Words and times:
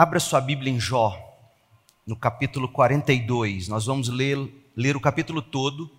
Abra 0.00 0.18
sua 0.18 0.40
Bíblia 0.40 0.72
em 0.72 0.80
Jó, 0.80 1.14
no 2.06 2.16
capítulo 2.16 2.66
42. 2.70 3.68
Nós 3.68 3.84
vamos 3.84 4.08
ler, 4.08 4.38
ler 4.74 4.96
o 4.96 5.00
capítulo 5.00 5.42
todo, 5.42 5.90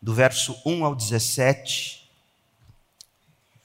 do 0.00 0.14
verso 0.14 0.56
1 0.64 0.82
ao 0.82 0.94
17. 0.94 2.10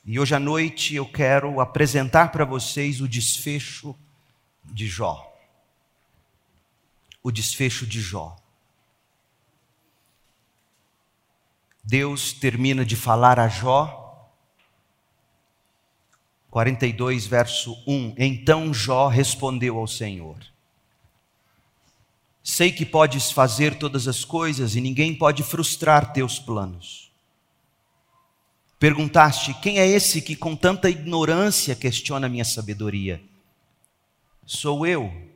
E 0.03 0.19
hoje 0.19 0.35
à 0.35 0.39
noite 0.39 0.95
eu 0.95 1.05
quero 1.05 1.61
apresentar 1.61 2.29
para 2.29 2.43
vocês 2.43 2.99
o 2.99 3.07
desfecho 3.07 3.95
de 4.65 4.85
Jó. 4.85 5.33
O 7.23 7.31
desfecho 7.31 7.87
de 7.87 8.01
Jó. 8.01 8.35
Deus 11.81 12.33
termina 12.33 12.83
de 12.83 12.97
falar 12.97 13.39
a 13.39 13.47
Jó 13.47 14.08
42, 16.49 17.27
verso 17.27 17.77
1. 17.85 18.15
Então 18.17 18.73
Jó 18.73 19.07
respondeu 19.07 19.77
ao 19.77 19.87
Senhor: 19.87 20.37
Sei 22.43 22.71
que 22.71 22.85
podes 22.85 23.31
fazer 23.31 23.75
todas 23.75 24.07
as 24.07 24.25
coisas 24.25 24.75
e 24.75 24.81
ninguém 24.81 25.13
pode 25.13 25.43
frustrar 25.43 26.11
teus 26.11 26.39
planos. 26.39 27.11
Perguntaste: 28.79 29.53
Quem 29.55 29.79
é 29.79 29.87
esse 29.87 30.21
que 30.21 30.35
com 30.35 30.55
tanta 30.55 30.89
ignorância 30.89 31.75
questiona 31.75 32.29
minha 32.29 32.45
sabedoria? 32.45 33.21
Sou 34.45 34.87
eu. 34.87 35.29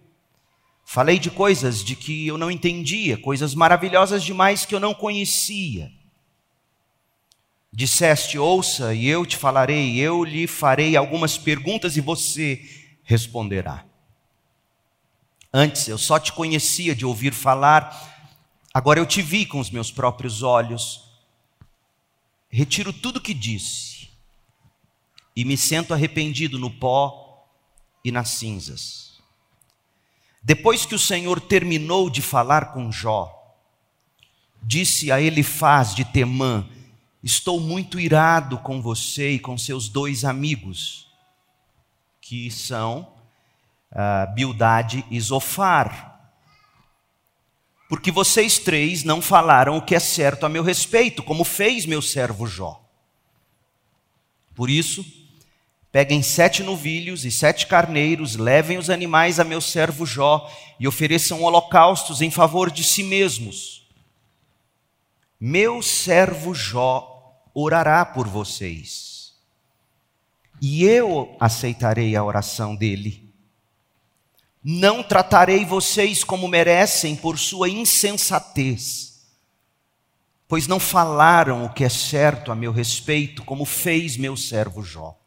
Falei 0.86 1.20
de 1.20 1.30
coisas 1.30 1.84
de 1.84 1.96
que 1.96 2.28
eu 2.28 2.38
não 2.38 2.52
entendia, 2.52 3.18
coisas 3.18 3.54
maravilhosas 3.56 4.24
demais 4.24 4.66
que 4.66 4.74
eu 4.74 4.80
não 4.80 4.94
conhecia. 4.94 5.92
Disseste, 7.76 8.38
ouça, 8.38 8.94
e 8.94 9.08
eu 9.08 9.26
te 9.26 9.36
falarei, 9.36 9.98
eu 9.98 10.24
lhe 10.24 10.46
farei 10.46 10.96
algumas 10.96 11.40
perguntas 11.40 11.98
e 11.98 12.02
você 12.02 12.62
responderá. 13.04 13.84
Antes 15.52 15.88
eu 15.88 15.98
só 15.98 16.20
te 16.20 16.32
conhecia 16.34 16.96
de 16.96 17.04
ouvir 17.04 17.34
falar, 17.34 18.30
agora 18.72 19.00
eu 19.00 19.08
te 19.08 19.24
vi 19.24 19.44
com 19.44 19.60
os 19.60 19.72
meus 19.72 19.90
próprios 19.90 20.44
olhos. 20.44 21.02
Retiro 22.48 22.94
tudo 22.94 23.20
que 23.20 23.34
disse 23.34 24.10
e 25.36 25.44
me 25.44 25.58
sento 25.58 25.96
arrependido 25.96 26.60
no 26.60 26.70
pó 26.70 27.48
e 28.06 28.12
nas 28.12 28.30
cinzas. 28.30 29.20
Depois 30.44 30.86
que 30.86 30.94
o 30.94 31.00
Senhor 31.00 31.42
terminou 31.42 32.08
de 32.08 32.22
falar 32.22 32.72
com 32.72 32.92
Jó, 32.92 33.34
disse 34.62 35.12
a 35.12 35.20
Elifaz 35.20 35.96
de 35.96 36.06
Temã, 36.06 36.70
Estou 37.24 37.58
muito 37.58 37.98
irado 37.98 38.58
com 38.58 38.82
você 38.82 39.32
e 39.32 39.40
com 39.40 39.58
seus 39.58 39.88
dois 39.88 40.26
amigos, 40.26 41.08
que 42.20 42.52
são 42.52 43.14
uh, 43.94 44.34
Bildade 44.34 45.06
e 45.10 45.22
Zofar. 45.22 46.34
Porque 47.88 48.12
vocês 48.12 48.60
três 48.60 49.06
não 49.06 49.22
falaram 49.22 49.78
o 49.78 49.82
que 49.82 49.96
é 49.96 50.02
certo 50.02 50.46
a 50.46 50.50
meu 50.50 50.64
respeito, 50.64 51.24
como 51.24 51.46
fez 51.46 51.86
meu 51.86 52.02
servo 52.02 52.46
Jó. 52.46 52.84
Por 54.54 54.70
isso, 54.70 55.06
peguem 55.94 56.22
sete 56.22 56.62
novilhos 56.62 57.24
e 57.24 57.32
sete 57.32 57.68
carneiros, 57.68 58.36
levem 58.36 58.78
os 58.78 58.90
animais 58.90 59.40
a 59.40 59.46
meu 59.46 59.62
servo 59.62 60.06
Jó 60.06 60.52
e 60.78 60.90
ofereçam 60.90 61.42
holocaustos 61.42 62.22
em 62.22 62.30
favor 62.30 62.70
de 62.70 62.84
si 62.84 63.02
mesmos. 63.02 63.88
Meu 65.40 65.82
servo 65.82 66.54
Jó 66.54 67.13
orará 67.54 68.06
por 68.06 68.28
vocês. 68.28 69.34
E 70.62 70.84
eu 70.84 71.36
aceitarei 71.40 72.16
a 72.16 72.24
oração 72.24 72.76
dele. 72.76 73.34
Não 74.64 75.04
tratarei 75.04 75.66
vocês 75.66 76.24
como 76.24 76.48
merecem 76.48 77.16
por 77.18 77.38
sua 77.38 77.68
insensatez, 77.68 79.26
pois 80.48 80.68
não 80.68 80.80
falaram 80.80 81.66
o 81.66 81.74
que 81.74 81.84
é 81.84 81.90
certo 81.90 82.50
a 82.50 82.56
meu 82.56 82.72
respeito, 82.72 83.44
como 83.44 83.66
fez 83.66 84.16
meu 84.16 84.38
servo 84.38 84.82
Jó. 84.82 85.18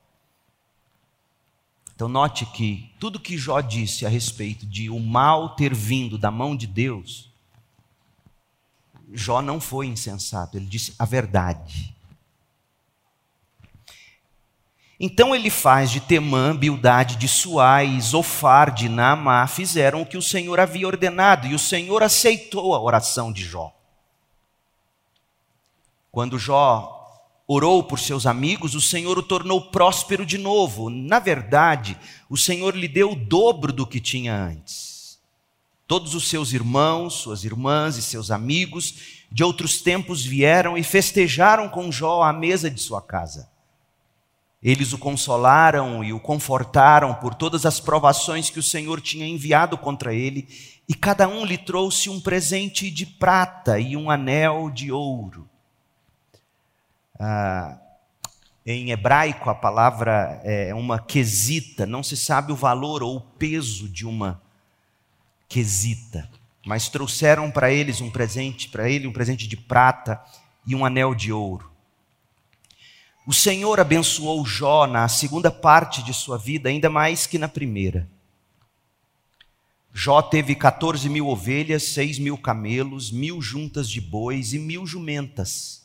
Então, 1.95 2.09
note 2.09 2.45
que 2.47 2.93
tudo 3.00 3.21
que 3.21 3.39
Jó 3.39 3.61
disse 3.61 4.05
a 4.05 4.09
respeito 4.09 4.67
de 4.67 4.91
o 4.91 5.00
mal 5.00 5.56
ter 5.56 5.75
vindo 5.75 6.19
da 6.19 6.31
mão 6.31 6.55
de 6.55 6.67
Deus, 6.67 7.31
Jó 9.12 9.41
não 9.41 9.61
foi 9.61 9.87
insensato, 9.87 10.56
ele 10.56 10.67
disse 10.67 10.95
a 10.99 11.05
verdade. 11.05 11.96
Então 14.99 15.34
ele 15.34 15.51
faz 15.51 15.91
de 15.91 16.01
Temã, 16.01 16.57
Bildade 16.57 17.17
de 17.17 17.29
Suá 17.29 17.84
e 17.84 18.01
Zofar 18.01 18.73
de 18.73 18.89
Naamá 18.89 19.47
fizeram 19.47 20.01
o 20.01 20.07
que 20.07 20.17
o 20.17 20.23
Senhor 20.23 20.59
havia 20.59 20.87
ordenado, 20.87 21.47
e 21.47 21.55
o 21.55 21.59
Senhor 21.59 22.03
aceitou 22.03 22.75
a 22.75 22.81
oração 22.81 23.31
de 23.31 23.45
Jó. 23.45 23.75
Quando 26.11 26.39
Jó 26.39 26.95
orou 27.47 27.83
por 27.85 27.99
seus 27.99 28.27
amigos, 28.27 28.75
o 28.75 28.81
Senhor 28.81 29.19
o 29.19 29.23
tornou 29.23 29.71
próspero 29.71 30.25
de 30.25 30.39
novo. 30.39 30.89
Na 30.89 31.19
verdade, 31.19 31.97
o 32.31 32.37
Senhor 32.37 32.75
lhe 32.75 32.89
deu 32.89 33.12
o 33.12 33.17
dobro 33.17 33.73
do 33.73 33.87
que 33.87 34.01
tinha 34.01 34.35
antes. 34.35 35.21
Todos 35.87 36.15
os 36.15 36.29
seus 36.29 36.53
irmãos, 36.53 37.15
suas 37.15 37.45
irmãs 37.45 37.97
e 37.97 38.03
seus 38.03 38.31
amigos 38.31 39.27
de 39.31 39.45
outros 39.45 39.81
tempos 39.83 40.25
vieram 40.25 40.77
e 40.77 40.83
festejaram 40.83 41.69
com 41.69 41.93
Jó 41.93 42.23
à 42.23 42.33
mesa 42.33 42.71
de 42.71 42.81
sua 42.81 43.03
casa. 43.03 43.49
Eles 44.66 44.93
o 44.93 44.99
consolaram 44.99 46.03
e 46.03 46.12
o 46.12 46.19
confortaram 46.19 47.15
por 47.15 47.37
todas 47.37 47.65
as 47.65 47.78
provações 47.78 48.50
que 48.50 48.59
o 48.59 48.62
Senhor 48.65 49.00
tinha 49.00 49.25
enviado 49.25 49.78
contra 49.78 50.12
ele, 50.12 50.49
e 50.88 50.93
cada 50.93 51.28
um 51.28 51.44
lhe 51.44 51.56
trouxe 51.56 52.10
um 52.10 52.21
presente 52.21 52.91
de 52.91 53.06
prata 53.06 53.78
e 53.78 53.97
um 53.97 54.10
anel 54.10 54.69
de 54.69 54.91
ouro. 54.91 55.49
Ah, 57.16 57.78
em 58.66 58.91
hebraico, 58.91 59.49
a 59.49 59.55
palavra 59.55 60.41
é 60.43 60.75
uma 60.75 60.99
quesita, 60.99 61.87
não 61.87 62.03
se 62.03 62.16
sabe 62.16 62.50
o 62.50 62.56
valor 62.56 63.05
ou 63.05 63.19
o 63.19 63.21
peso 63.21 63.88
de 63.88 64.05
uma 64.05 64.43
quesita, 65.49 66.28
mas 66.66 66.88
trouxeram 66.88 67.53
para 67.53 67.71
eles 67.71 68.00
um 68.00 68.10
presente, 68.10 68.69
para 68.69 68.91
ele 68.91 69.06
um 69.06 69.12
presente 69.12 69.47
de 69.47 69.56
prata 69.56 70.21
e 70.66 70.75
um 70.75 70.84
anel 70.84 71.15
de 71.15 71.32
ouro. 71.32 71.75
O 73.26 73.32
Senhor 73.32 73.81
abençoou 73.81 74.47
Jó 74.47 74.87
na 74.87 75.09
segunda 75.09 75.50
parte 75.50 76.00
de 76.00 76.14
sua 76.14 76.38
vida, 76.38 76.69
ainda 76.69 76.88
mais 76.88 77.26
que 77.26 77.38
na 77.38 77.48
primeira. 77.48 78.09
Jó 79.92 80.22
teve 80.22 80.54
14 80.54 81.09
mil 81.09 81.26
ovelhas, 81.26 81.82
6 81.84 82.20
mil 82.20 82.38
camelos, 82.38 83.10
mil 83.10 83.42
juntas 83.42 83.91
de 83.91 84.00
bois 84.00 84.53
e 84.53 84.60
mil 84.60 84.87
jumentas. 84.87 85.84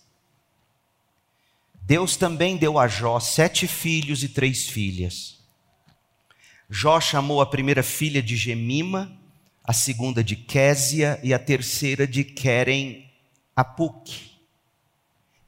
Deus 1.81 2.15
também 2.15 2.57
deu 2.57 2.77
a 2.77 2.87
Jó 2.87 3.19
sete 3.19 3.67
filhos 3.67 4.21
e 4.21 4.29
três 4.29 4.67
filhas. 4.67 5.39
Jó 6.69 7.01
chamou 7.01 7.41
a 7.41 7.45
primeira 7.45 7.81
filha 7.81 8.21
de 8.21 8.35
Gemima, 8.35 9.11
a 9.63 9.73
segunda 9.73 10.23
de 10.23 10.35
Késia 10.35 11.19
e 11.23 11.33
a 11.33 11.39
terceira 11.39 12.05
de 12.05 12.23
Querem 12.23 13.11
Apuque. 13.55 14.31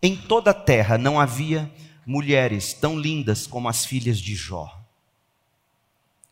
Em 0.01 0.17
toda 0.17 0.51
a 0.51 0.53
terra 0.53 0.97
não 0.97 1.17
havia 1.19 1.71
mulheres 2.05 2.73
tão 2.73 2.97
lindas 2.97 3.47
como 3.47 3.69
as 3.69 3.85
filhas 3.85 4.19
de 4.19 4.35
Jó. 4.35 4.81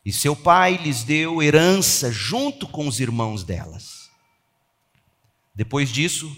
E 0.04 0.12
seu 0.12 0.36
pai 0.36 0.78
lhes 0.78 1.04
deu 1.04 1.42
herança 1.42 2.12
junto 2.12 2.68
com 2.68 2.88
os 2.88 3.00
irmãos 3.00 3.44
delas. 3.44 4.10
Depois 5.54 5.90
disso, 5.90 6.36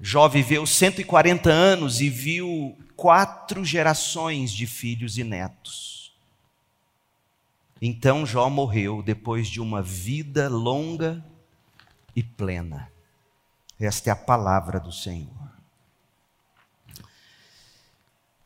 Jó 0.00 0.28
viveu 0.28 0.66
140 0.66 1.50
anos 1.50 2.00
e 2.00 2.08
viu 2.08 2.78
quatro 2.96 3.64
gerações 3.64 4.52
de 4.52 4.66
filhos 4.66 5.18
e 5.18 5.24
netos. 5.24 6.14
Então 7.82 8.26
Jó 8.26 8.48
morreu 8.48 9.02
depois 9.02 9.48
de 9.48 9.60
uma 9.60 9.82
vida 9.82 10.48
longa 10.48 11.24
e 12.14 12.22
plena. 12.22 12.92
Esta 13.78 14.10
é 14.10 14.12
a 14.12 14.16
palavra 14.16 14.78
do 14.78 14.92
Senhor. 14.92 15.39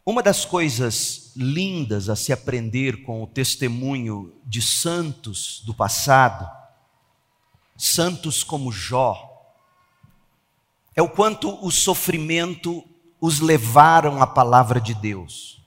Uma 0.07 0.23
das 0.23 0.45
coisas 0.45 1.33
lindas 1.35 2.11
a 2.11 2.17
se 2.17 2.31
aprender 2.31 3.05
com 3.05 3.23
o 3.23 3.27
testemunho 3.27 4.39
de 4.45 4.61
santos 4.61 5.63
do 5.65 5.73
passado, 5.73 6.47
santos 7.75 8.43
como 8.45 8.71
Jó, 8.71 9.31
é 10.95 11.01
o 11.01 11.09
quanto 11.09 11.59
o 11.65 11.71
sofrimento 11.71 12.85
os 13.19 13.41
levaram 13.41 14.21
à 14.21 14.27
palavra 14.27 14.79
de 14.79 14.93
Deus, 14.93 15.63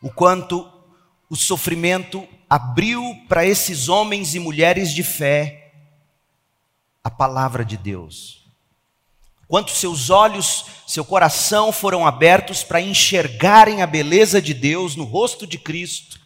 o 0.00 0.12
quanto 0.12 0.70
o 1.28 1.34
sofrimento 1.34 2.26
abriu 2.48 3.02
para 3.28 3.44
esses 3.44 3.88
homens 3.88 4.36
e 4.36 4.38
mulheres 4.38 4.94
de 4.94 5.02
fé 5.02 5.72
a 7.02 7.10
palavra 7.10 7.64
de 7.64 7.76
Deus 7.76 8.39
quanto 9.50 9.72
seus 9.72 10.10
olhos, 10.10 10.64
seu 10.86 11.04
coração 11.04 11.72
foram 11.72 12.06
abertos 12.06 12.62
para 12.62 12.80
enxergarem 12.80 13.82
a 13.82 13.86
beleza 13.86 14.40
de 14.40 14.54
Deus 14.54 14.94
no 14.94 15.02
rosto 15.02 15.44
de 15.44 15.58
Cristo, 15.58 16.20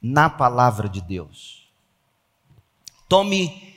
na 0.00 0.30
palavra 0.30 0.88
de 0.88 1.02
Deus. 1.02 1.68
Tome, 3.06 3.74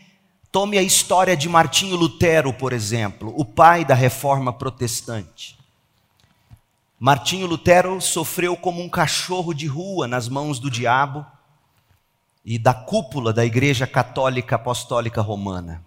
tome 0.50 0.77
a 0.77 0.81
história 0.81 1.36
de 1.36 1.50
Martinho 1.50 1.97
Lutero, 1.97 2.53
por 2.53 2.71
exemplo, 2.71 3.33
o 3.36 3.44
pai 3.44 3.83
da 3.83 3.94
reforma 3.94 4.53
protestante. 4.53 5.57
Martinho 6.97 7.47
Lutero 7.47 8.00
sofreu 8.00 8.56
como 8.56 8.81
um 8.81 8.88
cachorro 8.88 9.53
de 9.53 9.68
rua 9.68 10.07
nas 10.07 10.30
mãos 10.30 10.57
do 10.57 10.71
diabo 10.71 11.25
e 12.45 12.57
da 12.57 12.74
cúpula 12.74 13.33
da 13.33 13.45
Igreja 13.45 13.86
Católica 13.86 14.56
Apostólica 14.56 15.21
Romana. 15.21 15.83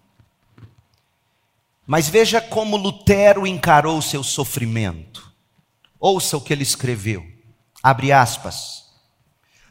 Mas 1.88 2.06
veja 2.06 2.38
como 2.38 2.76
Lutero 2.76 3.46
encarou 3.46 4.02
seu 4.02 4.22
sofrimento. 4.22 5.32
Ouça 5.98 6.36
o 6.36 6.40
que 6.40 6.52
ele 6.52 6.62
escreveu. 6.62 7.26
Abre 7.82 8.12
aspas. 8.12 8.90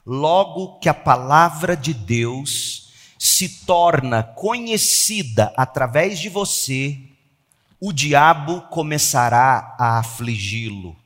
Logo 0.03 0.79
que 0.79 0.89
a 0.89 0.95
palavra 0.95 1.77
de 1.77 1.93
Deus 1.93 2.91
se 3.19 3.63
torna 3.67 4.23
conhecida 4.23 5.53
através 5.55 6.17
de 6.17 6.27
você, 6.27 6.97
o 7.79 7.93
diabo 7.93 8.61
começará 8.61 9.75
a 9.77 9.99
afligi-lo. 9.99 10.97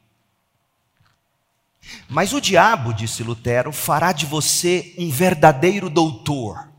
Mas 2.07 2.31
o 2.31 2.39
diabo, 2.39 2.93
disse 2.93 3.21
Lutero, 3.21 3.73
fará 3.73 4.13
de 4.13 4.25
você 4.25 4.95
um 4.97 5.09
verdadeiro 5.09 5.89
doutor 5.89 6.70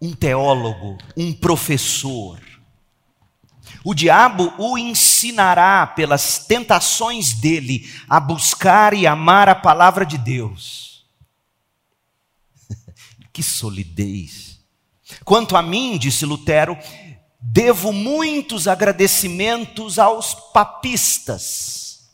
um 0.00 0.12
teólogo, 0.12 0.98
um 1.16 1.32
professor. 1.32 2.40
O 3.84 3.94
diabo 3.94 4.52
o 4.58 4.76
ensinará 4.76 5.86
pelas 5.86 6.46
tentações 6.46 7.32
dele 7.34 7.90
a 8.08 8.18
buscar 8.20 8.94
e 8.94 9.06
amar 9.06 9.48
a 9.48 9.54
palavra 9.54 10.04
de 10.04 10.18
Deus. 10.18 11.06
que 13.32 13.42
solidez! 13.42 14.60
Quanto 15.24 15.56
a 15.56 15.62
mim, 15.62 15.96
disse 15.96 16.26
Lutero, 16.26 16.76
devo 17.40 17.92
muitos 17.92 18.68
agradecimentos 18.68 19.98
aos 19.98 20.34
papistas 20.52 22.10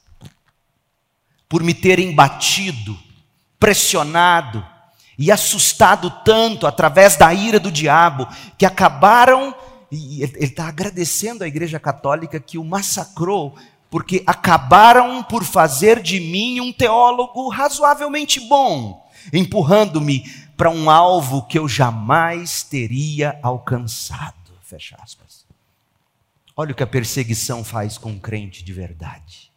por 1.49 1.63
me 1.63 1.75
terem 1.75 2.15
batido, 2.15 2.99
pressionado, 3.59 4.65
e 5.19 5.31
assustado 5.31 6.11
tanto 6.25 6.67
através 6.67 7.17
da 7.17 7.33
ira 7.33 7.61
do 7.61 7.71
diabo, 7.71 8.29
que 8.59 8.67
acabaram, 8.67 9.55
ele 9.91 10.25
está 10.41 10.69
agradecendo 10.69 11.45
à 11.45 11.49
Igreja 11.49 11.79
Católica 11.79 12.41
que 12.41 12.59
o 12.59 12.65
massacrou, 12.65 13.57
porque 13.91 14.23
acabaram 14.27 15.23
por 15.23 15.45
fazer 15.45 16.03
de 16.03 16.19
mim 16.19 16.61
um 16.61 16.73
teólogo 16.73 17.49
razoavelmente 17.49 18.41
bom, 18.41 19.09
empurrando-me 19.33 20.25
para 20.57 20.71
um 20.71 20.91
alvo 20.91 21.47
que 21.47 21.59
eu 21.59 21.69
jamais 21.69 22.63
teria 22.63 23.39
alcançado. 23.43 24.35
Fecha 24.63 24.97
aspas. 25.01 25.45
Olha 26.57 26.73
o 26.73 26.75
que 26.75 26.83
a 26.83 26.87
perseguição 26.87 27.65
faz 27.65 27.99
com 27.99 28.11
um 28.11 28.19
crente 28.19 28.65
de 28.65 28.73
verdade. 28.73 29.51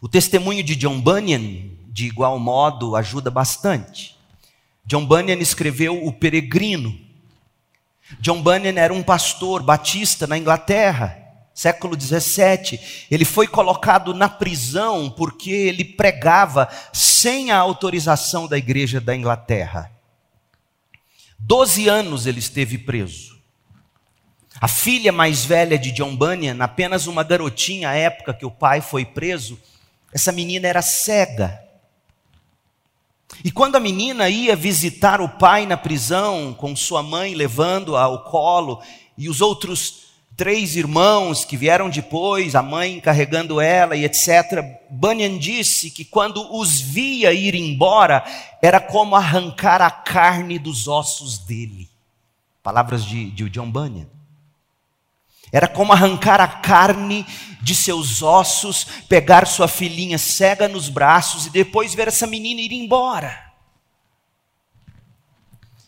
O 0.00 0.08
testemunho 0.08 0.62
de 0.62 0.76
John 0.76 1.00
Bunyan 1.00 1.70
de 1.96 2.04
igual 2.04 2.38
modo, 2.38 2.94
ajuda 2.94 3.30
bastante. 3.30 4.18
John 4.84 5.06
Bunyan 5.06 5.38
escreveu 5.38 6.06
O 6.06 6.12
Peregrino. 6.12 6.94
John 8.20 8.42
Bunyan 8.42 8.78
era 8.78 8.92
um 8.92 9.02
pastor 9.02 9.62
batista 9.62 10.26
na 10.26 10.36
Inglaterra, 10.36 11.16
século 11.54 11.96
17. 11.96 13.06
Ele 13.10 13.24
foi 13.24 13.46
colocado 13.46 14.12
na 14.12 14.28
prisão 14.28 15.08
porque 15.08 15.50
ele 15.50 15.86
pregava 15.86 16.68
sem 16.92 17.50
a 17.50 17.56
autorização 17.56 18.46
da 18.46 18.58
igreja 18.58 19.00
da 19.00 19.16
Inglaterra. 19.16 19.90
Doze 21.38 21.88
anos 21.88 22.26
ele 22.26 22.40
esteve 22.40 22.76
preso. 22.76 23.40
A 24.60 24.68
filha 24.68 25.12
mais 25.12 25.46
velha 25.46 25.78
de 25.78 25.92
John 25.92 26.14
Bunyan, 26.14 26.58
apenas 26.60 27.06
uma 27.06 27.22
garotinha 27.22 27.88
à 27.88 27.94
época 27.94 28.34
que 28.34 28.44
o 28.44 28.50
pai 28.50 28.82
foi 28.82 29.06
preso, 29.06 29.58
essa 30.12 30.30
menina 30.30 30.68
era 30.68 30.82
cega. 30.82 31.65
E 33.44 33.50
quando 33.50 33.76
a 33.76 33.80
menina 33.80 34.28
ia 34.28 34.56
visitar 34.56 35.20
o 35.20 35.28
pai 35.28 35.66
na 35.66 35.76
prisão, 35.76 36.54
com 36.54 36.74
sua 36.74 37.02
mãe 37.02 37.34
levando-a 37.34 38.02
ao 38.02 38.24
colo, 38.24 38.80
e 39.16 39.28
os 39.28 39.40
outros 39.40 40.06
três 40.36 40.76
irmãos 40.76 41.44
que 41.44 41.56
vieram 41.56 41.88
depois, 41.88 42.54
a 42.54 42.62
mãe 42.62 43.00
carregando 43.00 43.60
ela 43.60 43.96
e 43.96 44.04
etc., 44.04 44.62
Bunyan 44.90 45.38
disse 45.38 45.90
que 45.90 46.04
quando 46.04 46.54
os 46.54 46.80
via 46.80 47.32
ir 47.32 47.54
embora, 47.54 48.24
era 48.60 48.78
como 48.78 49.16
arrancar 49.16 49.80
a 49.80 49.90
carne 49.90 50.58
dos 50.58 50.86
ossos 50.86 51.38
dele. 51.38 51.88
Palavras 52.62 53.04
de, 53.04 53.30
de 53.30 53.48
John 53.48 53.70
Bunyan. 53.70 54.15
Era 55.52 55.68
como 55.68 55.92
arrancar 55.92 56.40
a 56.40 56.48
carne 56.48 57.26
de 57.62 57.74
seus 57.74 58.22
ossos, 58.22 58.86
pegar 59.08 59.46
sua 59.46 59.68
filhinha 59.68 60.18
cega 60.18 60.68
nos 60.68 60.88
braços 60.88 61.46
e 61.46 61.50
depois 61.50 61.94
ver 61.94 62.08
essa 62.08 62.26
menina 62.26 62.60
ir 62.60 62.72
embora. 62.72 63.46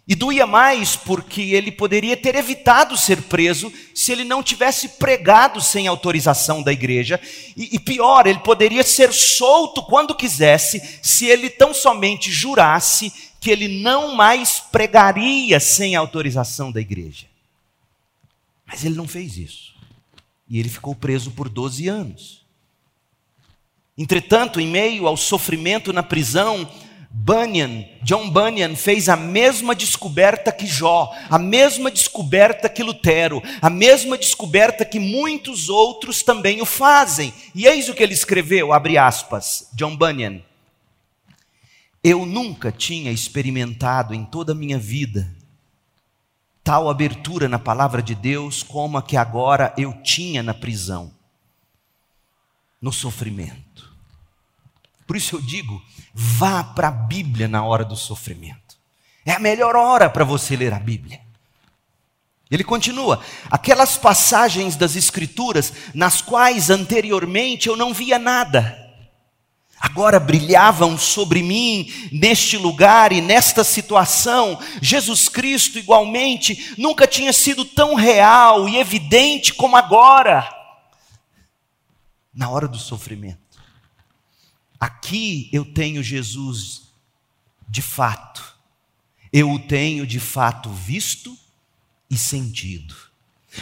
E 0.09 0.15
doía 0.15 0.47
mais 0.47 0.97
porque 0.97 1.43
ele 1.53 1.71
poderia 1.71 2.17
ter 2.17 2.35
evitado 2.35 2.97
ser 2.97 3.21
preso 3.25 3.71
se 3.95 4.11
ele 4.11 4.25
não 4.25 4.43
tivesse 4.43 4.89
pregado 4.89 5.61
sem 5.61 5.87
autorização 5.87 6.63
da 6.63 6.73
igreja. 6.73 7.21
E, 7.55 7.77
e, 7.77 7.79
pior, 7.79 8.27
ele 8.27 8.39
poderia 8.39 8.83
ser 8.83 9.13
solto 9.13 9.83
quando 9.83 10.15
quisesse 10.15 10.81
se 11.03 11.27
ele 11.27 11.51
tão 11.51 11.75
somente 11.75 12.33
jurasse 12.33 13.13
que 13.39 13.51
ele 13.51 13.69
não 13.83 14.15
mais 14.15 14.59
pregaria 14.73 15.61
sem 15.61 15.95
autorização 15.95 16.73
da 16.73 16.81
igreja. 16.81 17.27
Mas 18.69 18.85
ele 18.85 18.95
não 18.95 19.09
fez 19.09 19.39
isso. 19.39 19.75
E 20.47 20.61
ele 20.61 20.69
ficou 20.69 20.95
preso 20.95 21.31
por 21.31 21.49
12 21.49 21.89
anos. 21.89 22.47
Entretanto, 23.97 24.61
em 24.61 24.69
meio 24.69 25.09
ao 25.09 25.17
sofrimento 25.17 25.93
na 25.93 26.03
prisão, 26.03 26.71
Bunyan, 27.11 27.85
John 28.03 28.31
Bunyan 28.31 28.77
fez 28.77 29.09
a 29.09 29.17
mesma 29.17 29.75
descoberta 29.75 30.53
que 30.53 30.67
Jó, 30.67 31.11
a 31.29 31.39
mesma 31.39 31.91
descoberta 31.91 32.69
que 32.69 32.83
Lutero, 32.83 33.43
a 33.61 33.71
mesma 33.71 34.17
descoberta 34.17 34.85
que 34.85 35.01
muitos 35.01 35.69
outros 35.69 36.23
também 36.23 36.61
o 36.61 36.67
fazem. 36.67 37.33
E 37.55 37.67
eis 37.67 37.89
o 37.89 37.95
que 37.95 38.03
ele 38.03 38.15
escreveu, 38.15 38.73
abre 38.73 38.99
aspas, 38.99 39.69
John 39.75 39.97
Bunyan. 39.97 40.43
Eu 42.05 42.25
nunca 42.25 42.71
tinha 42.71 43.11
experimentado 43.11 44.15
em 44.15 44.25
toda 44.25 44.53
a 44.53 44.55
minha 44.55 44.79
vida 44.79 45.38
tal 46.69 46.91
abertura 46.91 47.49
na 47.49 47.59
palavra 47.59 48.03
de 48.03 48.15
Deus 48.15 48.63
como 48.63 48.99
a 48.99 49.03
que 49.03 49.17
agora 49.17 49.73
eu 49.79 49.91
tinha 50.03 50.43
na 50.43 50.53
prisão, 50.53 51.11
no 52.79 52.93
sofrimento. 52.93 53.91
Por 55.07 55.17
isso 55.17 55.37
eu 55.37 55.41
digo, 55.41 55.83
vá 56.13 56.63
para 56.63 56.89
a 56.89 56.91
Bíblia 56.91 57.49
na 57.49 57.65
hora 57.65 57.87
do 57.87 57.97
sofrimento. 57.97 58.77
É 59.25 59.33
a 59.33 59.39
melhor 59.39 59.77
hora 59.77 60.11
para 60.11 60.25
você 60.25 60.57
ler 60.57 60.75
a 60.75 60.79
Bíblia. 60.79 61.23
Ele 62.51 62.63
continua: 62.63 63.25
aquelas 63.51 63.97
passagens 63.97 64.77
das 64.77 64.95
Escrituras 64.95 65.73
nas 65.95 66.21
quais 66.21 66.69
anteriormente 66.69 67.67
eu 67.71 67.79
não 67.79 67.95
via 67.95 68.19
nada 68.19 68.88
agora 69.81 70.19
brilhavam 70.19 70.99
sobre 70.99 71.43
mim 71.43 71.93
neste 72.13 72.57
lugar 72.57 73.13
e 73.13 73.21
nesta 73.21 73.63
situação. 73.63 74.59
Jesus 74.83 75.29
Cristo, 75.29 75.79
igualmente, 75.79 76.75
nunca 76.77 77.07
tinha 77.07 77.33
sido 77.33 77.65
tão 77.65 77.95
real 77.95 78.69
e 78.69 78.77
evidente 78.77 79.55
como 79.55 79.77
agora, 79.77 80.49
na 82.35 82.49
hora 82.49 82.69
do 82.69 82.79
sofrimento. 82.79 83.59
Aqui 84.79 85.49
eu 85.53 85.65
tenho 85.65 86.03
Jesus 86.03 86.83
de 87.69 87.83
fato, 87.83 88.57
eu 89.33 89.51
o 89.51 89.59
tenho 89.59 90.07
de 90.07 90.21
fato 90.21 90.71
visto 90.71 91.37
e 92.11 92.17
sentido. 92.17 93.08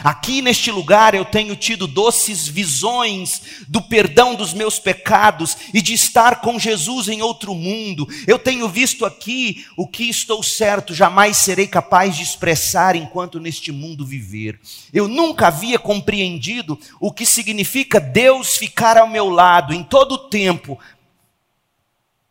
Aqui 0.04 0.42
neste 0.42 0.70
lugar 0.70 1.14
eu 1.14 1.24
tenho 1.24 1.56
tido 1.56 1.86
doces 1.86 2.46
visões 2.46 3.64
do 3.68 3.80
perdão 3.80 4.34
dos 4.34 4.52
meus 4.52 4.78
pecados 4.78 5.56
e 5.72 5.80
de 5.80 5.94
estar 5.94 6.40
com 6.40 6.58
Jesus 6.58 7.08
em 7.08 7.22
outro 7.22 7.54
mundo. 7.54 8.06
Eu 8.26 8.38
tenho 8.38 8.68
visto 8.68 9.04
aqui 9.04 9.64
o 9.76 9.86
que 9.86 10.04
estou 10.08 10.42
certo, 10.42 10.94
jamais 10.94 11.36
serei 11.36 11.66
capaz 11.66 12.16
de 12.16 12.22
expressar 12.22 12.94
enquanto 12.94 13.40
neste 13.40 13.72
mundo 13.72 14.04
viver. 14.04 14.60
Eu 14.92 15.08
nunca 15.08 15.48
havia 15.48 15.78
compreendido 15.78 16.78
o 17.00 17.12
que 17.12 17.24
significa 17.24 18.00
Deus 18.00 18.56
ficar 18.56 18.96
ao 18.96 19.08
meu 19.08 19.28
lado 19.28 19.72
em 19.72 19.82
todo 19.82 20.12
o 20.12 20.28
tempo, 20.28 20.78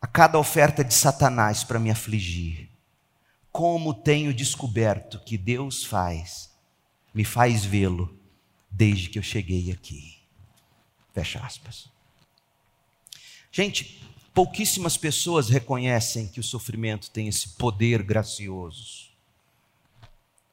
a 0.00 0.06
cada 0.06 0.38
oferta 0.38 0.84
de 0.84 0.94
Satanás 0.94 1.64
para 1.64 1.78
me 1.78 1.90
afligir. 1.90 2.68
Como 3.50 3.94
tenho 3.94 4.34
descoberto 4.34 5.18
que 5.24 5.38
Deus 5.38 5.82
faz 5.82 6.45
me 7.16 7.24
faz 7.24 7.64
vê-lo 7.64 8.16
desde 8.70 9.08
que 9.08 9.18
eu 9.18 9.24
cheguei 9.24 9.72
aqui. 9.72 10.16
Fecha 11.12 11.40
aspas. 11.40 11.88
Gente, 13.50 14.06
Pouquíssimas 14.36 14.98
pessoas 14.98 15.48
reconhecem 15.48 16.28
que 16.28 16.38
o 16.38 16.42
sofrimento 16.42 17.10
tem 17.10 17.26
esse 17.26 17.48
poder 17.56 18.02
gracioso. 18.02 19.08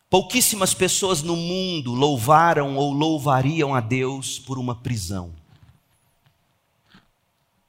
Pouquíssimas 0.09 0.73
pessoas 0.73 1.21
no 1.21 1.35
mundo 1.35 1.91
louvaram 1.93 2.77
ou 2.77 2.93
louvariam 2.93 3.75
a 3.75 3.81
Deus 3.81 4.39
por 4.39 4.57
uma 4.57 4.73
prisão. 4.73 5.33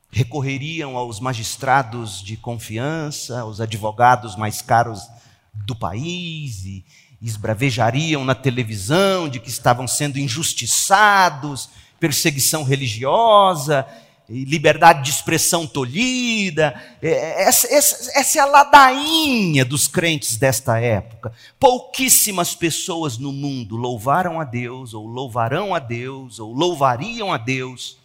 Recorreriam 0.09 0.97
aos 0.97 1.19
magistrados 1.19 2.23
de 2.23 2.37
confiança, 2.37 3.41
aos 3.41 3.61
advogados 3.61 4.37
mais 4.37 4.63
caros 4.63 5.09
do 5.53 5.75
país 5.75 6.65
e 6.65 6.85
esbravejariam 7.29 8.25
na 8.25 8.35
televisão 8.35 9.29
de 9.29 9.41
que 9.41 9.49
estavam 9.49 9.89
sendo 9.89 10.19
injustiçados, 10.19 11.71
perseguição 11.99 12.65
religiosa, 12.65 13.87
liberdade 14.29 15.03
de 15.03 15.11
expressão 15.11 15.67
tolhida. 15.67 16.75
É, 17.01 17.45
essa, 17.45 17.67
essa, 17.73 18.19
essa, 18.19 18.39
é 18.39 18.43
a 18.43 18.47
ladainha 18.47 19.65
dos 19.65 19.89
crentes 19.89 20.37
desta 20.37 20.79
época. 20.79 21.33
Pouquíssimas 21.59 22.55
pessoas 22.55 23.19
no 23.19 23.33
mundo 23.33 23.77
louvaram 23.77 24.41
a 24.41 24.45
Deus, 24.45 24.95
ou 24.95 25.07
louvarão 25.07 25.75
a 25.75 25.79
Deus, 25.79 26.39
ou 26.39 26.53
louvariam 26.53 27.33
a 27.33 27.39
Deus 27.39 27.99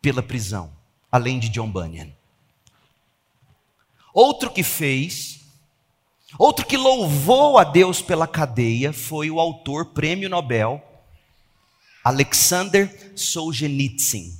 pela 0.00 0.22
prisão, 0.22 0.70
além 1.10 1.38
de 1.38 1.48
John 1.48 1.70
Bunyan. 1.70 2.08
Outro 4.12 4.50
que 4.50 4.62
fez, 4.62 5.40
outro 6.38 6.66
que 6.66 6.76
louvou 6.76 7.58
a 7.58 7.64
Deus 7.64 8.00
pela 8.00 8.26
cadeia 8.26 8.92
foi 8.92 9.30
o 9.30 9.40
autor 9.40 9.86
prêmio 9.86 10.28
Nobel, 10.28 10.82
Alexander 12.04 13.12
Solzhenitsyn. 13.14 14.32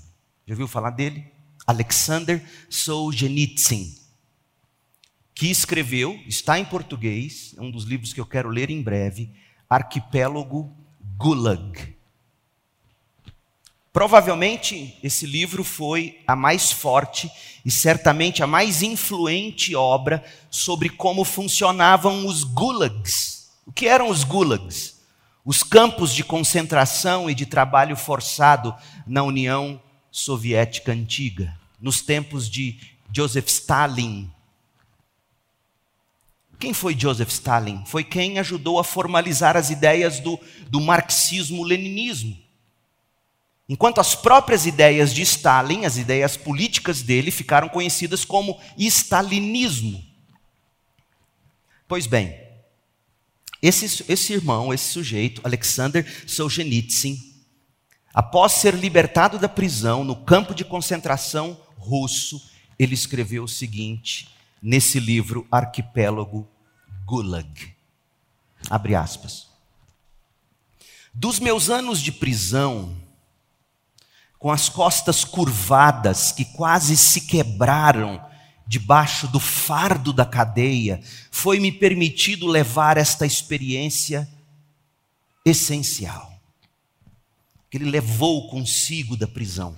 Já 0.46 0.54
ouviu 0.54 0.66
falar 0.66 0.90
dele? 0.90 1.24
Alexander 1.66 2.42
Solzhenitsyn, 2.68 3.94
que 5.34 5.48
escreveu, 5.48 6.20
está 6.26 6.58
em 6.58 6.64
português, 6.64 7.54
é 7.56 7.60
um 7.60 7.70
dos 7.70 7.84
livros 7.84 8.12
que 8.12 8.20
eu 8.20 8.26
quero 8.26 8.48
ler 8.48 8.68
em 8.70 8.82
breve, 8.82 9.30
Arquipélago 9.70 10.76
Gulag. 11.16 11.91
Provavelmente 13.92 14.96
esse 15.02 15.26
livro 15.26 15.62
foi 15.62 16.18
a 16.26 16.34
mais 16.34 16.72
forte 16.72 17.30
e 17.62 17.70
certamente 17.70 18.42
a 18.42 18.46
mais 18.46 18.82
influente 18.82 19.76
obra 19.76 20.24
sobre 20.50 20.88
como 20.88 21.24
funcionavam 21.24 22.26
os 22.26 22.42
gulags. 22.42 23.50
O 23.66 23.72
que 23.72 23.86
eram 23.86 24.08
os 24.08 24.24
gulags? 24.24 25.00
Os 25.44 25.62
campos 25.62 26.14
de 26.14 26.24
concentração 26.24 27.28
e 27.28 27.34
de 27.34 27.44
trabalho 27.44 27.94
forçado 27.94 28.74
na 29.06 29.22
União 29.22 29.80
soviética 30.10 30.92
antiga, 30.92 31.54
nos 31.80 32.00
tempos 32.00 32.48
de 32.48 32.78
Joseph 33.14 33.48
Stalin. 33.48 34.30
Quem 36.58 36.72
foi 36.72 36.98
Joseph 36.98 37.30
Stalin? 37.30 37.84
Foi 37.84 38.04
quem 38.04 38.38
ajudou 38.38 38.78
a 38.78 38.84
formalizar 38.84 39.56
as 39.56 39.68
ideias 39.68 40.20
do, 40.20 40.38
do 40.68 40.80
marxismo-leninismo. 40.80 42.41
Enquanto 43.72 44.02
as 44.02 44.14
próprias 44.14 44.66
ideias 44.66 45.14
de 45.14 45.22
Stalin, 45.22 45.86
as 45.86 45.96
ideias 45.96 46.36
políticas 46.36 47.00
dele, 47.00 47.30
ficaram 47.30 47.70
conhecidas 47.70 48.22
como 48.22 48.60
stalinismo. 48.76 50.04
Pois 51.88 52.06
bem, 52.06 52.38
esse, 53.62 54.04
esse 54.12 54.34
irmão, 54.34 54.74
esse 54.74 54.92
sujeito, 54.92 55.40
Alexander 55.42 56.06
Solzhenitsyn, 56.26 57.16
Após 58.12 58.52
ser 58.52 58.74
libertado 58.74 59.38
da 59.38 59.48
prisão 59.48 60.04
no 60.04 60.14
campo 60.14 60.54
de 60.54 60.66
concentração 60.66 61.58
russo, 61.78 62.46
ele 62.78 62.92
escreveu 62.92 63.44
o 63.44 63.48
seguinte 63.48 64.28
nesse 64.62 65.00
livro 65.00 65.46
Arquipélago 65.50 66.46
Gulag. 67.06 67.74
Abre 68.68 68.94
aspas. 68.94 69.48
Dos 71.14 71.40
meus 71.40 71.70
anos 71.70 72.02
de 72.02 72.12
prisão, 72.12 73.01
com 74.42 74.50
as 74.50 74.68
costas 74.68 75.24
curvadas 75.24 76.32
que 76.32 76.44
quase 76.44 76.96
se 76.96 77.20
quebraram 77.20 78.20
debaixo 78.66 79.28
do 79.28 79.38
fardo 79.38 80.12
da 80.12 80.26
cadeia, 80.26 81.00
foi-me 81.30 81.70
permitido 81.70 82.48
levar 82.48 82.96
esta 82.96 83.24
experiência 83.24 84.28
essencial 85.44 86.32
que 87.70 87.76
ele 87.76 87.88
levou 87.88 88.48
consigo 88.48 89.16
da 89.16 89.28
prisão. 89.28 89.76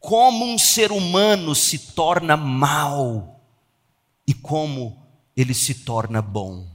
Como 0.00 0.46
um 0.46 0.56
ser 0.56 0.90
humano 0.90 1.54
se 1.54 1.78
torna 1.78 2.34
mal 2.34 3.38
e 4.26 4.32
como 4.32 5.04
ele 5.36 5.52
se 5.52 5.74
torna 5.74 6.22
bom. 6.22 6.66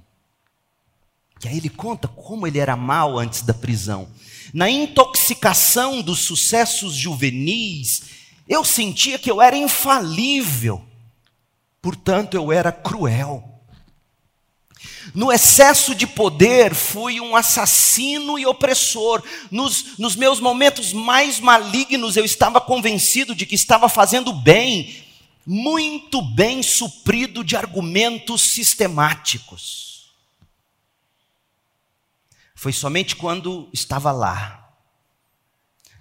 E 1.44 1.48
aí 1.48 1.58
ele 1.58 1.70
conta 1.70 2.08
como 2.08 2.46
ele 2.46 2.60
era 2.60 2.76
mal 2.76 3.18
antes 3.18 3.42
da 3.42 3.56
prisão. 3.56 4.08
Na 4.54 4.70
intoxicação 4.70 6.02
dos 6.02 6.20
sucessos 6.20 6.96
juvenis, 6.96 8.04
eu 8.48 8.64
sentia 8.64 9.20
que 9.20 9.30
eu 9.30 9.42
era 9.42 9.58
infalível, 9.58 10.84
portanto 11.82 12.36
eu 12.36 12.52
era 12.52 12.72
cruel. 12.72 13.44
No 15.14 15.32
excesso 15.32 15.96
de 15.96 16.06
poder, 16.06 16.76
fui 16.76 17.20
um 17.20 17.36
assassino 17.36 18.38
e 18.38 18.46
opressor. 18.46 19.24
Nos, 19.50 19.98
nos, 19.98 20.16
meus 20.16 20.40
momentos 20.40 20.94
mais 20.94 21.40
malignos, 21.40 22.18
eu 22.18 22.26
estava 22.26 22.60
convencido 22.62 23.34
de 23.34 23.46
que 23.46 23.56
estava 23.56 23.90
fazendo 23.90 24.34
bem, 24.34 25.04
muito 25.46 26.22
bem 26.22 26.62
suprido 26.62 27.44
de 27.44 27.56
argumentos 27.56 28.42
sistemáticos. 28.42 29.87
Foi 32.58 32.74
somente 32.74 33.16
quando 33.16 33.70
estava 33.72 34.12
lá, 34.12 34.68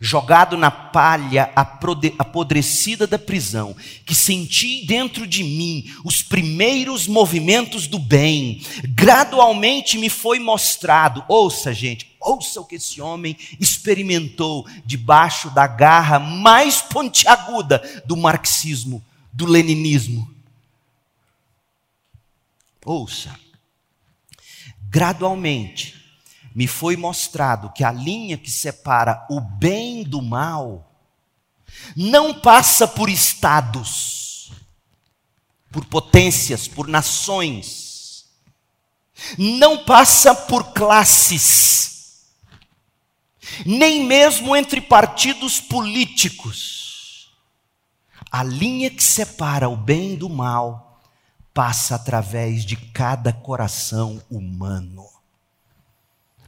jogado 0.01 0.57
na 0.57 0.71
palha 0.71 1.53
apodrecida 1.55 3.07
da 3.07 3.19
prisão, 3.19 3.77
que 4.07 4.15
senti 4.15 4.87
dentro 4.87 5.27
de 5.27 5.45
mim 5.45 5.85
os 6.03 6.23
primeiros 6.23 7.07
movimentos 7.07 7.87
do 7.87 7.99
bem, 7.99 8.63
gradualmente 8.89 9.99
me 9.99 10.09
foi 10.09 10.39
mostrado. 10.39 11.23
Ouça, 11.29 11.75
gente, 11.75 12.17
ouça 12.19 12.59
o 12.59 12.65
que 12.65 12.77
esse 12.77 13.03
homem 13.03 13.37
experimentou 13.61 14.67
debaixo 14.83 15.51
da 15.51 15.67
garra 15.67 16.19
mais 16.19 16.81
pontiaguda 16.81 18.03
do 18.07 18.17
marxismo, 18.17 19.05
do 19.31 19.45
leninismo. 19.45 20.35
Ouça, 22.83 23.39
gradualmente, 24.89 25.96
me 26.57 26.67
foi 26.67 26.97
mostrado 26.97 27.71
que 27.71 27.85
a 27.85 27.93
linha 27.93 28.39
que 28.39 28.51
separa 28.51 29.27
o 29.29 29.39
bem 29.39 30.03
do 30.03 30.23
mal 30.23 30.91
não 31.95 32.33
passa 32.33 32.89
por 32.89 33.11
estados, 33.11 34.51
por 35.71 35.85
potências, 35.85 36.67
por 36.67 36.89
nações, 36.89 38.25
não 39.37 39.85
passa 39.85 40.35
por 40.35 40.73
classes, 40.73 42.25
nem 43.67 44.05
mesmo 44.05 44.57
entre 44.57 44.81
partidos 44.81 45.61
políticos. 45.61 47.37
A 48.33 48.43
linha 48.43 48.89
que 48.89 49.05
separa 49.05 49.69
o 49.69 49.77
bem 49.77 50.17
do 50.17 50.31
mal 50.31 51.03
passa 51.53 51.97
através 51.97 52.65
de 52.65 52.77
cada 52.77 53.31
coração 53.31 54.23
humano. 54.31 55.16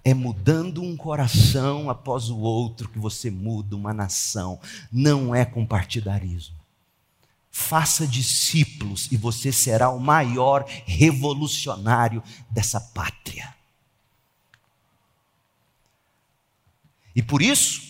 É 0.04 0.14
mudando 0.14 0.82
um 0.82 0.96
coração 0.96 1.90
após 1.90 2.30
o 2.30 2.38
outro 2.38 2.88
que 2.88 2.98
você 2.98 3.30
muda 3.30 3.76
uma 3.76 3.92
nação. 3.92 4.60
Não 4.92 5.34
é 5.34 5.44
com 5.44 5.66
partidarismo. 5.66 6.56
Faça 7.50 8.06
discípulos 8.06 9.08
e 9.10 9.16
você 9.16 9.50
será 9.50 9.90
o 9.90 9.98
maior 9.98 10.64
revolucionário 10.86 12.22
dessa 12.50 12.80
pátria. 12.80 13.54
E 17.16 17.22
por 17.22 17.42
isso, 17.42 17.82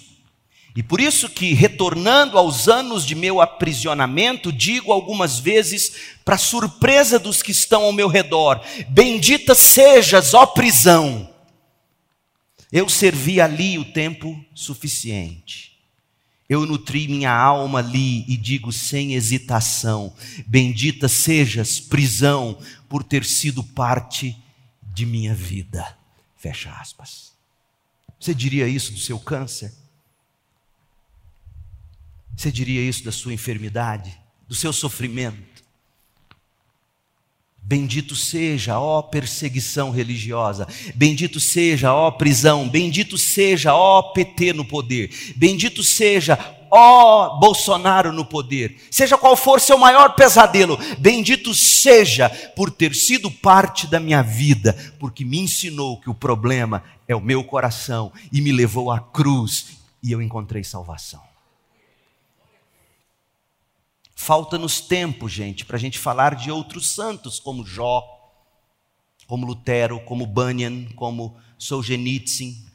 e 0.75 0.83
por 0.83 1.01
isso 1.01 1.29
que, 1.29 1.53
retornando 1.53 2.39
aos 2.39 2.67
anos 2.67 3.05
de 3.05 3.15
meu 3.15 3.43
aprisionamento, 3.43 4.51
digo 4.51 4.91
algumas 4.91 5.39
vezes, 5.39 6.17
para 6.25 6.39
surpresa 6.39 7.19
dos 7.19 7.43
que 7.43 7.51
estão 7.51 7.83
ao 7.83 7.93
meu 7.93 8.09
redor: 8.09 8.63
Bendita 8.89 9.55
sejas, 9.55 10.33
ó 10.33 10.47
prisão 10.47 11.29
eu 12.71 12.89
servi 12.89 13.41
ali 13.41 13.79
o 13.79 13.93
tempo 13.93 14.45
suficiente. 14.55 15.79
Eu 16.49 16.65
nutri 16.65 17.07
minha 17.09 17.31
alma 17.31 17.81
ali 17.81 18.25
e 18.27 18.37
digo 18.37 18.73
sem 18.73 19.15
hesitação: 19.15 20.15
Bendita 20.47 21.09
sejas, 21.09 21.79
prisão, 21.79 22.59
por 22.89 23.03
ter 23.03 23.25
sido 23.25 23.63
parte 23.63 24.37
de 24.95 25.05
minha 25.05 25.35
vida. 25.35 25.97
Fecha 26.37 26.71
aspas. 26.71 27.33
Você 28.19 28.35
diria 28.35 28.67
isso 28.67 28.93
do 28.93 28.99
seu 28.99 29.19
câncer? 29.19 29.73
Você 32.37 32.51
diria 32.51 32.81
isso 32.81 33.05
da 33.05 33.13
sua 33.13 33.35
enfermidade? 33.35 34.19
do 34.49 34.55
seu 34.55 34.73
sofrimento. 34.73 35.37
Bendito 37.69 38.17
seja, 38.17 38.81
ó 38.81 39.03
perseguição 39.03 39.91
religiosa, 39.91 40.67
bendito 40.95 41.39
seja, 41.39 41.93
ó 41.93 42.11
prisão, 42.11 42.67
bendito 42.67 43.19
seja, 43.19 43.75
ó 43.75 44.01
PT 44.01 44.55
no 44.55 44.65
poder, 44.65 45.11
bendito 45.37 45.83
seja, 45.83 46.39
ó 46.71 47.39
Bolsonaro 47.39 48.11
no 48.11 48.25
poder, 48.25 48.79
seja 48.91 49.19
qual 49.19 49.37
for 49.37 49.61
seu 49.61 49.77
maior 49.77 50.15
pesadelo, 50.15 50.79
bendito 50.99 51.53
seja 51.53 52.31
por 52.57 52.71
ter 52.71 52.95
sido 52.95 53.31
parte 53.31 53.87
da 53.87 54.01
minha 54.01 54.23
vida, 54.23 54.75
porque 54.99 55.23
me 55.23 55.39
ensinou 55.39 56.01
que 56.01 56.09
o 56.09 56.15
problema 56.15 56.83
é 57.07 57.15
o 57.15 57.21
meu 57.21 57.45
coração 57.45 58.11
e 58.33 58.41
me 58.41 58.51
levou 58.51 58.91
à 58.91 58.99
cruz 58.99 59.77
e 60.03 60.11
eu 60.11 60.23
encontrei 60.23 60.65
salvação. 60.65 61.28
Falta-nos 64.21 64.81
tempo, 64.81 65.29
gente, 65.29 65.65
para 65.65 65.77
a 65.77 65.81
gente 65.81 65.97
falar 65.97 66.35
de 66.35 66.51
outros 66.51 66.89
santos, 66.89 67.39
como 67.39 67.65
Jó, 67.65 68.03
como 69.29 69.47
Lutero, 69.47 70.01
como 70.01 70.27
Bunyan, 70.27 70.87
como 70.97 71.37
Solzhenitsyn. 71.57 72.67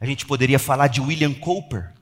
A 0.00 0.06
gente 0.06 0.24
poderia 0.24 0.58
falar 0.58 0.88
de 0.88 1.02
William 1.02 1.34
Cowper, 1.34 1.92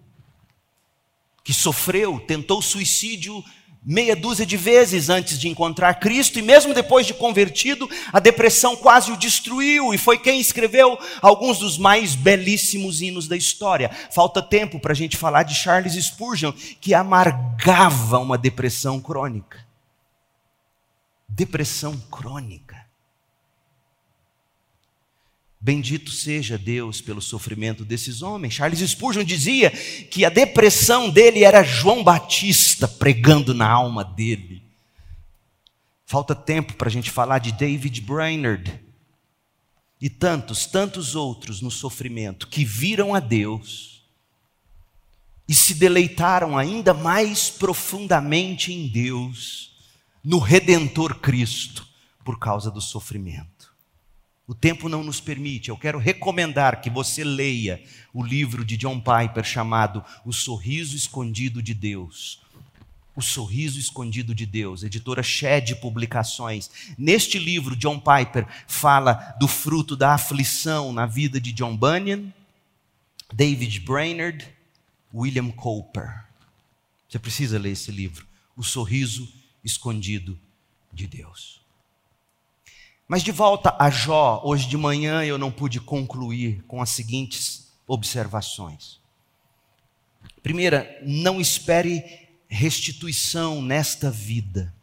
que 1.43 1.52
sofreu, 1.52 2.21
tentou 2.21 2.62
suicídio 2.62 3.45
meia 3.84 4.14
dúzia 4.14 4.46
de 4.46 4.56
vezes 4.56 5.08
antes 5.08 5.38
de 5.38 5.48
encontrar 5.48 5.94
Cristo, 5.94 6.38
e 6.38 6.42
mesmo 6.42 6.72
depois 6.72 7.06
de 7.06 7.14
convertido, 7.14 7.88
a 8.12 8.20
depressão 8.20 8.76
quase 8.76 9.10
o 9.10 9.16
destruiu, 9.16 9.92
e 9.92 9.98
foi 9.98 10.18
quem 10.18 10.40
escreveu 10.40 10.98
alguns 11.20 11.58
dos 11.58 11.76
mais 11.76 12.14
belíssimos 12.14 13.02
hinos 13.02 13.26
da 13.26 13.36
história. 13.36 13.90
Falta 14.10 14.40
tempo 14.40 14.78
para 14.78 14.92
a 14.92 14.96
gente 14.96 15.16
falar 15.16 15.42
de 15.42 15.54
Charles 15.54 15.94
Spurgeon, 15.94 16.52
que 16.80 16.94
amargava 16.94 18.18
uma 18.18 18.38
depressão 18.38 19.00
crônica. 19.00 19.66
Depressão 21.28 21.96
crônica. 22.10 22.62
Bendito 25.64 26.11
seja 26.11 26.59
Deus 26.59 27.00
pelo 27.00 27.23
sofrimento 27.23 27.85
desses 27.85 28.21
homens. 28.21 28.54
Charles 28.54 28.81
Spurgeon 28.81 29.23
dizia 29.23 29.71
que 29.71 30.25
a 30.25 30.28
depressão 30.28 31.09
dele 31.09 31.45
era 31.45 31.62
João 31.62 32.02
Batista 32.02 32.88
pregando 32.88 33.54
na 33.54 33.71
alma 33.71 34.04
dele. 34.04 34.61
Falta 36.04 36.35
tempo 36.35 36.75
para 36.75 36.88
a 36.88 36.90
gente 36.90 37.12
falar 37.12 37.38
de 37.38 37.52
David 37.52 38.00
Brainerd 38.00 38.81
e 40.00 40.11
tantos, 40.11 40.66
tantos 40.66 41.14
outros 41.14 41.62
no 41.62 41.71
sofrimento 41.71 42.49
que 42.49 42.64
viram 42.64 43.14
a 43.14 43.21
Deus 43.21 44.02
e 45.49 45.54
se 45.54 45.75
deleitaram 45.75 46.59
ainda 46.59 46.92
mais 46.92 47.50
profundamente 47.50 48.73
em 48.73 48.88
Deus, 48.88 49.76
no 50.25 50.40
Redentor 50.40 51.21
Cristo, 51.21 51.87
por 52.25 52.40
causa 52.40 52.69
do 52.69 52.81
sofrimento. 52.81 53.51
O 54.52 54.54
tempo 54.54 54.87
não 54.87 55.02
nos 55.02 55.18
permite. 55.18 55.71
Eu 55.71 55.78
quero 55.78 55.99
recomendar 55.99 56.82
que 56.82 56.90
você 56.90 57.25
leia 57.25 57.82
o 58.12 58.23
livro 58.23 58.62
de 58.66 58.76
John 58.76 59.00
Piper 59.00 59.42
chamado 59.42 60.04
O 60.26 60.30
Sorriso 60.30 60.94
Escondido 60.94 61.62
de 61.62 61.73
Deus. 61.73 62.38
O 63.16 63.23
Sorriso 63.23 63.80
Escondido 63.80 64.35
de 64.35 64.44
Deus, 64.44 64.82
editora 64.82 65.23
Shed 65.23 65.76
Publicações. 65.76 66.71
Neste 66.99 67.38
livro, 67.38 67.75
John 67.75 67.99
Piper 67.99 68.47
fala 68.66 69.35
do 69.40 69.49
fruto 69.49 69.97
da 69.97 70.12
aflição 70.12 70.92
na 70.92 71.06
vida 71.06 71.40
de 71.40 71.50
John 71.50 71.75
Bunyan, 71.75 72.30
David 73.32 73.80
Brainerd, 73.80 74.47
William 75.14 75.50
Cowper. 75.50 76.25
Você 77.09 77.18
precisa 77.18 77.59
ler 77.59 77.71
esse 77.71 77.90
livro, 77.90 78.26
O 78.54 78.62
Sorriso 78.62 79.26
Escondido 79.64 80.38
de 80.92 81.06
Deus. 81.06 81.61
Mas 83.12 83.22
de 83.22 83.30
volta 83.30 83.76
a 83.78 83.90
Jó, 83.90 84.40
hoje 84.42 84.66
de 84.66 84.75
manhã 84.75 85.22
eu 85.22 85.36
não 85.36 85.52
pude 85.52 85.78
concluir 85.78 86.62
com 86.62 86.80
as 86.80 86.88
seguintes 86.88 87.70
observações. 87.86 89.00
Primeira, 90.42 90.98
não 91.04 91.38
espere 91.38 92.30
restituição 92.48 93.60
nesta 93.60 94.10
vida. 94.10 94.75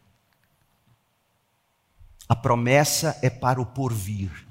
A 2.28 2.36
promessa 2.36 3.18
é 3.24 3.32
para 3.32 3.60
o 3.60 3.66
porvir. 3.66 4.48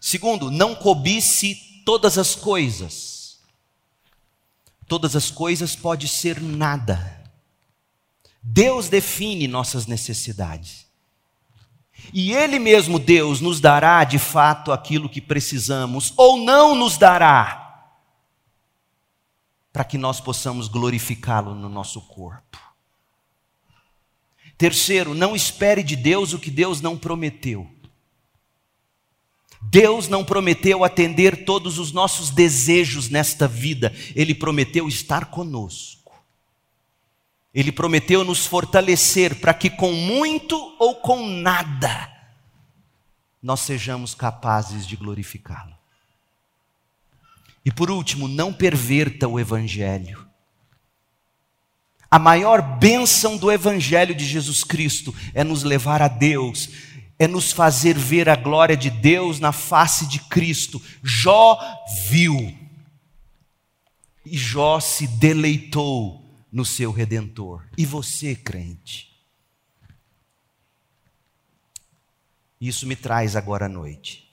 Segundo, 0.00 0.50
não 0.50 0.74
cobice 0.74 1.82
todas 1.84 2.16
as 2.16 2.34
coisas. 2.34 3.38
Todas 4.86 5.14
as 5.14 5.30
coisas 5.30 5.76
pode 5.76 6.08
ser 6.08 6.40
nada. 6.40 7.22
Deus 8.42 8.88
define 8.88 9.46
nossas 9.46 9.84
necessidades. 9.86 10.87
E 12.12 12.32
Ele 12.32 12.58
mesmo, 12.58 12.98
Deus, 12.98 13.40
nos 13.40 13.60
dará 13.60 14.04
de 14.04 14.18
fato 14.18 14.72
aquilo 14.72 15.08
que 15.08 15.20
precisamos, 15.20 16.12
ou 16.16 16.38
não 16.38 16.74
nos 16.74 16.96
dará, 16.96 17.92
para 19.72 19.84
que 19.84 19.98
nós 19.98 20.20
possamos 20.20 20.68
glorificá-lo 20.68 21.54
no 21.54 21.68
nosso 21.68 22.00
corpo. 22.00 22.58
Terceiro, 24.56 25.14
não 25.14 25.36
espere 25.36 25.82
de 25.82 25.94
Deus 25.94 26.32
o 26.32 26.38
que 26.38 26.50
Deus 26.50 26.80
não 26.80 26.96
prometeu. 26.96 27.70
Deus 29.60 30.08
não 30.08 30.24
prometeu 30.24 30.84
atender 30.84 31.44
todos 31.44 31.78
os 31.78 31.92
nossos 31.92 32.30
desejos 32.30 33.08
nesta 33.08 33.46
vida, 33.46 33.92
Ele 34.14 34.34
prometeu 34.34 34.88
estar 34.88 35.26
conosco. 35.26 35.97
Ele 37.58 37.72
prometeu 37.72 38.22
nos 38.22 38.46
fortalecer 38.46 39.40
para 39.40 39.52
que 39.52 39.68
com 39.68 39.92
muito 39.92 40.54
ou 40.78 40.94
com 40.94 41.26
nada 41.26 42.08
nós 43.42 43.58
sejamos 43.62 44.14
capazes 44.14 44.86
de 44.86 44.94
glorificá-lo. 44.94 45.76
E 47.64 47.72
por 47.72 47.90
último, 47.90 48.28
não 48.28 48.52
perverta 48.52 49.26
o 49.26 49.40
Evangelho. 49.40 50.24
A 52.08 52.16
maior 52.16 52.62
bênção 52.78 53.36
do 53.36 53.50
Evangelho 53.50 54.14
de 54.14 54.24
Jesus 54.24 54.62
Cristo 54.62 55.12
é 55.34 55.42
nos 55.42 55.64
levar 55.64 56.00
a 56.00 56.06
Deus, 56.06 56.70
é 57.18 57.26
nos 57.26 57.50
fazer 57.50 57.98
ver 57.98 58.28
a 58.28 58.36
glória 58.36 58.76
de 58.76 58.88
Deus 58.88 59.40
na 59.40 59.50
face 59.50 60.06
de 60.06 60.20
Cristo. 60.20 60.80
Jó 61.02 61.58
viu, 62.08 62.56
e 64.24 64.38
Jó 64.38 64.78
se 64.78 65.08
deleitou 65.08 66.27
no 66.52 66.64
seu 66.64 66.90
redentor. 66.90 67.64
E 67.76 67.84
você, 67.84 68.34
crente? 68.34 69.08
Isso 72.60 72.86
me 72.86 72.96
traz 72.96 73.36
agora 73.36 73.66
à 73.66 73.68
noite. 73.68 74.28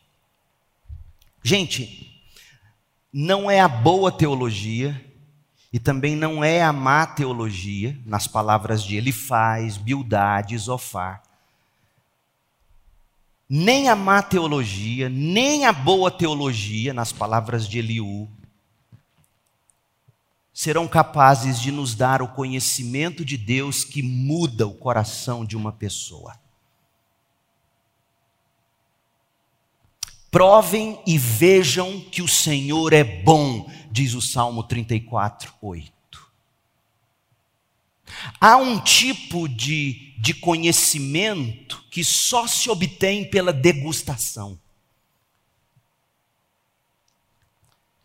Gente, 1.43 2.21
não 3.13 3.51
é 3.51 3.59
a 3.59 3.67
boa 3.67 4.11
teologia 4.11 4.99
e 5.71 5.79
também 5.79 6.15
não 6.15 6.43
é 6.43 6.63
a 6.63 6.73
má 6.73 7.05
teologia, 7.05 7.99
nas 8.05 8.27
palavras 8.27 8.83
de 8.83 8.95
Elifaz, 8.95 9.77
Bildade, 9.77 10.57
Zofar. 10.57 11.21
Nem 13.47 13.89
a 13.89 13.95
má 13.95 14.23
teologia, 14.23 15.07
nem 15.07 15.65
a 15.65 15.73
boa 15.73 16.09
teologia, 16.09 16.93
nas 16.93 17.11
palavras 17.11 17.67
de 17.67 17.77
Eliú, 17.77 18.27
serão 20.55 20.87
capazes 20.87 21.59
de 21.59 21.69
nos 21.69 21.95
dar 21.95 22.21
o 22.21 22.29
conhecimento 22.29 23.25
de 23.25 23.37
Deus 23.37 23.83
que 23.83 24.01
muda 24.01 24.65
o 24.65 24.73
coração 24.73 25.43
de 25.43 25.57
uma 25.57 25.73
pessoa. 25.73 26.39
Provem 30.31 30.97
e 31.05 31.17
vejam 31.17 31.99
que 31.99 32.21
o 32.21 32.27
Senhor 32.27 32.93
é 32.93 33.03
bom, 33.03 33.69
diz 33.91 34.13
o 34.13 34.21
Salmo 34.21 34.63
34, 34.63 35.53
8. 35.61 35.93
Há 38.39 38.55
um 38.55 38.79
tipo 38.79 39.49
de, 39.49 40.13
de 40.17 40.33
conhecimento 40.33 41.83
que 41.91 42.01
só 42.01 42.47
se 42.47 42.69
obtém 42.69 43.29
pela 43.29 43.51
degustação. 43.51 44.57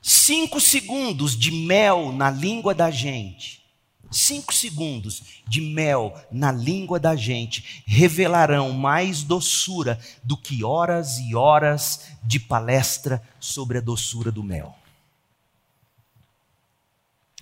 Cinco 0.02 0.60
segundos 0.60 1.36
de 1.36 1.50
mel 1.50 2.10
na 2.12 2.30
língua 2.30 2.74
da 2.74 2.90
gente, 2.90 3.62
cinco 4.10 4.52
segundos 4.52 5.22
de 5.46 5.60
mel 5.60 6.14
na 6.32 6.50
língua 6.50 6.98
da 6.98 7.14
gente 7.14 7.82
revelarão 7.86 8.72
mais 8.72 9.22
doçura 9.22 10.00
do 10.24 10.36
que 10.36 10.64
horas 10.64 11.18
e 11.18 11.34
horas 11.34 12.06
de 12.22 12.40
palestra 12.40 13.22
sobre 13.38 13.78
a 13.78 13.80
doçura 13.80 14.32
do 14.32 14.42
mel. 14.42 14.74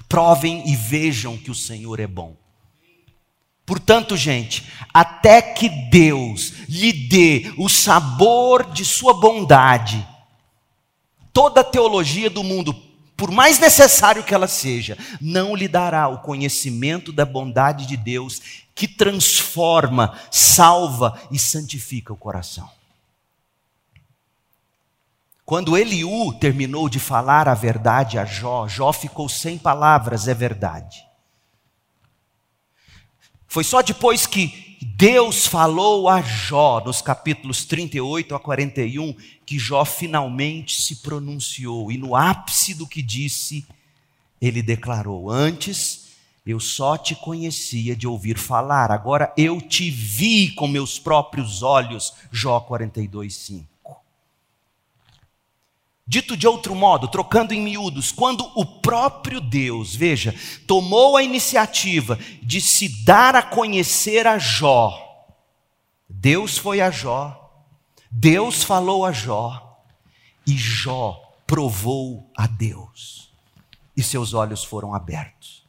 Provem 0.09 0.69
e 0.69 0.75
vejam 0.75 1.37
que 1.37 1.51
o 1.51 1.55
Senhor 1.55 2.01
é 2.01 2.07
bom. 2.07 2.37
Portanto, 3.65 4.17
gente, 4.17 4.67
até 4.95 5.43
que 5.43 5.69
Deus 5.69 6.55
lhe 6.69 6.91
dê 6.91 7.53
o 7.59 7.69
sabor 7.69 8.73
de 8.73 8.83
sua 8.83 9.13
bondade, 9.13 10.07
toda 11.39 11.63
teologia 11.63 12.29
do 12.29 12.43
mundo 12.43 12.75
por 13.17 13.31
mais 13.31 13.61
necessário 13.61 14.25
que 14.25 14.35
ela 14.35 14.49
seja, 14.49 14.99
não 15.21 15.55
lhe 15.55 15.69
dará 15.69 16.09
o 16.09 16.19
conhecimento 16.19 17.13
da 17.13 17.25
bondade 17.25 17.87
de 17.87 17.97
Deus 17.97 18.41
que 18.75 18.89
transforma, 18.89 20.19
salva 20.33 21.17
e 21.31 21.39
santifica 21.39 22.13
o 22.13 22.17
coração. 22.17 22.69
Quando 25.45 25.77
Eliú 25.77 26.33
terminou 26.41 26.89
de 26.89 26.99
falar 26.99 27.49
a 27.49 27.55
verdade 27.55 28.19
a 28.19 28.25
Jó, 28.25 28.67
Jó 28.67 28.93
ficou 28.93 29.29
sem 29.29 29.57
palavras, 29.57 30.27
é 30.27 30.35
verdade. 30.35 31.07
Foi 33.47 33.63
só 33.63 33.81
depois 33.81 34.27
que 34.27 34.68
Deus 34.81 35.47
falou 35.47 36.09
a 36.09 36.21
Jó, 36.21 36.81
nos 36.85 37.03
capítulos 37.03 37.65
38 37.65 38.35
a 38.35 38.41
41, 38.41 39.15
que 39.45 39.59
Jó 39.59 39.85
finalmente 39.85 40.81
se 40.81 40.97
pronunciou. 40.97 41.91
E 41.91 41.99
no 41.99 42.15
ápice 42.15 42.75
do 42.75 42.87
que 42.87 43.03
disse, 43.03 43.67
ele 44.41 44.63
declarou: 44.63 45.31
Antes 45.31 46.09
eu 46.47 46.61
só 46.61 46.97
te 46.97 47.15
conhecia 47.15 47.95
de 47.95 48.07
ouvir 48.07 48.39
falar, 48.39 48.91
agora 48.91 49.33
eu 49.37 49.61
te 49.61 49.91
vi 49.91 50.53
com 50.55 50.67
meus 50.67 50.99
próprios 50.99 51.63
olhos. 51.63 52.15
Jó 52.33 52.61
42, 52.61 53.35
5. 53.35 53.78
Dito 56.11 56.39
de 56.39 56.49
outro 56.49 56.75
modo, 56.75 57.07
trocando 57.07 57.53
em 57.53 57.61
miúdos, 57.61 58.11
quando 58.11 58.51
o 58.55 58.65
próprio 58.65 59.43
Deus, 59.43 59.95
veja, 59.95 60.35
tomou 60.67 61.19
a 61.19 61.23
iniciativa 61.23 62.19
de 62.43 62.63
se 62.63 63.05
dar 63.05 63.37
a 63.37 63.43
conhecer 63.43 64.27
a 64.27 64.39
Jó, 64.39 64.99
Deus 66.09 66.57
foi 66.57 66.81
a 66.81 66.91
Jó, 66.91 67.53
Deus 68.11 68.65
falou 68.65 69.05
a 69.05 69.13
Jó, 69.13 69.83
e 70.47 70.57
Jó 70.57 71.21
provou 71.47 72.31
a 72.35 72.47
Deus, 72.47 73.31
e 73.95 74.03
seus 74.03 74.33
olhos 74.33 74.65
foram 74.65 74.95
abertos. 74.95 75.63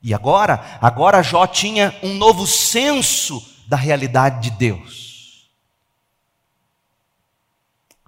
E 0.00 0.14
agora, 0.14 0.78
agora 0.80 1.20
Jó 1.20 1.48
tinha 1.48 1.98
um 2.00 2.14
novo 2.14 2.46
senso 2.46 3.44
da 3.66 3.76
realidade 3.76 4.48
de 4.48 4.56
Deus. 4.56 5.07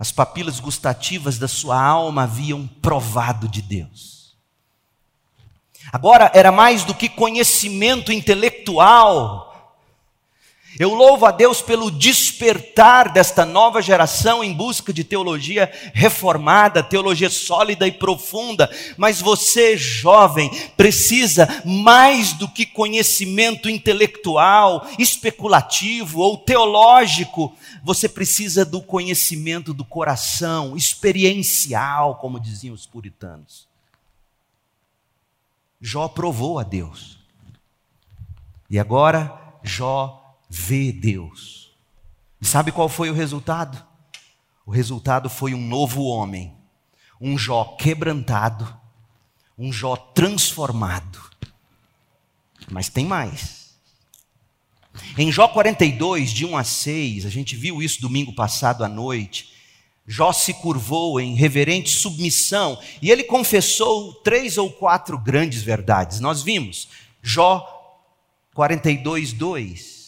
As 0.00 0.10
papilas 0.10 0.58
gustativas 0.58 1.36
da 1.36 1.46
sua 1.46 1.78
alma 1.78 2.22
haviam 2.22 2.66
provado 2.66 3.46
de 3.46 3.60
Deus. 3.60 4.34
Agora 5.92 6.30
era 6.34 6.50
mais 6.50 6.84
do 6.84 6.94
que 6.94 7.06
conhecimento 7.06 8.10
intelectual. 8.10 9.49
Eu 10.80 10.94
louvo 10.94 11.26
a 11.26 11.30
Deus 11.30 11.60
pelo 11.60 11.90
despertar 11.90 13.12
desta 13.12 13.44
nova 13.44 13.82
geração 13.82 14.42
em 14.42 14.50
busca 14.50 14.94
de 14.94 15.04
teologia 15.04 15.70
reformada, 15.92 16.82
teologia 16.82 17.28
sólida 17.28 17.86
e 17.86 17.92
profunda. 17.92 18.66
Mas 18.96 19.20
você, 19.20 19.76
jovem, 19.76 20.50
precisa 20.78 21.46
mais 21.66 22.32
do 22.32 22.48
que 22.48 22.64
conhecimento 22.64 23.68
intelectual, 23.68 24.86
especulativo 24.98 26.20
ou 26.20 26.38
teológico 26.38 27.54
você 27.84 28.08
precisa 28.08 28.64
do 28.64 28.80
conhecimento 28.80 29.74
do 29.74 29.84
coração, 29.84 30.74
experiencial, 30.74 32.14
como 32.14 32.40
diziam 32.40 32.74
os 32.74 32.86
puritanos. 32.86 33.68
Jó 35.78 36.08
provou 36.08 36.58
a 36.58 36.62
Deus. 36.62 37.18
E 38.70 38.78
agora 38.78 39.38
Jó 39.62 40.19
vê 40.50 40.90
Deus. 40.90 41.72
E 42.40 42.46
sabe 42.46 42.72
qual 42.72 42.88
foi 42.88 43.08
o 43.08 43.14
resultado? 43.14 43.80
O 44.66 44.72
resultado 44.72 45.30
foi 45.30 45.54
um 45.54 45.66
novo 45.66 46.02
homem, 46.02 46.52
um 47.20 47.38
Jó 47.38 47.76
quebrantado, 47.78 48.76
um 49.56 49.72
Jó 49.72 49.94
transformado. 49.96 51.20
Mas 52.70 52.88
tem 52.88 53.06
mais. 53.06 53.70
Em 55.16 55.30
Jó 55.30 55.48
42, 55.48 56.30
de 56.30 56.44
1 56.44 56.56
a 56.56 56.64
6, 56.64 57.26
a 57.26 57.30
gente 57.30 57.54
viu 57.54 57.80
isso 57.80 58.00
domingo 58.00 58.34
passado 58.34 58.84
à 58.84 58.88
noite. 58.88 59.52
Jó 60.06 60.32
se 60.32 60.54
curvou 60.54 61.20
em 61.20 61.34
reverente 61.34 61.90
submissão 61.90 62.80
e 63.00 63.10
ele 63.10 63.22
confessou 63.22 64.14
três 64.14 64.58
ou 64.58 64.70
quatro 64.70 65.16
grandes 65.16 65.62
verdades. 65.62 66.18
Nós 66.18 66.42
vimos 66.42 66.88
Jó 67.22 67.66
42, 68.54 69.32
2. 69.32 69.99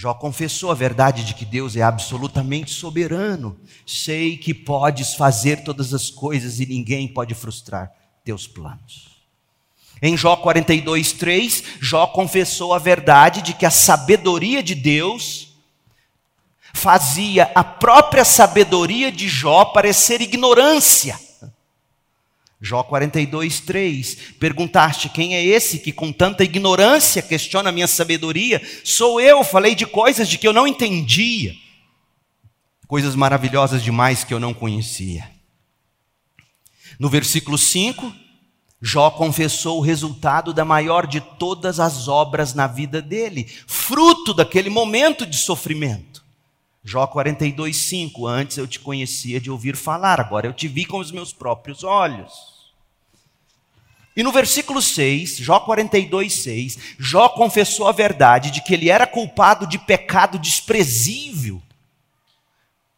Jó 0.00 0.14
confessou 0.14 0.70
a 0.70 0.76
verdade 0.76 1.24
de 1.24 1.34
que 1.34 1.44
Deus 1.44 1.74
é 1.74 1.82
absolutamente 1.82 2.70
soberano. 2.70 3.58
Sei 3.84 4.36
que 4.36 4.54
podes 4.54 5.14
fazer 5.14 5.64
todas 5.64 5.92
as 5.92 6.08
coisas 6.08 6.60
e 6.60 6.66
ninguém 6.66 7.08
pode 7.08 7.34
frustrar 7.34 7.92
teus 8.24 8.46
planos. 8.46 9.08
Em 10.00 10.16
Jó 10.16 10.36
42, 10.36 11.10
3, 11.14 11.64
Jó 11.80 12.06
confessou 12.06 12.72
a 12.72 12.78
verdade 12.78 13.42
de 13.42 13.52
que 13.52 13.66
a 13.66 13.72
sabedoria 13.72 14.62
de 14.62 14.76
Deus 14.76 15.48
fazia 16.72 17.50
a 17.52 17.64
própria 17.64 18.24
sabedoria 18.24 19.10
de 19.10 19.28
Jó 19.28 19.64
parecer 19.64 20.20
ignorância. 20.20 21.18
Jó 22.60 22.82
42, 22.82 23.60
3. 23.60 24.14
Perguntaste: 24.38 25.08
quem 25.08 25.36
é 25.36 25.44
esse 25.44 25.78
que 25.78 25.92
com 25.92 26.12
tanta 26.12 26.42
ignorância 26.42 27.22
questiona 27.22 27.70
a 27.70 27.72
minha 27.72 27.86
sabedoria? 27.86 28.60
Sou 28.84 29.20
eu, 29.20 29.44
falei 29.44 29.74
de 29.74 29.86
coisas 29.86 30.28
de 30.28 30.38
que 30.38 30.46
eu 30.46 30.52
não 30.52 30.66
entendia, 30.66 31.54
coisas 32.86 33.14
maravilhosas 33.14 33.82
demais 33.82 34.24
que 34.24 34.34
eu 34.34 34.40
não 34.40 34.52
conhecia. 34.52 35.30
No 36.98 37.08
versículo 37.08 37.56
5, 37.56 38.12
Jó 38.80 39.10
confessou 39.10 39.78
o 39.78 39.82
resultado 39.82 40.52
da 40.52 40.64
maior 40.64 41.06
de 41.06 41.20
todas 41.20 41.78
as 41.78 42.08
obras 42.08 42.54
na 42.54 42.66
vida 42.66 43.00
dele, 43.00 43.48
fruto 43.66 44.34
daquele 44.34 44.68
momento 44.68 45.24
de 45.24 45.36
sofrimento. 45.36 46.17
Jó 46.88 47.06
42, 47.06 47.76
5. 47.76 48.26
Antes 48.26 48.56
eu 48.56 48.66
te 48.66 48.80
conhecia 48.80 49.38
de 49.38 49.50
ouvir 49.50 49.76
falar, 49.76 50.18
agora 50.18 50.46
eu 50.46 50.54
te 50.54 50.66
vi 50.66 50.86
com 50.86 50.98
os 50.98 51.12
meus 51.12 51.34
próprios 51.34 51.84
olhos. 51.84 52.32
E 54.16 54.22
no 54.22 54.32
versículo 54.32 54.80
6, 54.80 55.36
Jó 55.36 55.60
42, 55.60 56.32
6, 56.32 56.78
Jó 56.98 57.28
confessou 57.28 57.88
a 57.88 57.92
verdade 57.92 58.50
de 58.50 58.62
que 58.62 58.72
ele 58.72 58.88
era 58.88 59.06
culpado 59.06 59.66
de 59.66 59.78
pecado 59.78 60.38
desprezível, 60.38 61.60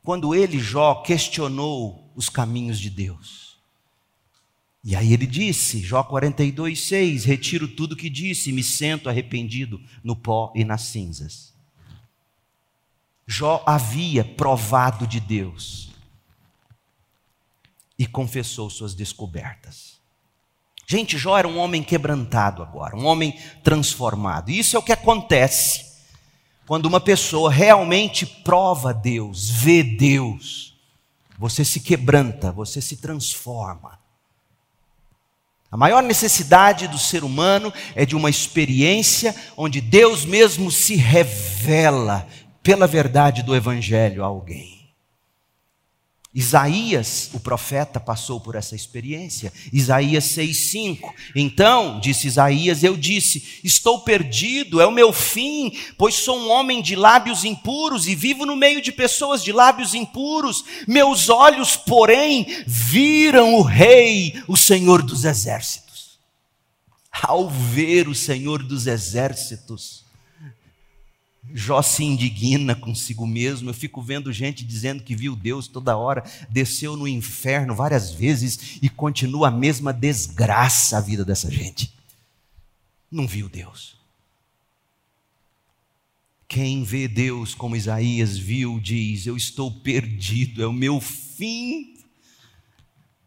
quando 0.05 0.37
ele, 0.37 0.61
Jó, 0.61 1.03
questionou 1.03 2.13
os 2.15 2.29
caminhos 2.29 2.79
de 2.79 2.91
Deus. 2.91 3.59
E 4.85 4.95
aí 4.95 5.13
ele 5.13 5.27
disse, 5.27 5.81
Jó 5.81 6.05
42, 6.05 6.81
6: 6.81 7.25
Retiro 7.25 7.67
tudo 7.67 7.97
que 7.97 8.09
disse, 8.09 8.53
me 8.53 8.63
sento 8.63 9.09
arrependido 9.09 9.81
no 10.05 10.15
pó 10.15 10.53
e 10.55 10.65
nas 10.65 10.83
cinzas. 10.83 11.50
Jó 13.31 13.63
havia 13.65 14.25
provado 14.25 15.07
de 15.07 15.21
Deus 15.21 15.89
e 17.97 18.05
confessou 18.05 18.69
suas 18.69 18.93
descobertas. 18.93 20.01
Gente, 20.85 21.17
Jó 21.17 21.39
era 21.39 21.47
um 21.47 21.57
homem 21.57 21.81
quebrantado 21.81 22.61
agora, 22.61 22.97
um 22.97 23.07
homem 23.07 23.39
transformado. 23.63 24.51
E 24.51 24.59
isso 24.59 24.75
é 24.75 24.81
o 24.81 24.83
que 24.83 24.91
acontece 24.91 25.93
quando 26.67 26.87
uma 26.87 27.01
pessoa 27.01 27.53
realmente 27.53 28.27
prova 28.27 28.93
Deus, 28.93 29.49
vê 29.49 29.85
Deus. 29.85 30.75
Você 31.39 31.65
se 31.65 31.79
quebranta, 31.79 32.51
você 32.51 32.83
se 32.83 32.97
transforma. 32.97 34.01
A 35.71 35.77
maior 35.77 36.03
necessidade 36.03 36.89
do 36.89 36.99
ser 36.99 37.23
humano 37.23 37.73
é 37.95 38.05
de 38.05 38.17
uma 38.17 38.29
experiência 38.29 39.33
onde 39.57 39.81
Deus 39.81 40.25
mesmo 40.25 40.69
se 40.69 40.97
revela 40.97 42.27
pela 42.71 42.87
verdade 42.87 43.43
do 43.43 43.57
Evangelho 43.57 44.23
a 44.23 44.29
alguém. 44.29 44.95
Isaías, 46.33 47.29
o 47.33 47.41
profeta, 47.41 47.99
passou 47.99 48.39
por 48.39 48.55
essa 48.55 48.77
experiência. 48.77 49.53
Isaías 49.73 50.23
6,5. 50.27 51.13
Então, 51.35 51.99
disse 51.99 52.29
Isaías, 52.29 52.85
eu 52.85 52.97
disse: 52.97 53.59
Estou 53.65 54.03
perdido, 54.03 54.81
é 54.81 54.87
o 54.87 54.93
meu 54.93 55.13
fim, 55.13 55.77
pois 55.99 56.15
sou 56.15 56.39
um 56.39 56.49
homem 56.49 56.81
de 56.81 56.95
lábios 56.95 57.45
impuros 57.45 58.07
e 58.07 58.15
vivo 58.15 58.47
no 58.47 58.55
meio 58.55 58.81
de 58.81 58.93
pessoas 58.93 59.43
de 59.43 59.51
lábios 59.51 59.93
impuros. 59.93 60.65
Meus 60.87 61.29
olhos, 61.29 61.75
porém, 61.75 62.47
viram 62.69 63.57
o 63.57 63.63
Rei, 63.63 64.41
o 64.47 64.57
Senhor 64.57 65.03
dos 65.03 65.25
Exércitos. 65.25 66.21
Ao 67.11 67.51
ver 67.51 68.07
o 68.07 68.15
Senhor 68.15 68.63
dos 68.63 68.87
Exércitos, 68.87 70.09
Jó 71.55 71.83
se 71.83 72.05
indigna 72.05 72.75
consigo 72.75 73.27
mesmo. 73.27 73.71
Eu 73.71 73.75
fico 73.75 74.03
vendo 74.03 74.33
gente 74.33 74.65
dizendo 74.65 75.03
que 75.03 75.15
viu 75.15 75.35
Deus 75.37 75.69
toda 75.69 75.97
hora, 75.97 76.25
desceu 76.49 76.97
no 76.97 77.09
inferno 77.09 77.75
várias 77.75 78.13
vezes 78.13 78.79
e 78.83 78.89
continua 78.89 79.49
a 79.49 79.51
mesma 79.51 79.93
desgraça 79.93 80.99
a 80.99 81.01
vida 81.01 81.25
dessa 81.25 81.51
gente. 81.51 81.93
Não 83.11 83.27
viu 83.27 83.49
Deus. 83.49 83.99
Quem 86.47 86.83
vê 86.83 87.07
Deus 87.07 87.55
como 87.55 87.77
Isaías 87.77 88.37
viu, 88.37 88.81
diz: 88.81 89.27
Eu 89.27 89.37
estou 89.37 89.71
perdido, 89.71 90.63
é 90.63 90.67
o 90.67 90.73
meu 90.73 91.01
fim. 91.01 92.00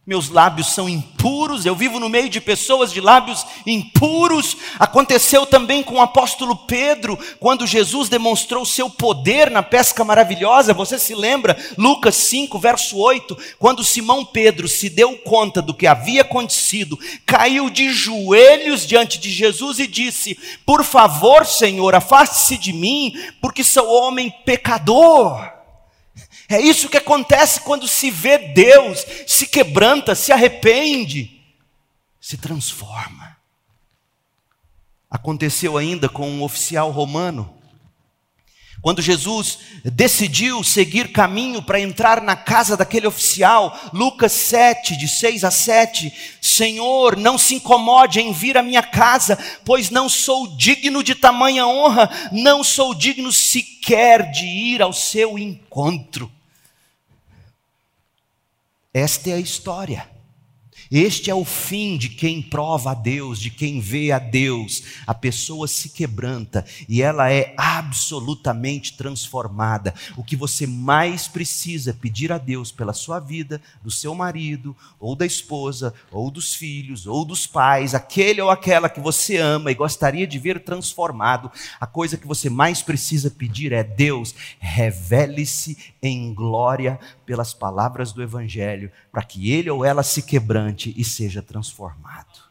Meus 0.06 0.28
lábios 0.28 0.74
são 0.74 0.90
impuros, 0.90 1.66
eu 1.66 1.74
vivo 1.74 1.98
no 1.98 2.10
meio 2.10 2.28
de 2.28 2.42
pessoas 2.42 2.92
de 2.92 3.00
lábios 3.00 3.46
impuros. 3.66 4.58
Aconteceu 4.78 5.46
também 5.46 5.82
com 5.82 5.96
o 5.96 6.02
apóstolo 6.02 6.58
Pedro, 6.58 7.18
quando 7.40 7.66
Jesus 7.66 8.10
demonstrou 8.10 8.66
seu 8.66 8.90
poder 8.90 9.50
na 9.50 9.64
pesca 9.64 10.04
maravilhosa. 10.04 10.74
Você 10.74 11.00
se 11.00 11.16
lembra? 11.16 11.58
Lucas 11.78 12.16
5, 12.16 12.60
verso 12.60 12.98
8, 12.98 13.38
quando 13.58 13.82
Simão 13.82 14.26
Pedro 14.26 14.68
se 14.68 14.90
deu 14.90 15.18
conta 15.20 15.62
do 15.62 15.74
que 15.74 15.88
havia 15.88 16.24
acontecido, 16.24 17.00
caiu 17.26 17.70
de 17.70 17.94
joelhos 17.94 18.86
diante 18.86 19.18
de 19.18 19.32
Jesus 19.32 19.80
e 19.80 19.88
disse: 19.88 20.38
Por 20.66 20.84
favor, 20.84 21.46
Senhor, 21.46 21.96
afaste-se 21.96 22.58
de 22.58 22.74
mim, 22.74 23.14
porque 23.40 23.64
sou 23.64 23.90
homem 23.90 24.30
pecador. 24.44 25.53
É 26.50 26.60
isso 26.60 26.90
que 26.90 26.98
acontece 26.98 27.62
quando 27.62 27.88
se 27.88 28.12
vê 28.12 28.38
Deus, 28.38 29.06
se 29.26 29.48
quebranta, 29.48 30.14
se 30.14 30.32
arrepende, 30.32 31.42
se 32.20 32.38
transforma. 32.38 33.38
Aconteceu 35.10 35.78
ainda 35.78 36.10
com 36.10 36.30
um 36.30 36.44
oficial 36.44 36.92
romano. 36.92 37.58
Quando 38.84 39.02
Jesus 39.02 39.60
decidiu 39.86 40.62
seguir 40.62 41.14
caminho 41.14 41.64
para 41.64 41.80
entrar 41.80 42.22
na 42.22 42.36
casa 42.36 42.76
daquele 42.76 43.08
oficial, 43.08 43.80
Lucas 43.94 44.34
7, 44.34 44.98
de 44.98 45.08
6 45.08 45.46
a 45.46 45.52
7, 45.52 46.14
Senhor, 46.42 47.16
não 47.16 47.38
se 47.38 47.56
incomode 47.56 48.20
em 48.20 48.34
vir 48.34 48.58
à 48.58 48.62
minha 48.62 48.84
casa, 48.84 49.40
pois 49.64 49.90
não 49.90 50.10
sou 50.10 50.58
digno 50.58 51.02
de 51.02 51.16
tamanha 51.16 51.66
honra, 51.66 52.10
não 52.34 52.62
sou 52.62 52.94
digno 52.94 53.32
sequer 53.32 54.30
de 54.32 54.46
ir 54.46 54.82
ao 54.82 54.92
seu 54.92 55.40
encontro. 55.40 56.30
Esta 58.94 59.30
é 59.30 59.36
a 59.36 59.40
história. 59.40 60.13
Este 60.96 61.32
é 61.32 61.34
o 61.34 61.44
fim 61.44 61.98
de 61.98 62.08
quem 62.08 62.40
prova 62.40 62.92
a 62.92 62.94
Deus, 62.94 63.40
de 63.40 63.50
quem 63.50 63.80
vê 63.80 64.12
a 64.12 64.20
Deus. 64.20 64.84
A 65.08 65.14
pessoa 65.16 65.68
se 65.68 65.90
quebranta 65.90 66.64
e 66.88 67.02
ela 67.02 67.32
é 67.34 67.56
absolutamente 67.58 68.96
transformada. 68.96 69.92
O 70.16 70.24
que 70.24 70.36
você 70.36 70.68
mais 70.68 71.28
precisa 71.28 71.96
pedir 72.00 72.32
a 72.32 72.38
Deus 72.38 72.72
pela 72.72 72.94
sua 72.94 73.20
vida, 73.20 73.60
do 73.82 73.90
seu 73.90 74.14
marido, 74.14 74.78
ou 75.00 75.16
da 75.16 75.26
esposa, 75.26 75.96
ou 76.12 76.30
dos 76.30 76.54
filhos, 76.54 77.08
ou 77.08 77.26
dos 77.26 77.48
pais, 77.48 77.96
aquele 77.96 78.40
ou 78.40 78.52
aquela 78.52 78.88
que 78.88 79.00
você 79.00 79.38
ama 79.38 79.72
e 79.72 79.76
gostaria 79.76 80.28
de 80.28 80.38
ver 80.38 80.64
transformado, 80.64 81.52
a 81.82 81.88
coisa 81.88 82.18
que 82.18 82.28
você 82.28 82.52
mais 82.52 82.84
precisa 82.84 83.32
pedir 83.32 83.74
é: 83.74 83.84
Deus, 83.84 84.36
revele-se 84.60 85.76
em 86.04 86.34
glória 86.34 87.00
pelas 87.26 87.54
palavras 87.54 88.12
do 88.12 88.22
Evangelho, 88.22 88.92
para 89.10 89.24
que 89.24 89.50
ele 89.52 89.70
ou 89.70 89.86
ela 89.86 90.04
se 90.04 90.22
quebrante 90.22 90.94
e 90.98 91.04
seja 91.06 91.42
transformado. 91.42 92.44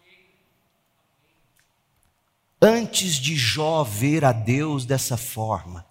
Antes 2.61 3.17
de 3.17 3.37
Jó 3.37 3.85
ver 3.85 4.25
a 4.25 4.33
Deus 4.33 4.87
dessa 4.87 5.19
forma, 5.19 5.85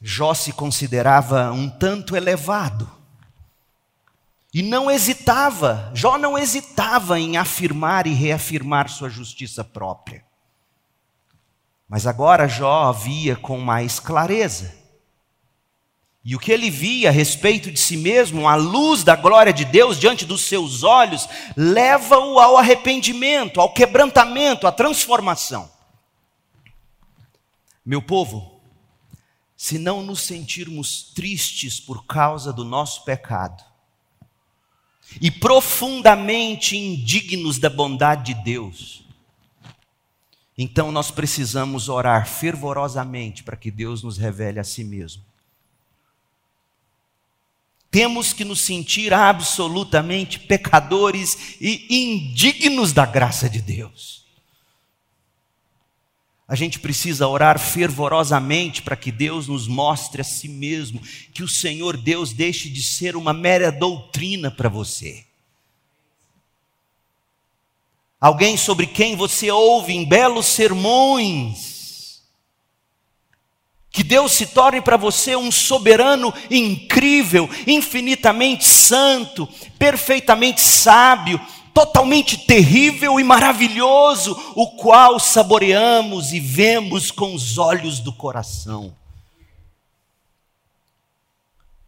Jó 0.00 0.34
se 0.34 0.52
considerava 0.52 1.50
um 1.52 1.70
tanto 1.70 2.14
elevado. 2.14 2.88
E 4.52 4.62
não 4.62 4.90
hesitava, 4.90 5.90
Jó 5.94 6.18
não 6.18 6.36
hesitava 6.36 7.18
em 7.18 7.36
afirmar 7.36 8.06
e 8.06 8.12
reafirmar 8.12 8.88
sua 8.88 9.08
justiça 9.08 9.64
própria. 9.64 10.24
Mas 11.88 12.06
agora 12.06 12.46
Jó 12.46 12.92
via 12.92 13.36
com 13.36 13.58
mais 13.58 13.98
clareza. 13.98 14.77
E 16.28 16.36
o 16.36 16.38
que 16.38 16.52
ele 16.52 16.70
via 16.70 17.08
a 17.08 17.10
respeito 17.10 17.70
de 17.70 17.80
si 17.80 17.96
mesmo, 17.96 18.46
a 18.46 18.54
luz 18.54 19.02
da 19.02 19.16
glória 19.16 19.50
de 19.50 19.64
Deus 19.64 19.98
diante 19.98 20.26
dos 20.26 20.42
seus 20.42 20.82
olhos, 20.82 21.26
leva-o 21.56 22.38
ao 22.38 22.58
arrependimento, 22.58 23.58
ao 23.58 23.72
quebrantamento, 23.72 24.66
à 24.66 24.70
transformação. 24.70 25.70
Meu 27.82 28.02
povo, 28.02 28.60
se 29.56 29.78
não 29.78 30.02
nos 30.02 30.20
sentirmos 30.20 31.14
tristes 31.14 31.80
por 31.80 32.04
causa 32.04 32.52
do 32.52 32.62
nosso 32.62 33.06
pecado, 33.06 33.64
e 35.22 35.30
profundamente 35.30 36.76
indignos 36.76 37.58
da 37.58 37.70
bondade 37.70 38.34
de 38.34 38.44
Deus, 38.44 39.02
então 40.58 40.92
nós 40.92 41.10
precisamos 41.10 41.88
orar 41.88 42.28
fervorosamente 42.28 43.42
para 43.42 43.56
que 43.56 43.70
Deus 43.70 44.02
nos 44.02 44.18
revele 44.18 44.60
a 44.60 44.64
si 44.64 44.84
mesmo 44.84 45.26
temos 47.90 48.32
que 48.32 48.44
nos 48.44 48.60
sentir 48.60 49.14
absolutamente 49.14 50.38
pecadores 50.40 51.56
e 51.60 51.86
indignos 52.02 52.92
da 52.92 53.06
graça 53.06 53.48
de 53.48 53.62
Deus. 53.62 54.18
A 56.46 56.54
gente 56.54 56.78
precisa 56.78 57.28
orar 57.28 57.58
fervorosamente 57.58 58.80
para 58.80 58.96
que 58.96 59.12
Deus 59.12 59.48
nos 59.48 59.68
mostre 59.68 60.22
a 60.22 60.24
si 60.24 60.48
mesmo, 60.48 61.00
que 61.32 61.42
o 61.42 61.48
Senhor 61.48 61.96
Deus 61.96 62.32
deixe 62.32 62.70
de 62.70 62.82
ser 62.82 63.16
uma 63.16 63.34
mera 63.34 63.70
doutrina 63.70 64.50
para 64.50 64.68
você. 64.68 65.26
Alguém 68.20 68.56
sobre 68.56 68.86
quem 68.86 69.14
você 69.14 69.50
ouve 69.50 69.92
em 69.92 70.04
belos 70.08 70.46
sermões, 70.46 71.77
que 73.98 74.04
Deus 74.04 74.30
se 74.30 74.46
torne 74.46 74.80
para 74.80 74.96
você 74.96 75.34
um 75.34 75.50
soberano 75.50 76.32
incrível, 76.48 77.50
infinitamente 77.66 78.64
santo, 78.64 79.48
perfeitamente 79.76 80.60
sábio, 80.60 81.40
totalmente 81.74 82.38
terrível 82.46 83.18
e 83.18 83.24
maravilhoso, 83.24 84.40
o 84.54 84.68
qual 84.76 85.18
saboreamos 85.18 86.32
e 86.32 86.38
vemos 86.38 87.10
com 87.10 87.34
os 87.34 87.58
olhos 87.58 87.98
do 87.98 88.12
coração. 88.12 88.94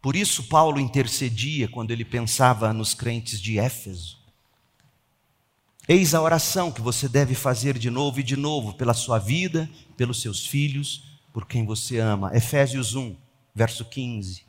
Por 0.01 0.13
isso, 0.13 0.43
Paulo 0.49 0.81
intercedia 0.81 1.69
quando 1.69 1.91
ele 1.91 2.03
pensava 2.03 2.73
nos 2.73 2.93
crentes 2.93 3.39
de 3.39 3.57
Éfeso. 3.57 4.17
Eis 5.87 6.13
a 6.13 6.21
oração 6.21 6.73
que 6.73 6.81
você 6.81 7.07
deve 7.07 7.35
fazer 7.35 7.77
de 7.77 7.89
novo 7.89 8.19
e 8.19 8.23
de 8.23 8.35
novo 8.35 8.73
pela 8.73 8.93
sua 8.93 9.17
vida, 9.17 9.69
pelos 9.95 10.21
seus 10.21 10.45
filhos, 10.45 11.09
por 11.31 11.45
quem 11.45 11.65
você 11.65 11.99
ama. 11.99 12.35
Efésios 12.35 12.95
1, 12.95 13.15
verso 13.53 13.85
15. 13.85 14.43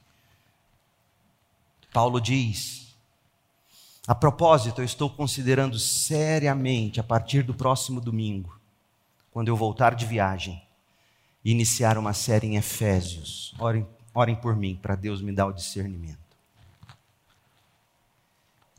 Paulo 1.93 2.21
diz: 2.21 2.95
A 4.07 4.15
propósito, 4.15 4.81
eu 4.81 4.85
estou 4.85 5.11
considerando 5.11 5.79
seriamente, 5.79 7.01
a 7.01 7.05
partir 7.05 7.43
do 7.43 7.55
próximo 7.55 8.01
domingo, 8.01 8.59
quando 9.31 9.49
eu 9.49 9.57
voltar 9.57 9.95
de 9.95 10.07
viagem, 10.07 10.63
iniciar 11.45 11.99
uma 11.99 12.13
série 12.13 12.47
em 12.47 12.57
Efésios. 12.57 13.55
Orem, 13.59 13.87
orem 14.15 14.35
por 14.35 14.57
mim, 14.57 14.79
para 14.81 14.95
Deus 14.95 15.21
me 15.21 15.33
dar 15.33 15.47
o 15.47 15.53
discernimento. 15.53 16.22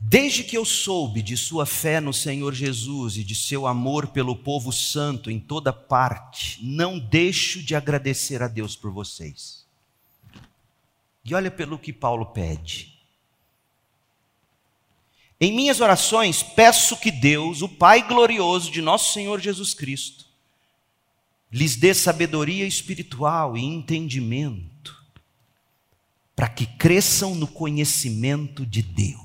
Desde 0.06 0.44
que 0.44 0.56
eu 0.56 0.66
soube 0.66 1.22
de 1.22 1.34
sua 1.34 1.64
fé 1.64 1.98
no 1.98 2.12
Senhor 2.12 2.52
Jesus 2.52 3.16
e 3.16 3.24
de 3.24 3.34
seu 3.34 3.66
amor 3.66 4.08
pelo 4.08 4.36
povo 4.36 4.70
santo 4.70 5.30
em 5.30 5.40
toda 5.40 5.72
parte, 5.72 6.62
não 6.62 6.98
deixo 6.98 7.62
de 7.62 7.74
agradecer 7.74 8.42
a 8.42 8.46
Deus 8.46 8.76
por 8.76 8.90
vocês. 8.92 9.64
E 11.24 11.34
olha 11.34 11.50
pelo 11.50 11.78
que 11.78 11.90
Paulo 11.90 12.26
pede. 12.26 12.98
Em 15.40 15.50
minhas 15.50 15.80
orações, 15.80 16.42
peço 16.42 16.98
que 16.98 17.10
Deus, 17.10 17.62
o 17.62 17.68
Pai 17.68 18.06
glorioso 18.06 18.70
de 18.70 18.82
nosso 18.82 19.14
Senhor 19.14 19.40
Jesus 19.40 19.72
Cristo, 19.72 20.26
lhes 21.50 21.76
dê 21.76 21.94
sabedoria 21.94 22.66
espiritual 22.66 23.56
e 23.56 23.64
entendimento, 23.64 25.02
para 26.36 26.50
que 26.50 26.66
cresçam 26.66 27.34
no 27.34 27.46
conhecimento 27.46 28.66
de 28.66 28.82
Deus 28.82 29.23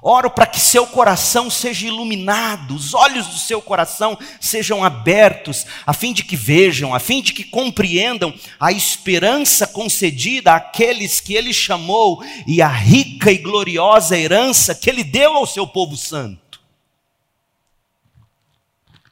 Oro 0.00 0.30
para 0.30 0.46
que 0.46 0.60
seu 0.60 0.86
coração 0.86 1.50
seja 1.50 1.86
iluminado, 1.86 2.74
os 2.74 2.94
olhos 2.94 3.26
do 3.26 3.38
seu 3.38 3.60
coração 3.60 4.16
sejam 4.40 4.84
abertos, 4.84 5.66
a 5.84 5.92
fim 5.92 6.12
de 6.12 6.22
que 6.22 6.36
vejam, 6.36 6.94
a 6.94 7.00
fim 7.00 7.20
de 7.20 7.32
que 7.32 7.42
compreendam 7.42 8.32
a 8.60 8.70
esperança 8.70 9.66
concedida 9.66 10.54
àqueles 10.54 11.18
que 11.20 11.34
ele 11.34 11.52
chamou 11.52 12.22
e 12.46 12.62
a 12.62 12.68
rica 12.68 13.32
e 13.32 13.38
gloriosa 13.38 14.16
herança 14.16 14.74
que 14.74 14.88
ele 14.88 15.02
deu 15.02 15.34
ao 15.34 15.46
seu 15.46 15.66
povo 15.66 15.96
santo. 15.96 16.60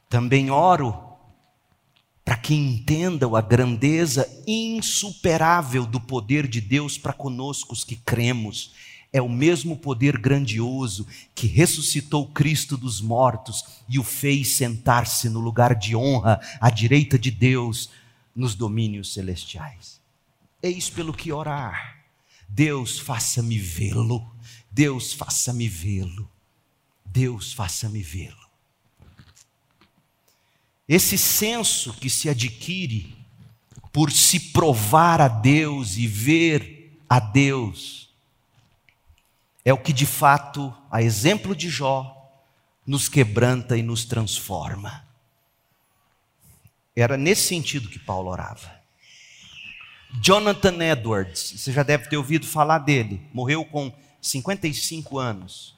Também 0.09 0.49
oro 0.49 1.03
para 2.23 2.37
que 2.37 2.53
entendam 2.53 3.35
a 3.35 3.41
grandeza 3.41 4.29
insuperável 4.45 5.85
do 5.85 5.99
poder 5.99 6.47
de 6.47 6.61
Deus 6.61 6.97
para 6.97 7.13
conosco 7.13 7.73
os 7.73 7.83
que 7.83 7.95
cremos 7.95 8.73
é 9.11 9.21
o 9.21 9.29
mesmo 9.29 9.77
poder 9.77 10.17
grandioso 10.17 11.07
que 11.33 11.47
ressuscitou 11.47 12.27
Cristo 12.27 12.77
dos 12.77 13.01
mortos 13.01 13.63
e 13.87 13.97
o 13.97 14.03
fez 14.03 14.49
sentar-se 14.49 15.29
no 15.29 15.39
lugar 15.39 15.75
de 15.75 15.95
honra 15.95 16.39
à 16.59 16.69
direita 16.69 17.17
de 17.17 17.31
Deus 17.31 17.89
nos 18.35 18.53
domínios 18.53 19.13
celestiais. 19.13 19.99
Eis 20.61 20.89
pelo 20.89 21.13
que 21.13 21.31
orar. 21.31 21.97
Deus, 22.47 22.99
faça-me 22.99 23.57
vê-lo. 23.57 24.29
Deus, 24.71 25.13
faça-me 25.13 25.67
vê-lo. 25.67 26.29
Deus, 27.05 27.53
faça-me 27.53 28.01
vê-lo. 28.01 28.47
Esse 30.87 31.17
senso 31.17 31.93
que 31.93 32.09
se 32.09 32.29
adquire 32.29 33.13
por 33.91 34.11
se 34.11 34.39
provar 34.39 35.19
a 35.19 35.27
Deus 35.27 35.97
e 35.97 36.07
ver 36.07 37.01
a 37.09 37.19
Deus, 37.19 38.06
é 39.67 39.73
o 39.73 39.77
que 39.77 39.91
de 39.91 40.05
fato, 40.05 40.73
a 40.89 41.01
exemplo 41.01 41.53
de 41.53 41.67
Jó, 41.69 42.15
nos 42.85 43.09
quebranta 43.09 43.75
e 43.75 43.83
nos 43.83 44.05
transforma. 44.05 45.05
Era 46.95 47.17
nesse 47.17 47.49
sentido 47.49 47.89
que 47.89 47.99
Paulo 47.99 48.29
orava. 48.29 48.71
Jonathan 50.21 50.81
Edwards, 50.81 51.55
você 51.57 51.73
já 51.73 51.83
deve 51.83 52.07
ter 52.07 52.15
ouvido 52.15 52.47
falar 52.47 52.77
dele, 52.77 53.27
morreu 53.33 53.65
com 53.65 53.91
55 54.21 55.19
anos. 55.19 55.75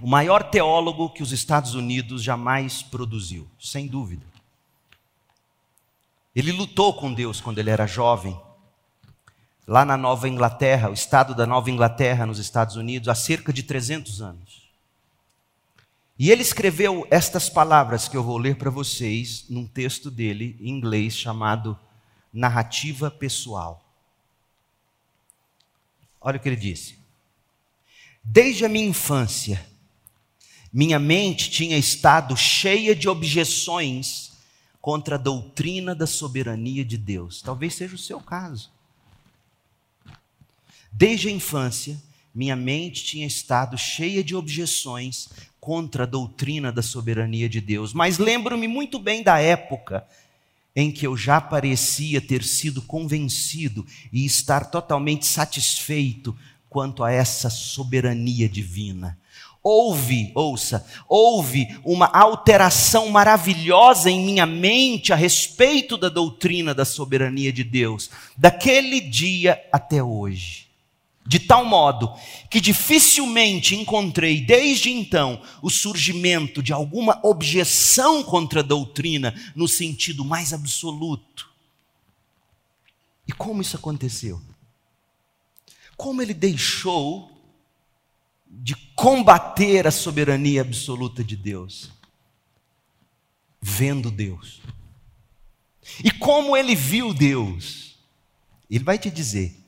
O 0.00 0.06
maior 0.06 0.48
teólogo 0.50 1.10
que 1.10 1.22
os 1.24 1.32
Estados 1.32 1.74
Unidos 1.74 2.22
jamais 2.22 2.80
produziu, 2.80 3.50
sem 3.58 3.88
dúvida. 3.88 4.24
Ele 6.32 6.52
lutou 6.52 6.94
com 6.94 7.12
Deus 7.12 7.40
quando 7.40 7.58
ele 7.58 7.70
era 7.70 7.88
jovem, 7.88 8.40
lá 9.66 9.84
na 9.84 9.96
Nova 9.96 10.28
Inglaterra, 10.28 10.90
o 10.90 10.94
estado 10.94 11.34
da 11.34 11.46
Nova 11.46 11.70
Inglaterra, 11.70 12.26
nos 12.26 12.38
Estados 12.38 12.76
Unidos, 12.76 13.08
há 13.08 13.14
cerca 13.14 13.52
de 13.52 13.62
300 13.62 14.20
anos. 14.20 14.64
E 16.18 16.30
ele 16.30 16.42
escreveu 16.42 17.06
estas 17.10 17.50
palavras 17.50 18.06
que 18.06 18.16
eu 18.16 18.22
vou 18.22 18.38
ler 18.38 18.56
para 18.56 18.70
vocês 18.70 19.46
num 19.48 19.66
texto 19.66 20.10
dele 20.10 20.56
em 20.60 20.68
inglês 20.68 21.16
chamado 21.16 21.78
Narrativa 22.32 23.10
Pessoal. 23.10 23.84
Olha 26.20 26.36
o 26.36 26.40
que 26.40 26.48
ele 26.48 26.56
disse. 26.56 26.98
Desde 28.22 28.64
a 28.64 28.68
minha 28.68 28.86
infância, 28.86 29.64
minha 30.72 30.98
mente 30.98 31.50
tinha 31.50 31.76
estado 31.76 32.36
cheia 32.36 32.94
de 32.94 33.08
objeções 33.08 34.32
contra 34.80 35.16
a 35.16 35.18
doutrina 35.18 35.94
da 35.94 36.06
soberania 36.06 36.84
de 36.84 36.96
Deus. 36.96 37.42
Talvez 37.42 37.74
seja 37.74 37.94
o 37.94 37.98
seu 37.98 38.20
caso. 38.20 38.73
Desde 40.96 41.26
a 41.26 41.32
infância, 41.32 42.00
minha 42.32 42.54
mente 42.54 43.02
tinha 43.02 43.26
estado 43.26 43.76
cheia 43.76 44.22
de 44.22 44.36
objeções 44.36 45.28
contra 45.60 46.04
a 46.04 46.06
doutrina 46.06 46.70
da 46.70 46.82
soberania 46.82 47.48
de 47.48 47.60
Deus. 47.60 47.92
Mas 47.92 48.18
lembro-me 48.18 48.68
muito 48.68 49.00
bem 49.00 49.20
da 49.20 49.40
época 49.40 50.06
em 50.76 50.92
que 50.92 51.04
eu 51.04 51.16
já 51.16 51.40
parecia 51.40 52.20
ter 52.20 52.44
sido 52.44 52.80
convencido 52.80 53.84
e 54.12 54.24
estar 54.24 54.70
totalmente 54.70 55.26
satisfeito 55.26 56.36
quanto 56.70 57.02
a 57.02 57.10
essa 57.10 57.50
soberania 57.50 58.48
divina 58.48 59.18
houve, 59.64 60.30
ouça, 60.34 60.86
houve 61.08 61.74
uma 61.82 62.06
alteração 62.06 63.08
maravilhosa 63.08 64.10
em 64.10 64.22
minha 64.22 64.44
mente 64.44 65.10
a 65.10 65.16
respeito 65.16 65.96
da 65.96 66.10
doutrina 66.10 66.74
da 66.74 66.84
soberania 66.84 67.50
de 67.50 67.64
Deus, 67.64 68.10
daquele 68.36 69.00
dia 69.00 69.58
até 69.72 70.02
hoje. 70.02 70.63
De 71.26 71.38
tal 71.38 71.64
modo 71.64 72.14
que 72.50 72.60
dificilmente 72.60 73.74
encontrei 73.74 74.42
desde 74.42 74.90
então 74.90 75.40
o 75.62 75.70
surgimento 75.70 76.62
de 76.62 76.72
alguma 76.72 77.18
objeção 77.22 78.22
contra 78.22 78.60
a 78.60 78.62
doutrina 78.62 79.34
no 79.56 79.66
sentido 79.66 80.24
mais 80.24 80.52
absoluto. 80.52 81.50
E 83.26 83.32
como 83.32 83.62
isso 83.62 83.76
aconteceu? 83.76 84.40
Como 85.96 86.20
ele 86.20 86.34
deixou 86.34 87.30
de 88.46 88.76
combater 88.94 89.86
a 89.86 89.90
soberania 89.90 90.60
absoluta 90.60 91.24
de 91.24 91.36
Deus, 91.36 91.90
vendo 93.60 94.10
Deus. 94.10 94.60
E 96.04 96.10
como 96.10 96.56
ele 96.56 96.74
viu 96.74 97.12
Deus? 97.12 97.98
Ele 98.70 98.84
vai 98.84 98.98
te 98.98 99.10
dizer. 99.10 99.63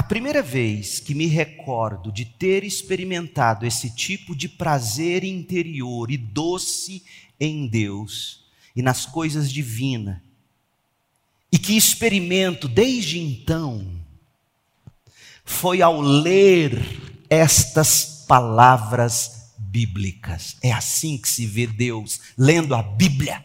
A 0.00 0.02
primeira 0.02 0.42
vez 0.42 0.98
que 0.98 1.14
me 1.14 1.26
recordo 1.26 2.10
de 2.10 2.24
ter 2.24 2.64
experimentado 2.64 3.66
esse 3.66 3.94
tipo 3.94 4.34
de 4.34 4.48
prazer 4.48 5.24
interior 5.24 6.10
e 6.10 6.16
doce 6.16 7.04
em 7.38 7.66
Deus 7.66 8.46
e 8.74 8.80
nas 8.80 9.04
coisas 9.04 9.52
divinas, 9.52 10.16
e 11.52 11.58
que 11.58 11.76
experimento 11.76 12.66
desde 12.66 13.18
então, 13.18 13.86
foi 15.44 15.82
ao 15.82 16.00
ler 16.00 16.82
estas 17.28 18.24
palavras 18.26 19.52
bíblicas. 19.58 20.56
É 20.62 20.72
assim 20.72 21.18
que 21.18 21.28
se 21.28 21.44
vê 21.44 21.66
Deus, 21.66 22.20
lendo 22.38 22.74
a 22.74 22.82
Bíblia. 22.82 23.44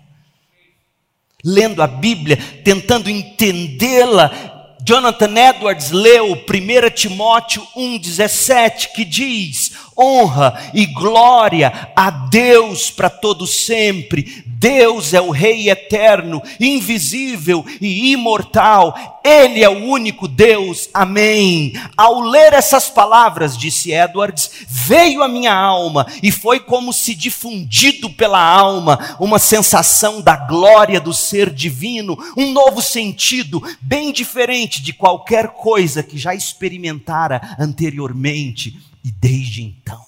Lendo 1.44 1.82
a 1.82 1.88
Bíblia, 1.88 2.38
tentando 2.63 3.10
entendê-la. 3.10 4.55
Jonathan 4.88 5.36
Edwards 5.36 5.89
leu 5.89 6.34
1 6.34 6.91
Timóteo 6.93 7.67
1,17, 7.76 8.93
que 8.93 9.04
diz: 9.04 9.71
honra 9.97 10.71
e 10.73 10.86
glória 10.86 11.91
a 11.95 12.10
Deus 12.10 12.91
para 12.91 13.10
todo 13.10 13.47
sempre. 13.47 14.43
Deus 14.58 15.13
é 15.13 15.21
o 15.21 15.31
Rei 15.31 15.69
eterno, 15.69 16.41
invisível 16.60 17.63
e 17.79 18.12
imortal. 18.12 19.21
Ele 19.23 19.63
é 19.63 19.69
o 19.69 19.86
único 19.86 20.27
Deus. 20.27 20.89
Amém. 20.93 21.73
Ao 21.95 22.19
ler 22.21 22.53
essas 22.53 22.89
palavras, 22.89 23.58
disse 23.58 23.91
Edwards, 23.91 24.49
veio 24.67 25.21
a 25.21 25.27
minha 25.27 25.53
alma 25.53 26.08
e 26.23 26.31
foi 26.31 26.60
como 26.60 26.91
se 26.91 27.13
difundido 27.13 28.10
pela 28.10 28.41
alma 28.41 29.15
uma 29.19 29.39
sensação 29.39 30.21
da 30.21 30.36
glória 30.36 30.99
do 30.99 31.13
ser 31.13 31.49
divino, 31.49 32.17
um 32.36 32.51
novo 32.51 32.81
sentido, 32.81 33.62
bem 33.81 34.12
diferente 34.12 34.81
de 34.81 34.93
qualquer 34.93 35.49
coisa 35.49 36.01
que 36.01 36.17
já 36.17 36.34
experimentara 36.34 37.55
anteriormente. 37.60 38.75
E 39.06 39.12
desde 39.12 39.62
então, 39.62 40.04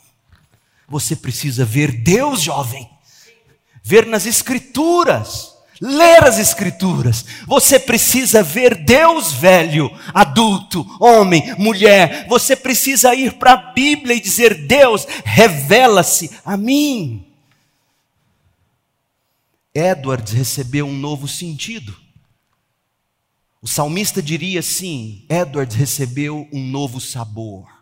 você 0.88 1.16
precisa 1.16 1.64
ver 1.64 1.92
Deus, 1.92 2.42
jovem, 2.42 2.90
ver 3.84 4.08
nas 4.08 4.26
Escrituras, 4.26 5.56
ler 5.80 6.24
as 6.24 6.40
Escrituras. 6.40 7.24
Você 7.46 7.80
precisa 7.80 8.42
ver 8.42 8.74
Deus, 8.74 9.34
velho, 9.34 9.96
adulto, 10.12 10.84
homem, 11.00 11.54
mulher. 11.60 12.26
Você 12.28 12.56
precisa 12.56 13.14
ir 13.14 13.34
para 13.34 13.54
a 13.54 13.72
Bíblia 13.72 14.16
e 14.16 14.20
dizer: 14.20 14.66
Deus, 14.66 15.06
revela-se 15.24 16.32
a 16.44 16.58
mim. 16.58 17.24
Edwards 19.76 20.34
recebeu 20.34 20.88
um 20.88 20.98
novo 20.98 21.28
sentido. 21.28 21.96
O 23.62 23.68
salmista 23.68 24.24
diria 24.24 24.60
assim: 24.60 25.24
Edwards 25.30 25.76
recebeu 25.76 26.50
um 26.52 26.66
novo 26.66 27.00
sabor. 27.00 27.77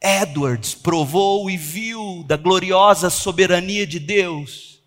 Edwards 0.00 0.74
provou 0.74 1.50
e 1.50 1.56
viu 1.56 2.22
da 2.26 2.36
gloriosa 2.36 3.10
soberania 3.10 3.86
de 3.86 3.98
Deus. 3.98 4.78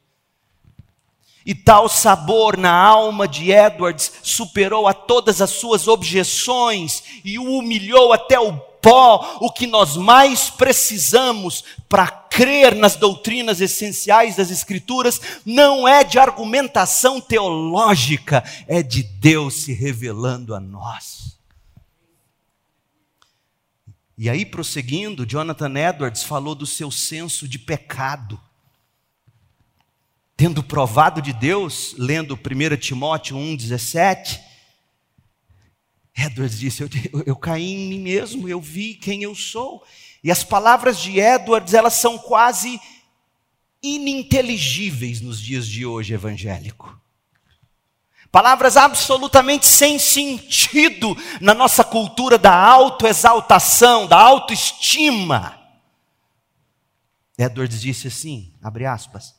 E 1.46 1.56
tal 1.56 1.90
sabor 1.90 2.56
na 2.56 2.72
alma 2.72 3.28
de 3.28 3.52
Edwards 3.52 4.12
superou 4.22 4.88
a 4.88 4.94
todas 4.94 5.42
as 5.42 5.50
suas 5.50 5.88
objeções 5.88 7.04
e 7.26 7.40
o 7.40 7.58
humilhou 7.58 8.14
até 8.14 8.40
o 8.40 8.54
pó, 8.82 9.38
o 9.40 9.52
que 9.52 9.68
nós 9.68 9.96
mais 9.96 10.50
precisamos 10.50 11.64
para 11.90 12.08
crer 12.08 12.76
nas 12.76 12.96
doutrinas 12.96 13.60
essenciais 13.60 14.36
das 14.36 14.50
Escrituras 14.50 15.22
não 15.46 15.88
é 15.88 16.04
de 16.04 16.18
argumentação 16.18 17.20
teológica, 17.20 18.44
é 18.68 18.82
de 18.82 19.04
Deus 19.04 19.64
se 19.64 19.74
revelando 19.74 20.56
a 20.56 20.60
nós. 20.60 21.21
E 24.22 24.30
aí, 24.30 24.46
prosseguindo, 24.46 25.26
Jonathan 25.26 25.74
Edwards 25.80 26.22
falou 26.22 26.54
do 26.54 26.68
seu 26.68 26.92
senso 26.92 27.48
de 27.48 27.58
pecado. 27.58 28.40
Tendo 30.38 30.62
provado 30.62 31.24
de 31.24 31.34
Deus, 31.34 31.96
lendo 31.98 32.36
1 32.36 32.78
Timóteo 32.78 33.36
1,17, 33.36 34.40
Edwards 36.16 36.60
disse: 36.60 36.84
eu, 36.84 36.90
eu, 37.12 37.24
eu 37.26 37.36
caí 37.36 37.74
em 37.74 37.90
mim 37.90 38.00
mesmo, 38.00 38.48
eu 38.48 38.62
vi 38.62 38.94
quem 38.94 39.24
eu 39.24 39.34
sou. 39.34 39.84
E 40.24 40.30
as 40.30 40.44
palavras 40.44 41.00
de 41.00 41.20
Edwards, 41.20 41.74
elas 41.74 41.96
são 41.96 42.16
quase 42.20 42.80
ininteligíveis 43.82 45.20
nos 45.20 45.42
dias 45.42 45.68
de 45.68 45.84
hoje 45.84 46.14
evangélico. 46.14 47.01
Palavras 48.32 48.78
absolutamente 48.78 49.66
sem 49.66 50.00
sentido 50.00 51.18
na 51.42 51.54
nossa 51.54 51.84
cultura 51.84 52.38
da 52.38 52.56
autoexaltação, 52.56 54.08
da 54.08 54.18
autoestima. 54.18 55.60
Edwards 57.38 57.82
disse 57.82 58.08
assim, 58.08 58.54
abre 58.64 58.86
aspas. 58.86 59.36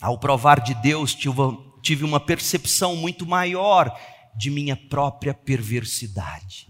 Ao 0.00 0.16
provar 0.18 0.60
de 0.60 0.74
Deus, 0.74 1.14
tive 1.82 2.04
uma 2.04 2.20
percepção 2.20 2.94
muito 2.94 3.26
maior 3.26 3.98
de 4.36 4.50
minha 4.50 4.76
própria 4.76 5.34
perversidade 5.34 6.68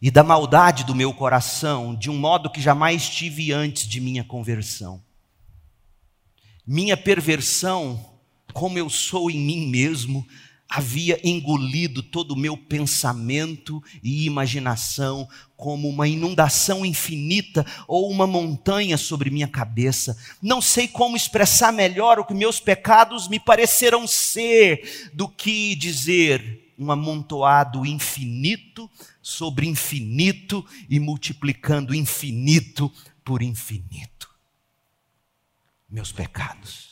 e 0.00 0.10
da 0.10 0.24
maldade 0.24 0.84
do 0.84 0.94
meu 0.94 1.14
coração, 1.14 1.94
de 1.94 2.10
um 2.10 2.18
modo 2.18 2.50
que 2.50 2.60
jamais 2.60 3.08
tive 3.08 3.52
antes 3.52 3.86
de 3.86 4.00
minha 4.00 4.24
conversão. 4.24 5.02
Minha 6.66 6.96
perversão, 6.96 8.11
como 8.52 8.78
eu 8.78 8.88
sou 8.88 9.30
em 9.30 9.38
mim 9.38 9.66
mesmo, 9.68 10.26
havia 10.68 11.20
engolido 11.22 12.02
todo 12.02 12.32
o 12.32 12.36
meu 12.36 12.56
pensamento 12.56 13.82
e 14.02 14.24
imaginação 14.24 15.28
como 15.54 15.86
uma 15.86 16.08
inundação 16.08 16.84
infinita 16.84 17.66
ou 17.86 18.10
uma 18.10 18.26
montanha 18.26 18.96
sobre 18.96 19.28
minha 19.28 19.46
cabeça. 19.46 20.16
Não 20.40 20.62
sei 20.62 20.88
como 20.88 21.14
expressar 21.14 21.72
melhor 21.72 22.18
o 22.18 22.24
que 22.24 22.32
meus 22.32 22.58
pecados 22.58 23.28
me 23.28 23.38
pareceram 23.38 24.06
ser 24.06 25.10
do 25.12 25.28
que 25.28 25.74
dizer 25.74 26.72
um 26.78 26.90
amontoado 26.90 27.84
infinito 27.84 28.90
sobre 29.20 29.66
infinito 29.66 30.64
e 30.88 30.98
multiplicando 30.98 31.94
infinito 31.94 32.90
por 33.22 33.42
infinito. 33.42 34.30
Meus 35.88 36.10
pecados. 36.10 36.91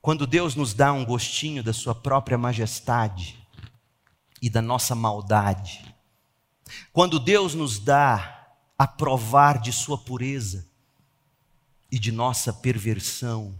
Quando 0.00 0.26
Deus 0.26 0.54
nos 0.54 0.72
dá 0.72 0.92
um 0.92 1.04
gostinho 1.04 1.62
da 1.62 1.72
Sua 1.72 1.94
própria 1.94 2.38
majestade 2.38 3.38
e 4.40 4.48
da 4.48 4.62
nossa 4.62 4.94
maldade, 4.94 5.94
quando 6.92 7.18
Deus 7.18 7.54
nos 7.54 7.78
dá 7.78 8.48
a 8.78 8.86
provar 8.86 9.60
de 9.60 9.72
Sua 9.72 9.98
pureza 9.98 10.66
e 11.90 11.98
de 11.98 12.10
nossa 12.12 12.52
perversão, 12.52 13.54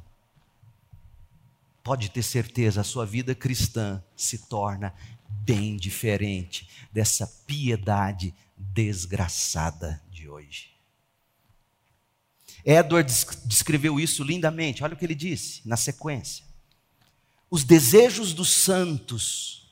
pode 1.83 2.09
ter 2.11 2.23
certeza, 2.23 2.83
a 2.83 2.85
sua 2.85 3.05
vida 3.05 3.35
cristã 3.35 4.03
se 4.17 4.47
torna 4.47 4.95
bem 5.29 5.77
diferente 5.77 6.69
dessa 6.93 7.27
piedade 7.47 8.35
desgraçada 8.57 10.01
de 10.11 10.29
hoje. 10.29 10.80
Edward 12.65 13.13
descreveu 13.45 13.99
isso 13.99 14.23
lindamente. 14.23 14.85
Olha 14.85 14.95
o 14.95 14.97
que 14.97 15.05
ele 15.05 15.15
disse 15.15 15.67
na 15.67 15.77
sequência. 15.77 16.45
Os 17.51 17.65
desejos 17.65 18.33
dos 18.33 18.53
santos, 18.53 19.69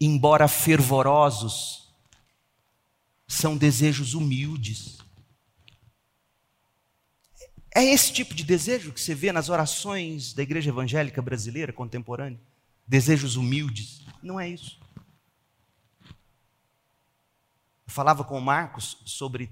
embora 0.00 0.48
fervorosos, 0.48 1.86
são 3.26 3.56
desejos 3.56 4.14
humildes. 4.14 4.98
É 7.74 7.84
esse 7.84 8.12
tipo 8.12 8.34
de 8.34 8.42
desejo 8.42 8.92
que 8.92 9.00
você 9.00 9.14
vê 9.14 9.32
nas 9.32 9.48
orações 9.50 10.32
da 10.32 10.42
igreja 10.42 10.70
evangélica 10.70 11.20
brasileira 11.20 11.72
contemporânea? 11.72 12.40
Desejos 12.86 13.36
humildes? 13.36 14.02
Não 14.22 14.40
é 14.40 14.48
isso. 14.48 14.80
Eu 17.86 17.92
falava 17.92 18.24
com 18.24 18.38
o 18.38 18.40
Marcos 18.40 18.96
sobre 19.04 19.50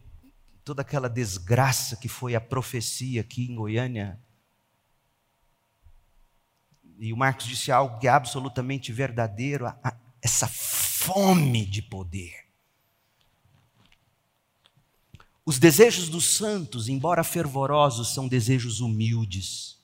toda 0.65 0.83
aquela 0.83 1.09
desgraça 1.09 1.97
que 1.97 2.09
foi 2.09 2.35
a 2.35 2.41
profecia 2.41 3.21
aqui 3.21 3.45
em 3.51 3.55
Goiânia. 3.55 4.19
E 6.99 7.13
o 7.13 7.17
Marcos 7.17 7.47
disse 7.47 7.71
algo 7.71 7.99
que 7.99 8.07
é 8.07 8.11
absolutamente 8.11 8.93
verdadeiro: 8.93 9.67
essa 10.23 10.49
fome 10.49 11.67
de 11.67 11.83
poder. 11.83 12.45
Os 15.47 15.59
desejos 15.59 16.09
dos 16.09 16.37
santos, 16.37 16.89
embora 16.89 17.23
fervorosos, 17.23 18.15
são 18.15 18.27
desejos 18.27 18.81
humildes. 18.81 19.79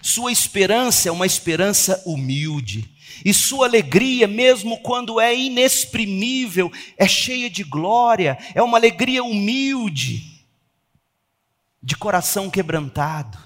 Sua 0.00 0.32
esperança 0.32 1.08
é 1.08 1.12
uma 1.12 1.26
esperança 1.26 2.02
humilde. 2.04 2.91
E 3.24 3.32
sua 3.32 3.66
alegria, 3.66 4.26
mesmo 4.26 4.78
quando 4.78 5.20
é 5.20 5.34
inexprimível, 5.34 6.72
é 6.96 7.06
cheia 7.06 7.48
de 7.48 7.62
glória, 7.62 8.38
é 8.54 8.62
uma 8.62 8.78
alegria 8.78 9.22
humilde, 9.22 10.46
de 11.82 11.96
coração 11.96 12.48
quebrantado, 12.48 13.38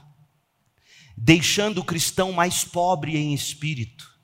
deixando 1.17 1.79
o 1.79 1.85
cristão 1.85 2.33
mais 2.33 2.65
pobre 2.65 3.17
em 3.17 3.33
espírito, 3.33 4.15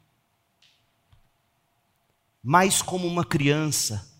mais 2.43 2.82
como 2.82 3.07
uma 3.07 3.24
criança, 3.24 4.11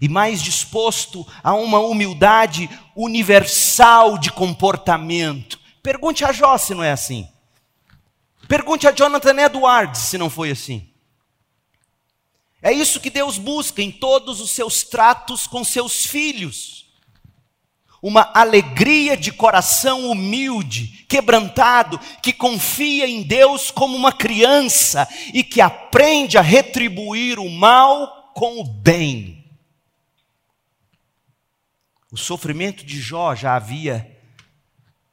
e 0.00 0.08
mais 0.08 0.42
disposto 0.42 1.26
a 1.42 1.52
uma 1.54 1.78
humildade 1.78 2.70
universal 2.96 4.16
de 4.16 4.30
comportamento. 4.30 5.58
Pergunte 5.82 6.24
a 6.24 6.32
Jó 6.32 6.56
se 6.56 6.74
não 6.74 6.82
é 6.82 6.92
assim. 6.92 7.28
Pergunte 8.50 8.88
a 8.88 8.90
Jonathan 8.90 9.40
Edwards 9.42 10.00
se 10.00 10.18
não 10.18 10.28
foi 10.28 10.50
assim. 10.50 10.92
É 12.60 12.72
isso 12.72 12.98
que 12.98 13.08
Deus 13.08 13.38
busca 13.38 13.80
em 13.80 13.92
todos 13.92 14.40
os 14.40 14.50
seus 14.50 14.82
tratos 14.82 15.46
com 15.46 15.62
seus 15.62 16.04
filhos. 16.04 16.92
Uma 18.02 18.28
alegria 18.34 19.16
de 19.16 19.30
coração 19.30 20.10
humilde, 20.10 21.06
quebrantado, 21.08 21.96
que 22.20 22.32
confia 22.32 23.06
em 23.06 23.22
Deus 23.22 23.70
como 23.70 23.96
uma 23.96 24.12
criança 24.12 25.06
e 25.32 25.44
que 25.44 25.60
aprende 25.60 26.36
a 26.36 26.42
retribuir 26.42 27.38
o 27.38 27.48
mal 27.48 28.32
com 28.34 28.58
o 28.58 28.64
bem. 28.64 29.48
O 32.10 32.16
sofrimento 32.16 32.84
de 32.84 33.00
Jó 33.00 33.32
já 33.32 33.54
havia 33.54 34.19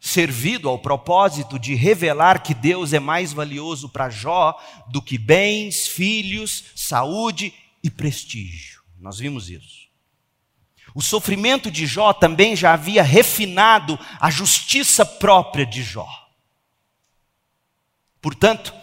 servido 0.07 0.69
ao 0.69 0.79
propósito 0.79 1.59
de 1.59 1.75
revelar 1.75 2.41
que 2.41 2.53
Deus 2.53 2.93
é 2.93 2.99
mais 2.99 3.33
valioso 3.33 3.89
para 3.89 4.09
Jó 4.09 4.57
do 4.89 5.01
que 5.01 5.17
bens, 5.17 5.87
filhos, 5.87 6.63
saúde 6.75 7.53
e 7.83 7.89
prestígio. 7.89 8.81
Nós 8.97 9.19
vimos 9.19 9.49
isso. 9.49 9.87
O 10.95 11.01
sofrimento 11.01 11.69
de 11.69 11.85
Jó 11.85 12.13
também 12.13 12.55
já 12.55 12.73
havia 12.73 13.03
refinado 13.03 13.99
a 14.19 14.31
justiça 14.31 15.05
própria 15.05 15.65
de 15.65 15.83
Jó. 15.83 16.07
Portanto, 18.21 18.73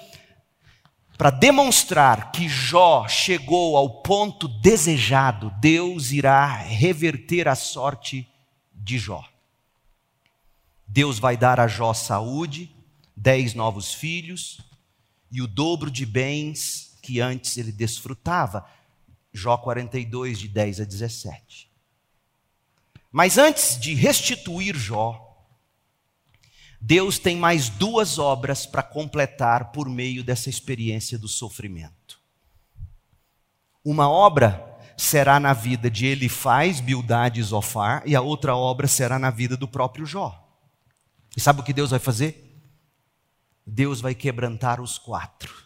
para 1.16 1.31
demonstrar 1.31 2.31
que 2.33 2.49
Jó 2.49 3.09
chegou 3.09 3.77
ao 3.77 4.03
ponto 4.03 4.47
desejado, 4.47 5.51
Deus 5.59 6.12
irá 6.12 6.47
reverter 6.47 7.49
a 7.49 7.55
sorte 7.55 8.29
de 8.72 8.99
Jó. 8.99 9.25
Deus 10.95 11.18
vai 11.18 11.36
dar 11.36 11.59
a 11.59 11.66
Jó 11.66 11.92
saúde, 11.92 12.72
dez 13.16 13.53
novos 13.53 13.92
filhos 13.92 14.61
e 15.28 15.42
o 15.42 15.47
dobro 15.49 15.90
de 15.90 16.07
bens 16.07 16.97
que 17.03 17.20
antes 17.20 17.57
ele 17.57 17.72
desfrutava. 17.72 18.64
Jó 19.32 19.57
42, 19.57 20.38
de 20.38 20.47
10 20.47 20.82
a 20.82 20.84
17. 20.84 21.68
Mas 23.11 23.38
antes 23.38 23.76
de 23.76 23.92
restituir 23.92 24.76
Jó, 24.76 25.36
Deus 26.80 27.18
tem 27.18 27.36
mais 27.36 27.68
duas 27.68 28.16
obras 28.20 28.64
para 28.64 28.84
completar 28.84 29.72
por 29.72 29.88
meio 29.88 30.22
dessa 30.22 30.49
experiência 30.49 31.18
do 31.18 31.26
sofrimento. 31.26 32.20
Uma 33.84 34.09
obra 34.09 34.78
será 34.97 35.40
na 35.40 35.55
vida 35.55 35.90
de 35.90 36.07
Elifaz, 36.07 36.78
Bildade 36.78 37.40
e 37.40 37.42
Zofar, 37.42 38.05
e 38.07 38.14
a 38.14 38.20
outra 38.20 38.55
obra 38.55 38.86
será 38.86 39.18
na 39.18 39.30
vida 39.30 39.57
do 39.57 39.66
próprio 39.66 40.07
Jó. 40.07 40.43
E 41.37 41.41
sabe 41.41 41.61
o 41.61 41.64
que 41.64 41.72
Deus 41.72 41.91
vai 41.91 41.99
fazer? 41.99 42.62
Deus 43.66 44.01
vai 44.01 44.14
quebrantar 44.14 44.80
os 44.80 44.99
quatro. 44.99 45.64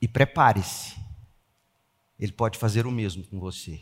E 0.00 0.08
prepare-se, 0.08 0.96
Ele 2.18 2.32
pode 2.32 2.58
fazer 2.58 2.86
o 2.86 2.90
mesmo 2.90 3.24
com 3.24 3.38
você. 3.38 3.80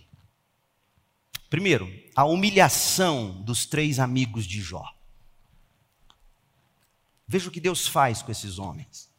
Primeiro, 1.48 1.90
a 2.14 2.24
humilhação 2.24 3.42
dos 3.42 3.66
três 3.66 3.98
amigos 3.98 4.46
de 4.46 4.60
Jó. 4.60 4.84
Veja 7.26 7.48
o 7.48 7.52
que 7.52 7.60
Deus 7.60 7.86
faz 7.86 8.22
com 8.22 8.32
esses 8.32 8.58
homens. 8.58 9.10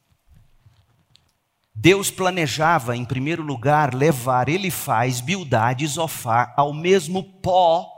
Deus 1.73 2.09
planejava, 2.09 2.97
em 2.97 3.05
primeiro 3.05 3.43
lugar, 3.43 3.93
levar 3.93 4.49
Elifaz, 4.49 5.21
Bildade 5.21 5.85
e 5.85 5.87
Zofar 5.87 6.53
ao 6.57 6.73
mesmo 6.73 7.23
pó 7.23 7.96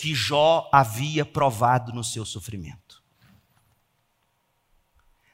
que 0.00 0.14
Jó 0.14 0.66
havia 0.72 1.26
provado 1.26 1.92
no 1.92 2.02
seu 2.02 2.24
sofrimento. 2.24 3.02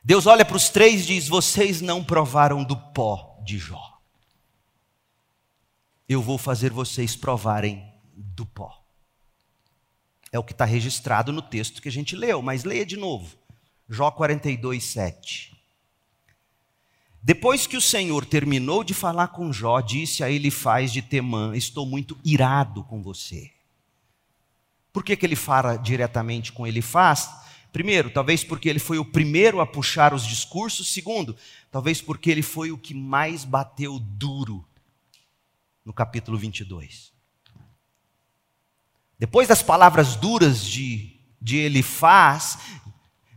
Deus 0.02 0.26
olha 0.26 0.44
para 0.44 0.56
os 0.56 0.68
três 0.68 1.04
e 1.04 1.06
diz: 1.06 1.28
Vocês 1.28 1.80
não 1.80 2.02
provaram 2.02 2.64
do 2.64 2.76
pó 2.76 3.40
de 3.44 3.58
Jó. 3.58 4.00
Eu 6.08 6.20
vou 6.20 6.36
fazer 6.36 6.72
vocês 6.72 7.14
provarem 7.14 7.94
do 8.12 8.44
pó. 8.44 8.84
É 10.32 10.38
o 10.38 10.42
que 10.42 10.52
está 10.52 10.64
registrado 10.64 11.32
no 11.32 11.42
texto 11.42 11.80
que 11.80 11.88
a 11.88 11.92
gente 11.92 12.16
leu, 12.16 12.42
mas 12.42 12.64
leia 12.64 12.84
de 12.84 12.96
novo. 12.96 13.36
Jó 13.88 14.10
42, 14.10 14.82
7. 14.82 15.56
Depois 17.22 17.68
que 17.68 17.76
o 17.76 17.80
Senhor 17.80 18.26
terminou 18.26 18.82
de 18.82 18.94
falar 18.94 19.28
com 19.28 19.52
Jó, 19.52 19.80
disse 19.80 20.24
a 20.24 20.30
Elifaz 20.30 20.92
de 20.92 21.02
Temã: 21.02 21.56
Estou 21.56 21.86
muito 21.86 22.18
irado 22.24 22.82
com 22.82 23.00
você. 23.00 23.55
Por 24.96 25.04
que, 25.04 25.14
que 25.14 25.26
ele 25.26 25.36
fala 25.36 25.76
diretamente 25.76 26.50
com 26.50 26.66
Elifaz? 26.66 27.28
Primeiro, 27.70 28.08
talvez 28.08 28.42
porque 28.42 28.66
ele 28.66 28.78
foi 28.78 28.98
o 28.98 29.04
primeiro 29.04 29.60
a 29.60 29.66
puxar 29.66 30.14
os 30.14 30.26
discursos. 30.26 30.88
Segundo, 30.88 31.36
talvez 31.70 32.00
porque 32.00 32.30
ele 32.30 32.40
foi 32.40 32.72
o 32.72 32.78
que 32.78 32.94
mais 32.94 33.44
bateu 33.44 33.98
duro 33.98 34.66
no 35.84 35.92
capítulo 35.92 36.38
22. 36.38 37.12
Depois 39.18 39.46
das 39.46 39.62
palavras 39.62 40.16
duras 40.16 40.64
de, 40.64 41.20
de 41.42 41.58
Elifaz, 41.58 42.56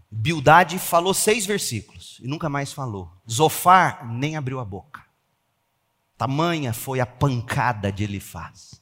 Bildade 0.09 0.79
falou 0.79 1.13
seis 1.13 1.45
versículos 1.45 2.21
e 2.21 2.27
nunca 2.29 2.47
mais 2.47 2.71
falou. 2.71 3.11
Zofar 3.29 4.07
nem 4.09 4.37
abriu 4.37 4.61
a 4.61 4.65
boca. 4.65 5.03
Tamanha 6.17 6.71
foi 6.71 7.01
a 7.01 7.05
pancada 7.05 7.91
de 7.91 8.05
Elifaz. 8.05 8.78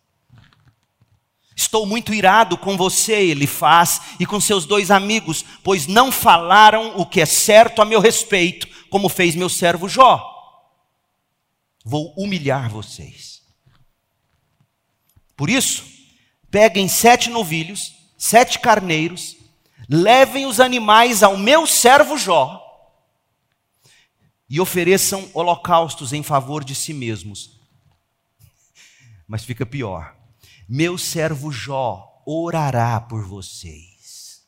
Estou 1.58 1.88
muito 1.88 2.14
irado 2.14 2.56
com 2.56 2.78
você, 2.78 3.16
Elifaz, 3.16 4.00
e 4.20 4.28
com 4.28 4.40
seus 4.40 4.68
dois 4.68 4.92
amigos, 4.92 5.44
pois 5.64 5.88
não 5.88 6.12
falaram 6.12 6.96
o 7.00 7.04
que 7.04 7.20
é 7.20 7.26
certo 7.26 7.82
a 7.82 7.86
meu 7.86 8.00
respeito, 8.00 8.68
como 8.92 9.10
fez 9.10 9.36
meu 9.36 9.50
servo 9.50 9.90
Jó. 9.90 10.24
Vou 11.84 12.14
humilhar 12.16 12.70
vocês. 12.70 13.42
Por 15.36 15.50
isso, 15.50 15.84
peguem 16.52 16.88
sete 16.88 17.28
novilhos, 17.32 17.92
sete 18.16 18.60
carneiros, 18.60 19.36
levem 19.90 20.46
os 20.46 20.60
animais 20.60 21.24
ao 21.24 21.38
meu 21.38 21.66
servo 21.66 22.20
Jó 22.20 22.64
e 24.48 24.62
ofereçam 24.62 25.28
holocaustos 25.34 26.14
em 26.14 26.22
favor 26.22 26.64
de 26.64 26.76
si 26.76 26.94
mesmos. 26.94 27.60
Mas 29.28 29.44
fica 29.44 29.66
pior. 29.66 30.16
Meu 30.68 30.98
servo 30.98 31.52
Jó 31.52 32.22
orará 32.26 33.00
por 33.00 33.24
vocês. 33.26 34.42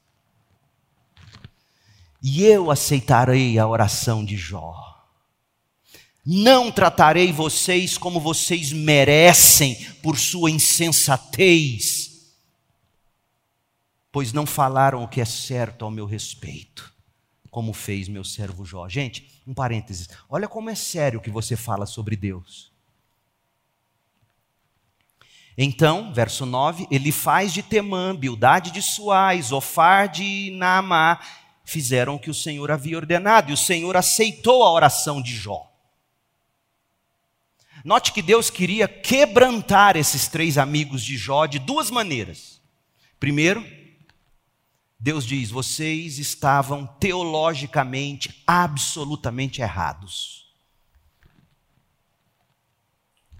E 2.21 2.43
eu 2.43 2.69
aceitarei 2.69 3.57
a 3.57 3.67
oração 3.67 4.25
de 4.25 4.35
Jó. 4.35 4.75
Não 6.25 6.71
tratarei 6.71 7.31
vocês 7.31 7.97
como 7.97 8.19
vocês 8.19 8.71
merecem 8.73 9.75
por 10.01 10.17
sua 10.17 10.51
insensatez 10.51 12.09
pois 14.11 14.33
não 14.33 14.45
falaram 14.45 15.03
o 15.03 15.07
que 15.07 15.21
é 15.21 15.25
certo 15.25 15.85
ao 15.85 15.91
meu 15.91 16.05
respeito, 16.05 16.93
como 17.49 17.73
fez 17.73 18.07
meu 18.07 18.23
servo 18.23 18.65
Jó. 18.65 18.87
Gente, 18.89 19.41
um 19.45 19.53
parênteses. 19.53 20.09
Olha 20.29 20.47
como 20.47 20.69
é 20.69 20.75
sério 20.75 21.21
que 21.21 21.29
você 21.29 21.55
fala 21.55 21.85
sobre 21.85 22.15
Deus. 22.15 22.68
Então, 25.61 26.13
verso 26.13 26.45
9, 26.45 26.87
ele 26.89 27.11
faz 27.11 27.51
de 27.51 27.61
Temã, 27.61 28.15
Bildade 28.15 28.71
de 28.71 28.81
Suais, 28.81 29.51
Ofar 29.51 30.07
de 30.07 30.51
Naamá, 30.55 31.19
fizeram 31.65 32.15
o 32.15 32.19
que 32.19 32.29
o 32.29 32.33
Senhor 32.33 32.71
havia 32.71 32.95
ordenado, 32.95 33.51
e 33.51 33.53
o 33.53 33.57
Senhor 33.57 33.97
aceitou 33.97 34.63
a 34.63 34.71
oração 34.71 35.21
de 35.21 35.35
Jó. 35.35 35.69
Note 37.83 38.13
que 38.13 38.21
Deus 38.21 38.49
queria 38.49 38.87
quebrantar 38.87 39.97
esses 39.97 40.29
três 40.29 40.57
amigos 40.57 41.03
de 41.03 41.17
Jó 41.17 41.45
de 41.45 41.59
duas 41.59 41.91
maneiras. 41.91 42.61
Primeiro, 43.19 43.61
Deus 44.97 45.25
diz: 45.25 45.49
vocês 45.49 46.19
estavam 46.19 46.87
teologicamente 46.87 48.41
absolutamente 48.47 49.61
errados. 49.61 50.38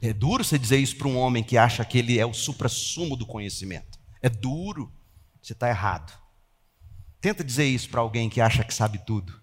É 0.02 0.14
duro 0.14 0.43
você 0.43 0.58
dizer 0.58 0.78
isso 0.78 0.95
para 0.95 1.08
um 1.08 1.18
homem 1.18 1.43
que 1.43 1.58
acha 1.58 1.84
que 1.84 1.97
ele 1.97 2.18
é 2.18 2.26
o 2.26 2.34
supra-sumo 2.34 3.16
do 3.16 3.26
conhecimento. 3.26 4.00
É 4.22 4.30
duro. 4.30 4.93
Você 5.41 5.54
está 5.54 5.70
errado. 5.70 6.18
Tenta 7.20 7.43
dizer 7.43 7.66
isso 7.66 7.89
para 7.89 8.02
alguém 8.02 8.30
que 8.30 8.39
acha 8.39 8.64
que 8.64 8.74
sabe 8.74 9.00
tudo. 9.06 9.41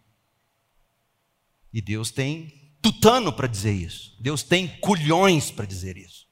E 1.73 1.83
Deus 1.83 2.11
tem 2.11 2.75
tutano 2.81 3.33
para 3.33 3.47
dizer 3.47 3.73
isso. 3.73 4.17
Deus 4.19 4.43
tem 4.43 4.69
culhões 4.81 5.51
para 5.51 5.67
dizer 5.67 5.97
isso. 5.97 6.27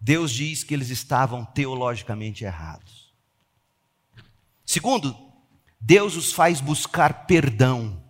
Deus 0.00 0.32
diz 0.32 0.64
que 0.64 0.74
eles 0.74 0.90
estavam 0.90 1.44
teologicamente 1.44 2.42
errados. 2.42 3.14
Segundo, 4.66 5.16
Deus 5.80 6.16
os 6.16 6.32
faz 6.32 6.60
buscar 6.60 7.26
perdão 7.26 8.01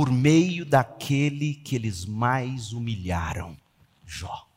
por 0.00 0.10
meio 0.10 0.64
daquele 0.64 1.52
que 1.56 1.76
eles 1.76 2.06
mais 2.06 2.72
humilharam, 2.72 3.54
Jó. 4.06 4.48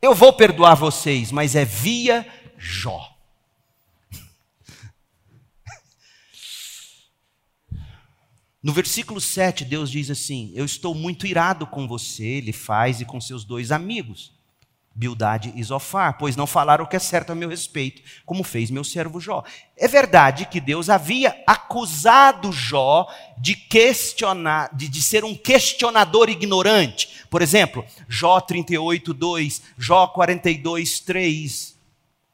Eu 0.00 0.14
vou 0.14 0.32
perdoar 0.32 0.74
vocês, 0.74 1.30
mas 1.30 1.54
é 1.54 1.66
via 1.66 2.26
Jó. 2.56 3.14
No 8.62 8.72
versículo 8.72 9.20
7, 9.20 9.66
Deus 9.66 9.90
diz 9.90 10.10
assim: 10.10 10.50
Eu 10.54 10.64
estou 10.64 10.94
muito 10.94 11.26
irado 11.26 11.66
com 11.66 11.86
você, 11.86 12.24
ele 12.24 12.52
faz, 12.54 13.02
e 13.02 13.04
com 13.04 13.20
seus 13.20 13.44
dois 13.44 13.70
amigos. 13.70 14.32
Bildade 14.98 15.52
e 15.54 15.62
Zofar, 15.62 16.18
pois 16.18 16.34
não 16.34 16.44
falaram 16.44 16.84
o 16.84 16.88
que 16.88 16.96
é 16.96 16.98
certo 16.98 17.30
a 17.30 17.34
meu 17.34 17.48
respeito, 17.48 18.02
como 18.26 18.42
fez 18.42 18.68
meu 18.68 18.82
servo 18.82 19.20
Jó. 19.20 19.44
É 19.76 19.86
verdade 19.86 20.46
que 20.46 20.60
Deus 20.60 20.90
havia 20.90 21.40
acusado 21.46 22.50
Jó 22.52 23.06
de 23.40 23.54
questionar, 23.54 24.74
de, 24.74 24.88
de 24.88 25.00
ser 25.00 25.24
um 25.24 25.36
questionador 25.36 26.28
ignorante. 26.28 27.24
Por 27.30 27.40
exemplo, 27.42 27.84
Jó 28.08 28.40
38, 28.40 29.14
2, 29.14 29.62
Jó 29.78 30.08
42, 30.08 30.98
3. 30.98 31.76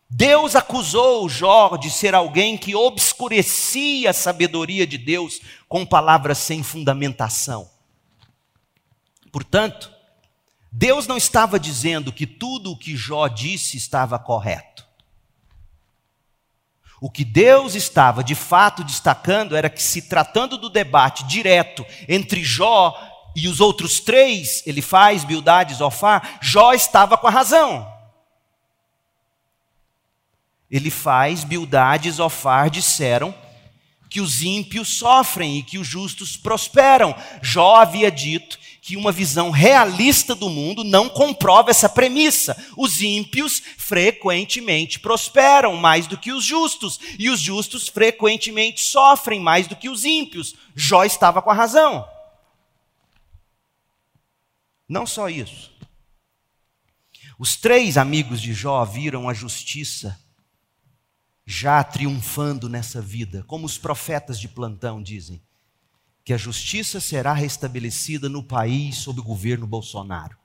Deus 0.09 0.57
acusou 0.57 1.29
Jó 1.29 1.77
de 1.77 1.91
ser 1.91 2.15
alguém 2.15 2.57
que 2.57 2.75
obscurecia 2.75 4.09
a 4.09 4.15
sabedoria 4.15 4.87
de 4.87 4.97
Deus 4.97 5.39
com 5.69 5.85
palavras 5.85 6.39
sem 6.39 6.62
fundamentação. 6.62 7.69
Portanto, 9.31 9.94
Deus 10.77 11.07
não 11.07 11.16
estava 11.16 11.57
dizendo 11.57 12.12
que 12.12 12.27
tudo 12.27 12.72
o 12.72 12.77
que 12.77 12.97
Jó 12.97 13.29
disse 13.29 13.77
estava 13.77 14.18
correto. 14.18 14.85
O 17.01 17.09
que 17.09 17.25
Deus 17.25 17.77
estava 17.77 18.25
de 18.25 18.35
fato 18.35 18.83
destacando 18.83 19.55
era 19.55 19.70
que, 19.70 19.81
se 19.81 20.03
tratando 20.03 20.59
do 20.59 20.68
debate 20.68 21.22
direto 21.29 21.87
entre 22.09 22.43
Jó 22.43 22.93
e 23.37 23.47
os 23.47 23.61
outros 23.61 24.01
três, 24.01 24.64
ele 24.66 24.83
faz, 24.83 25.22
Bildade, 25.22 25.75
Zofar, 25.75 26.41
Jó 26.43 26.72
estava 26.72 27.16
com 27.16 27.29
a 27.29 27.31
razão. 27.31 27.89
Ele 30.68 30.91
faz, 30.91 31.45
Bildade 31.45 32.09
e 32.09 32.12
Zofar 32.12 32.68
disseram 32.68 33.33
que 34.11 34.20
os 34.20 34.43
ímpios 34.43 34.99
sofrem 34.99 35.59
e 35.59 35.62
que 35.62 35.79
os 35.79 35.87
justos 35.87 36.37
prosperam. 36.37 37.14
Jó 37.41 37.77
havia 37.77 38.11
dito 38.11 38.64
que 38.85 38.99
uma 38.99 39.11
visão 39.11 39.51
realista 39.51 40.35
do 40.35 40.51
mundo 40.51 40.85
não 40.85 41.09
comprova 41.09 41.70
essa 41.70 41.89
premissa. 41.89 42.55
Os 42.76 43.01
ímpios 43.01 43.62
frequentemente 43.78 45.01
prosperam 45.01 45.74
mais 45.74 46.07
do 46.07 46.18
que 46.18 46.30
os 46.30 46.45
justos, 46.45 47.01
e 47.18 47.30
os 47.30 47.41
justos 47.41 47.89
frequentemente 47.89 48.82
sofrem 48.82 49.41
mais 49.41 49.66
do 49.66 49.74
que 49.74 49.89
os 49.89 50.05
ímpios. 50.05 50.55
Jó 50.76 51.03
estava 51.03 51.41
com 51.41 51.51
a 51.51 51.55
razão. 51.55 52.07
Não 54.87 55.07
só 55.07 55.30
isso. 55.30 55.72
Os 57.39 57.57
três 57.57 57.97
amigos 57.97 58.39
de 58.39 58.53
Jó 58.53 58.85
viram 58.85 59.30
a 59.30 59.32
justiça 59.32 60.20
já 61.47 61.82
triunfando 61.82 62.68
nessa 62.68 63.01
vida, 63.01 63.45
como 63.47 63.64
os 63.64 63.78
profetas 63.78 64.39
de 64.39 64.47
plantão 64.47 65.03
dizem 65.03 65.43
que 66.25 66.33
a 66.33 66.39
justiça 66.39 67.01
será 67.01 67.35
restabelecida 67.35 68.29
no 68.31 68.43
país 68.43 68.97
sob 68.97 69.20
o 69.20 69.25
governo 69.25 69.66
Bolsonaro. 69.66 70.39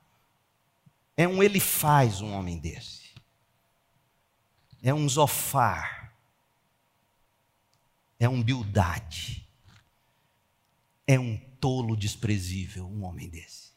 É 1.15 1.25
um 1.27 1.41
ele 1.41 1.59
faz 1.59 2.21
um 2.21 2.33
homem 2.33 2.59
desse. 2.59 3.09
É 4.83 4.93
um 4.93 5.07
Zofar. 5.07 6.13
É 8.19 8.27
um 8.27 8.43
Bildade. 8.43 9.47
É 11.07 11.17
um 11.17 11.37
tolo 11.59 11.95
desprezível 11.95 12.85
um 12.85 13.03
homem 13.05 13.29
desse. 13.29 13.69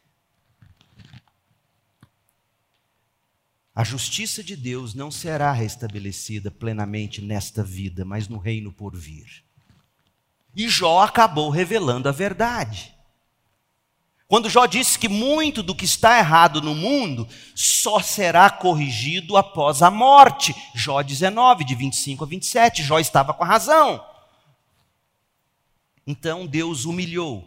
A 3.74 3.84
justiça 3.84 4.42
de 4.42 4.54
Deus 4.54 4.92
não 4.92 5.10
será 5.10 5.50
restabelecida 5.50 6.50
plenamente 6.50 7.22
nesta 7.22 7.64
vida, 7.64 8.04
mas 8.04 8.28
no 8.28 8.38
reino 8.38 8.72
por 8.72 8.94
vir. 8.94 9.44
E 10.54 10.68
Jó 10.68 11.02
acabou 11.02 11.50
revelando 11.50 12.08
a 12.08 12.12
verdade. 12.12 12.92
Quando 14.32 14.48
Jó 14.48 14.64
disse 14.64 14.98
que 14.98 15.10
muito 15.10 15.62
do 15.62 15.74
que 15.74 15.84
está 15.84 16.18
errado 16.18 16.62
no 16.62 16.74
mundo 16.74 17.28
só 17.54 18.00
será 18.00 18.48
corrigido 18.48 19.36
após 19.36 19.82
a 19.82 19.90
morte. 19.90 20.54
Jó 20.74 21.02
19, 21.02 21.64
de 21.64 21.74
25 21.74 22.24
a 22.24 22.26
27. 22.26 22.82
Jó 22.82 22.98
estava 22.98 23.34
com 23.34 23.44
a 23.44 23.46
razão. 23.46 24.02
Então 26.06 26.46
Deus 26.46 26.86
humilhou. 26.86 27.44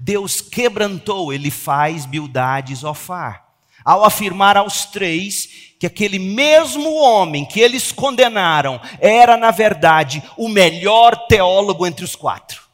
Deus 0.00 0.40
quebrantou, 0.40 1.32
ele 1.32 1.50
faz 1.52 2.04
Bildade 2.04 2.72
e 2.72 2.76
Zofar. 2.76 3.46
Ao 3.84 4.04
afirmar 4.04 4.56
aos 4.56 4.86
três 4.86 5.45
que 5.78 5.86
aquele 5.86 6.18
mesmo 6.18 6.94
homem 6.94 7.44
que 7.44 7.60
eles 7.60 7.92
condenaram 7.92 8.80
era, 8.98 9.36
na 9.36 9.50
verdade, 9.50 10.22
o 10.36 10.48
melhor 10.48 11.26
teólogo 11.26 11.86
entre 11.86 12.04
os 12.04 12.16
quatro. 12.16 12.64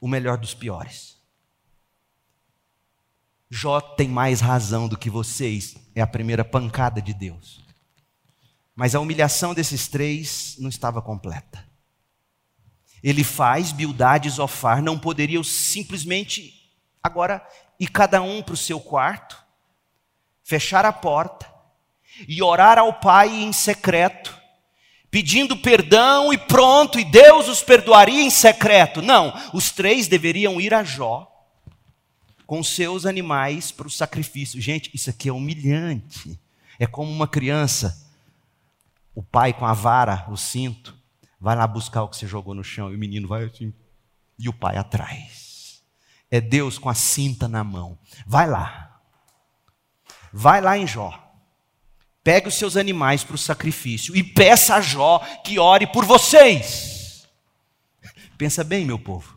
O 0.00 0.08
melhor 0.08 0.36
dos 0.38 0.54
piores. 0.54 1.16
Jó 3.48 3.80
tem 3.80 4.08
mais 4.08 4.40
razão 4.40 4.88
do 4.88 4.96
que 4.96 5.10
vocês, 5.10 5.76
é 5.94 6.00
a 6.00 6.06
primeira 6.06 6.44
pancada 6.44 7.00
de 7.00 7.12
Deus. 7.12 7.62
Mas 8.74 8.94
a 8.94 9.00
humilhação 9.00 9.54
desses 9.54 9.86
três 9.86 10.56
não 10.58 10.68
estava 10.68 11.02
completa. 11.02 11.64
Ele 13.02 13.22
faz, 13.22 13.70
Bildade 13.70 14.28
e 14.28 14.30
Zofar 14.30 14.82
não 14.82 14.98
poderiam 14.98 15.44
simplesmente 15.44 16.72
agora 17.02 17.46
ir 17.78 17.88
cada 17.88 18.22
um 18.22 18.42
para 18.42 18.54
o 18.54 18.56
seu 18.56 18.80
quarto, 18.80 19.36
fechar 20.42 20.84
a 20.86 20.92
porta 20.92 21.51
e 22.26 22.42
orar 22.42 22.78
ao 22.78 22.92
Pai 22.94 23.28
em 23.28 23.52
secreto, 23.52 24.36
pedindo 25.10 25.56
perdão 25.56 26.32
e 26.32 26.38
pronto, 26.38 26.98
e 26.98 27.04
Deus 27.04 27.48
os 27.48 27.62
perdoaria 27.62 28.22
em 28.22 28.30
secreto. 28.30 29.02
Não, 29.02 29.32
os 29.52 29.70
três 29.70 30.08
deveriam 30.08 30.60
ir 30.60 30.72
a 30.72 30.82
Jó 30.82 31.28
com 32.46 32.62
seus 32.62 33.06
animais 33.06 33.70
para 33.70 33.86
o 33.86 33.90
sacrifício. 33.90 34.60
Gente, 34.60 34.90
isso 34.92 35.08
aqui 35.08 35.28
é 35.28 35.32
humilhante. 35.32 36.38
É 36.78 36.86
como 36.86 37.10
uma 37.10 37.28
criança, 37.28 38.10
o 39.14 39.22
pai 39.22 39.52
com 39.52 39.64
a 39.64 39.72
vara, 39.72 40.26
o 40.28 40.36
cinto, 40.36 40.94
vai 41.40 41.56
lá 41.56 41.66
buscar 41.66 42.02
o 42.02 42.08
que 42.08 42.16
você 42.16 42.26
jogou 42.26 42.54
no 42.54 42.64
chão 42.64 42.90
e 42.90 42.94
o 42.94 42.98
menino 42.98 43.28
vai 43.28 43.44
assim, 43.44 43.72
e 44.38 44.48
o 44.48 44.52
pai 44.52 44.76
atrás. 44.76 45.82
É 46.30 46.40
Deus 46.40 46.78
com 46.78 46.88
a 46.88 46.94
cinta 46.94 47.46
na 47.46 47.62
mão. 47.62 47.98
Vai 48.26 48.48
lá. 48.48 49.00
Vai 50.32 50.60
lá 50.60 50.78
em 50.78 50.86
Jó. 50.86 51.21
Pegue 52.24 52.48
os 52.48 52.54
seus 52.54 52.76
animais 52.76 53.24
para 53.24 53.34
o 53.34 53.38
sacrifício 53.38 54.14
e 54.16 54.22
peça 54.22 54.76
a 54.76 54.80
Jó 54.80 55.18
que 55.44 55.58
ore 55.58 55.86
por 55.86 56.04
vocês. 56.04 57.26
Pensa 58.38 58.62
bem, 58.62 58.84
meu 58.84 58.98
povo. 58.98 59.36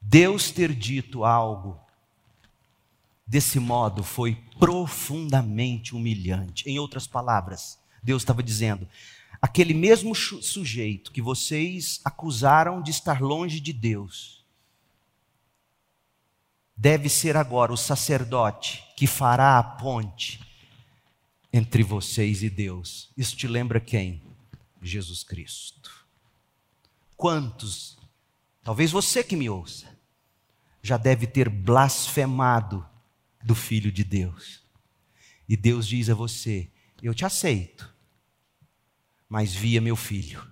Deus 0.00 0.50
ter 0.50 0.74
dito 0.74 1.24
algo 1.24 1.80
desse 3.24 3.60
modo 3.60 4.02
foi 4.02 4.34
profundamente 4.58 5.94
humilhante. 5.94 6.68
Em 6.68 6.78
outras 6.78 7.06
palavras, 7.06 7.78
Deus 8.02 8.22
estava 8.22 8.42
dizendo: 8.42 8.88
aquele 9.40 9.72
mesmo 9.72 10.14
sujeito 10.14 11.12
que 11.12 11.22
vocês 11.22 12.00
acusaram 12.04 12.82
de 12.82 12.90
estar 12.90 13.22
longe 13.22 13.60
de 13.60 13.72
Deus, 13.72 14.44
deve 16.76 17.08
ser 17.08 17.36
agora 17.36 17.72
o 17.72 17.76
sacerdote 17.76 18.84
que 18.96 19.06
fará 19.06 19.58
a 19.58 19.62
ponte 19.62 20.51
entre 21.52 21.82
vocês 21.82 22.42
e 22.42 22.48
Deus. 22.48 23.10
Isso 23.16 23.36
te 23.36 23.46
lembra 23.46 23.78
quem? 23.78 24.22
Jesus 24.80 25.22
Cristo. 25.22 26.06
Quantos, 27.16 27.98
talvez 28.64 28.90
você 28.90 29.22
que 29.22 29.36
me 29.36 29.48
ouça, 29.48 29.86
já 30.82 30.96
deve 30.96 31.26
ter 31.26 31.48
blasfemado 31.48 32.84
do 33.44 33.54
Filho 33.54 33.92
de 33.92 34.02
Deus. 34.02 34.62
E 35.48 35.56
Deus 35.56 35.86
diz 35.86 36.08
a 36.08 36.14
você: 36.14 36.68
Eu 37.02 37.14
te 37.14 37.24
aceito, 37.24 37.92
mas 39.28 39.54
via 39.54 39.80
meu 39.80 39.94
filho. 39.94 40.50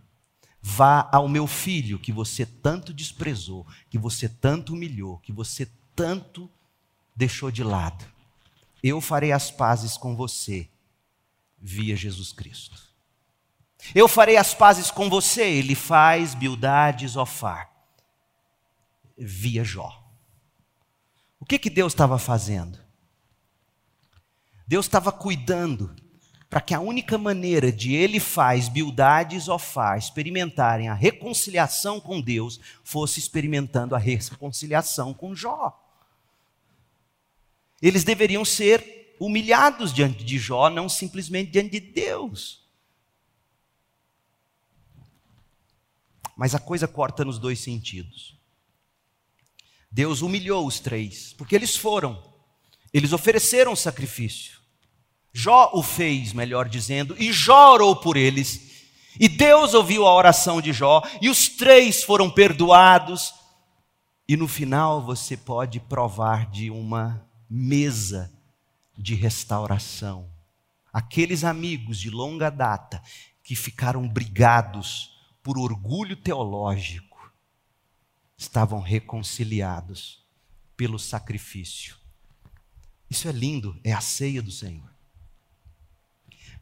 Vá 0.62 1.08
ao 1.10 1.26
meu 1.26 1.46
filho 1.46 1.98
que 1.98 2.12
você 2.12 2.44
tanto 2.44 2.92
desprezou, 2.92 3.66
que 3.88 3.98
você 3.98 4.28
tanto 4.28 4.74
humilhou, 4.74 5.18
que 5.18 5.32
você 5.32 5.66
tanto 5.96 6.50
deixou 7.16 7.50
de 7.50 7.64
lado. 7.64 8.04
Eu 8.82 9.00
farei 9.00 9.32
as 9.32 9.50
pazes 9.50 9.96
com 9.96 10.14
você 10.14 10.68
via 11.60 11.96
Jesus 11.96 12.32
Cristo. 12.32 12.90
Eu 13.94 14.08
farei 14.08 14.36
as 14.36 14.54
pazes 14.54 14.90
com 14.90 15.08
você, 15.08 15.42
ele 15.42 15.74
faz 15.74 16.34
Bildade 16.34 17.06
Zofar, 17.08 17.70
via 19.16 19.64
Jó. 19.64 20.00
O 21.38 21.44
que, 21.44 21.58
que 21.58 21.70
Deus 21.70 21.92
estava 21.92 22.18
fazendo? 22.18 22.78
Deus 24.66 24.86
estava 24.86 25.10
cuidando 25.10 25.94
para 26.48 26.60
que 26.60 26.74
a 26.74 26.80
única 26.80 27.16
maneira 27.16 27.72
de 27.72 27.94
ele 27.94 28.18
faz 28.18 28.68
Bildade 28.68 29.36
e 29.36 29.40
Zofar 29.40 29.96
experimentarem 29.96 30.88
a 30.88 30.94
reconciliação 30.94 32.00
com 32.00 32.20
Deus 32.20 32.60
fosse 32.82 33.18
experimentando 33.20 33.94
a 33.94 33.98
reconciliação 33.98 35.14
com 35.14 35.34
Jó. 35.34 35.76
Eles 37.80 38.04
deveriam 38.04 38.44
ser 38.44 38.99
humilhados 39.20 39.92
diante 39.92 40.24
de 40.24 40.38
Jó, 40.38 40.70
não 40.70 40.88
simplesmente 40.88 41.50
diante 41.50 41.78
de 41.78 41.80
Deus. 41.80 42.66
Mas 46.34 46.54
a 46.54 46.58
coisa 46.58 46.88
corta 46.88 47.22
nos 47.22 47.38
dois 47.38 47.60
sentidos. 47.60 48.34
Deus 49.92 50.22
humilhou 50.22 50.66
os 50.66 50.80
três, 50.80 51.34
porque 51.34 51.54
eles 51.54 51.76
foram, 51.76 52.22
eles 52.94 53.12
ofereceram 53.12 53.76
sacrifício. 53.76 54.58
Jó 55.32 55.70
o 55.74 55.82
fez, 55.82 56.32
melhor 56.32 56.66
dizendo, 56.66 57.14
e 57.18 57.30
Jó 57.30 57.74
orou 57.74 57.96
por 57.96 58.16
eles. 58.16 58.70
E 59.18 59.28
Deus 59.28 59.74
ouviu 59.74 60.06
a 60.06 60.14
oração 60.14 60.62
de 60.62 60.72
Jó, 60.72 61.02
e 61.20 61.28
os 61.28 61.46
três 61.48 62.02
foram 62.02 62.30
perdoados. 62.30 63.34
E 64.26 64.34
no 64.34 64.48
final 64.48 65.04
você 65.04 65.36
pode 65.36 65.78
provar 65.78 66.50
de 66.50 66.70
uma 66.70 67.28
mesa 67.50 68.32
de 69.00 69.14
restauração. 69.14 70.30
Aqueles 70.92 71.44
amigos 71.44 71.98
de 71.98 72.10
longa 72.10 72.50
data 72.50 73.02
que 73.42 73.54
ficaram 73.56 74.06
brigados 74.08 75.18
por 75.42 75.58
orgulho 75.58 76.16
teológico 76.16 77.32
estavam 78.36 78.80
reconciliados 78.80 80.24
pelo 80.76 80.98
sacrifício. 80.98 81.96
Isso 83.08 83.28
é 83.28 83.32
lindo, 83.32 83.78
é 83.82 83.92
a 83.92 84.00
ceia 84.00 84.42
do 84.42 84.50
Senhor. 84.50 84.90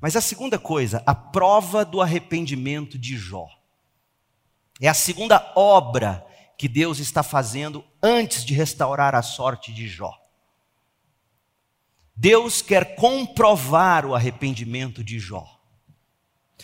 Mas 0.00 0.14
a 0.14 0.20
segunda 0.20 0.58
coisa, 0.58 1.02
a 1.04 1.14
prova 1.14 1.84
do 1.84 2.00
arrependimento 2.00 2.98
de 2.98 3.16
Jó. 3.16 3.48
É 4.80 4.88
a 4.88 4.94
segunda 4.94 5.52
obra 5.56 6.24
que 6.56 6.68
Deus 6.68 7.00
está 7.00 7.22
fazendo 7.22 7.84
antes 8.02 8.44
de 8.44 8.54
restaurar 8.54 9.14
a 9.14 9.22
sorte 9.22 9.72
de 9.72 9.88
Jó. 9.88 10.27
Deus 12.20 12.60
quer 12.60 12.96
comprovar 12.96 14.04
o 14.04 14.12
arrependimento 14.12 15.04
de 15.04 15.20
Jó. 15.20 15.46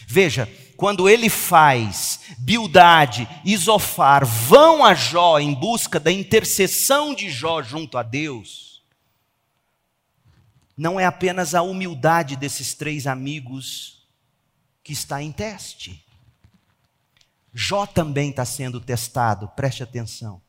Veja, 0.05 0.49
quando 0.77 1.09
ele 1.09 1.31
faz 1.31 2.23
Bildade 2.41 3.29
e 3.45 3.57
Zofar 3.57 4.27
vão 4.27 4.85
a 4.85 4.95
Jó 4.95 5.39
em 5.39 5.55
busca 5.55 6.01
da 6.01 6.11
intercessão 6.11 7.15
de 7.15 7.31
Jó 7.31 7.63
junto 7.63 7.97
a 7.97 8.03
Deus, 8.03 8.83
não 10.77 10.99
é 10.99 11.07
apenas 11.07 11.55
a 11.55 11.63
humildade 11.63 12.35
desses 12.35 12.75
três 12.75 13.07
amigos 13.07 14.05
que 14.83 14.93
está 14.93 15.23
em 15.23 15.31
teste. 15.31 16.05
Jó 17.53 17.87
também 17.87 18.31
está 18.31 18.45
sendo 18.45 18.81
testado, 18.81 19.47
preste 19.55 19.85
atenção. 19.85 20.43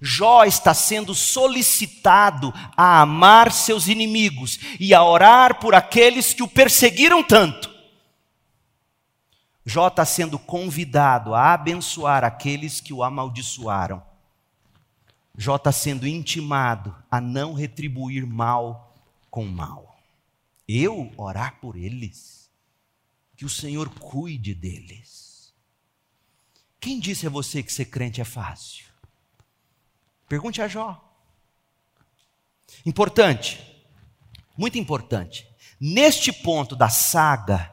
Jó 0.00 0.44
está 0.44 0.72
sendo 0.74 1.14
solicitado 1.14 2.52
a 2.76 3.00
amar 3.00 3.52
seus 3.52 3.88
inimigos 3.88 4.58
e 4.78 4.94
a 4.94 5.02
orar 5.02 5.58
por 5.58 5.74
aqueles 5.74 6.32
que 6.32 6.42
o 6.42 6.48
perseguiram 6.48 7.22
tanto. 7.22 7.70
Jó 9.64 9.88
está 9.88 10.04
sendo 10.04 10.38
convidado 10.38 11.34
a 11.34 11.52
abençoar 11.52 12.24
aqueles 12.24 12.80
que 12.80 12.92
o 12.92 13.02
amaldiçoaram. 13.02 14.02
Jó 15.36 15.56
está 15.56 15.72
sendo 15.72 16.06
intimado 16.06 16.94
a 17.10 17.20
não 17.20 17.54
retribuir 17.54 18.26
mal 18.26 18.96
com 19.30 19.46
mal. 19.46 19.98
Eu 20.68 21.12
orar 21.16 21.58
por 21.60 21.76
eles, 21.76 22.50
que 23.36 23.44
o 23.44 23.48
Senhor 23.48 23.88
cuide 23.88 24.54
deles. 24.54 25.52
Quem 26.78 26.98
disse 27.00 27.26
a 27.26 27.30
você 27.30 27.62
que 27.62 27.72
ser 27.72 27.86
crente 27.86 28.20
é 28.20 28.24
fácil? 28.24 28.91
Pergunte 30.32 30.62
a 30.62 30.66
Jó. 30.66 30.98
Importante, 32.86 33.60
muito 34.56 34.78
importante. 34.78 35.46
Neste 35.78 36.32
ponto 36.32 36.74
da 36.74 36.88
saga, 36.88 37.70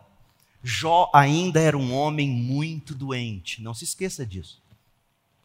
Jó 0.61 1.09
ainda 1.13 1.61
era 1.61 1.77
um 1.77 1.95
homem 1.95 2.29
muito 2.29 2.93
doente. 2.93 3.61
Não 3.61 3.73
se 3.73 3.85
esqueça 3.85 4.25
disso. 4.25 4.61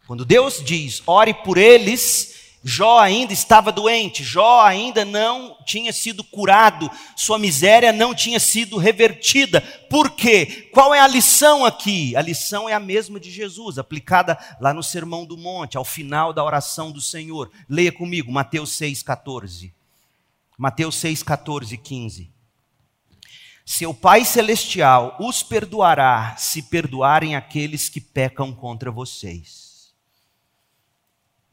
Quando 0.08 0.24
Deus 0.24 0.60
diz, 0.60 1.04
ore 1.06 1.32
por 1.32 1.56
eles, 1.56 2.43
Jó 2.66 2.98
ainda 2.98 3.34
estava 3.34 3.70
doente, 3.70 4.24
Jó 4.24 4.62
ainda 4.62 5.04
não 5.04 5.54
tinha 5.66 5.92
sido 5.92 6.24
curado, 6.24 6.90
sua 7.14 7.38
miséria 7.38 7.92
não 7.92 8.14
tinha 8.14 8.40
sido 8.40 8.78
revertida. 8.78 9.60
Por 9.90 10.12
quê? 10.12 10.70
Qual 10.72 10.94
é 10.94 10.98
a 10.98 11.06
lição 11.06 11.66
aqui? 11.66 12.16
A 12.16 12.22
lição 12.22 12.66
é 12.66 12.72
a 12.72 12.80
mesma 12.80 13.20
de 13.20 13.30
Jesus, 13.30 13.76
aplicada 13.76 14.38
lá 14.58 14.72
no 14.72 14.82
Sermão 14.82 15.26
do 15.26 15.36
Monte, 15.36 15.76
ao 15.76 15.84
final 15.84 16.32
da 16.32 16.42
oração 16.42 16.90
do 16.90 17.02
Senhor. 17.02 17.50
Leia 17.68 17.92
comigo, 17.92 18.32
Mateus 18.32 18.70
6,14. 18.80 19.70
Mateus 20.56 20.96
6, 20.96 21.22
14 21.22 21.74
e 21.74 21.76
15. 21.76 22.30
Seu 23.66 23.92
Pai 23.92 24.24
Celestial 24.24 25.18
os 25.20 25.42
perdoará 25.42 26.34
se 26.38 26.62
perdoarem 26.62 27.36
aqueles 27.36 27.90
que 27.90 28.00
pecam 28.00 28.54
contra 28.54 28.90
vocês. 28.90 29.63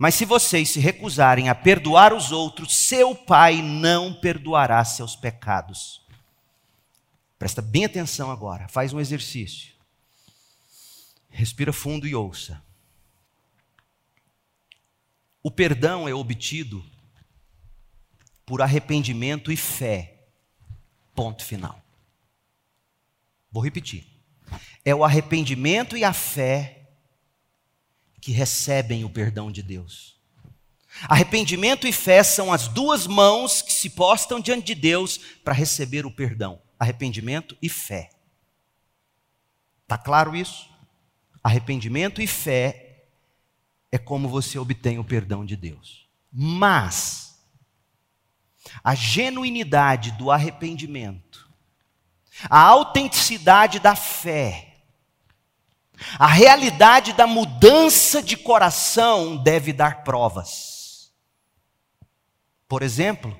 Mas 0.02 0.16
se 0.16 0.26
vocês 0.26 0.68
se 0.72 0.80
recusarem 0.80 1.48
a 1.48 1.54
perdoar 1.54 2.12
os 2.12 2.32
outros, 2.32 2.76
seu 2.76 3.14
Pai 3.14 3.62
não 3.62 4.12
perdoará 4.12 4.84
seus 4.84 5.16
pecados. 5.16 6.02
Presta 7.38 7.62
bem 7.62 7.86
atenção 7.86 8.32
agora, 8.32 8.68
faz 8.68 8.94
um 8.94 9.00
exercício. 9.00 9.76
Respira 11.30 11.72
fundo 11.72 12.08
e 12.08 12.16
ouça. 12.16 12.60
O 15.44 15.52
perdão 15.52 16.10
é 16.10 16.16
obtido 16.16 16.84
por 18.44 18.60
arrependimento 18.60 19.52
e 19.52 19.56
fé. 19.56 20.26
Ponto 21.14 21.46
final. 21.46 21.80
Vou 23.52 23.64
repetir. 23.64 24.08
É 24.84 24.96
o 24.96 25.04
arrependimento 25.04 25.96
e 25.96 26.04
a 26.04 26.12
fé 26.12 26.81
que 28.22 28.32
recebem 28.32 29.04
o 29.04 29.10
perdão 29.10 29.52
de 29.52 29.62
Deus. 29.62 30.16
Arrependimento 31.10 31.88
e 31.88 31.92
fé 31.92 32.24
são 32.24 32.54
as 32.54 32.68
duas 32.68 33.08
mãos 33.08 33.62
que 33.62 33.74
se 33.74 33.90
postam 33.90 34.40
diante 34.40 34.68
de 34.68 34.76
Deus 34.76 35.18
para 35.44 35.54
receber 35.54 36.06
o 36.06 36.12
perdão. 36.12 36.62
Arrependimento 36.80 37.58
e 37.62 37.68
fé. 37.68 38.12
Está 39.84 39.98
claro 39.98 40.36
isso? 40.36 40.70
Arrependimento 41.44 42.22
e 42.22 42.28
fé 42.28 43.06
é 43.92 43.98
como 43.98 44.30
você 44.30 44.60
obtém 44.60 45.00
o 45.00 45.04
perdão 45.04 45.44
de 45.44 45.56
Deus. 45.56 46.08
Mas 46.32 47.44
a 48.84 48.94
genuinidade 48.96 50.12
do 50.12 50.32
arrependimento 50.32 51.52
a 52.50 52.60
autenticidade 52.60 53.80
da 53.80 53.96
fé, 53.96 54.71
a 56.18 56.28
realidade 56.28 57.14
da 57.14 57.28
mudança 57.28 58.22
de 58.22 58.36
coração 58.36 59.38
deve 59.38 59.72
dar 59.72 60.04
provas. 60.04 61.12
Por 62.68 62.82
exemplo, 62.82 63.38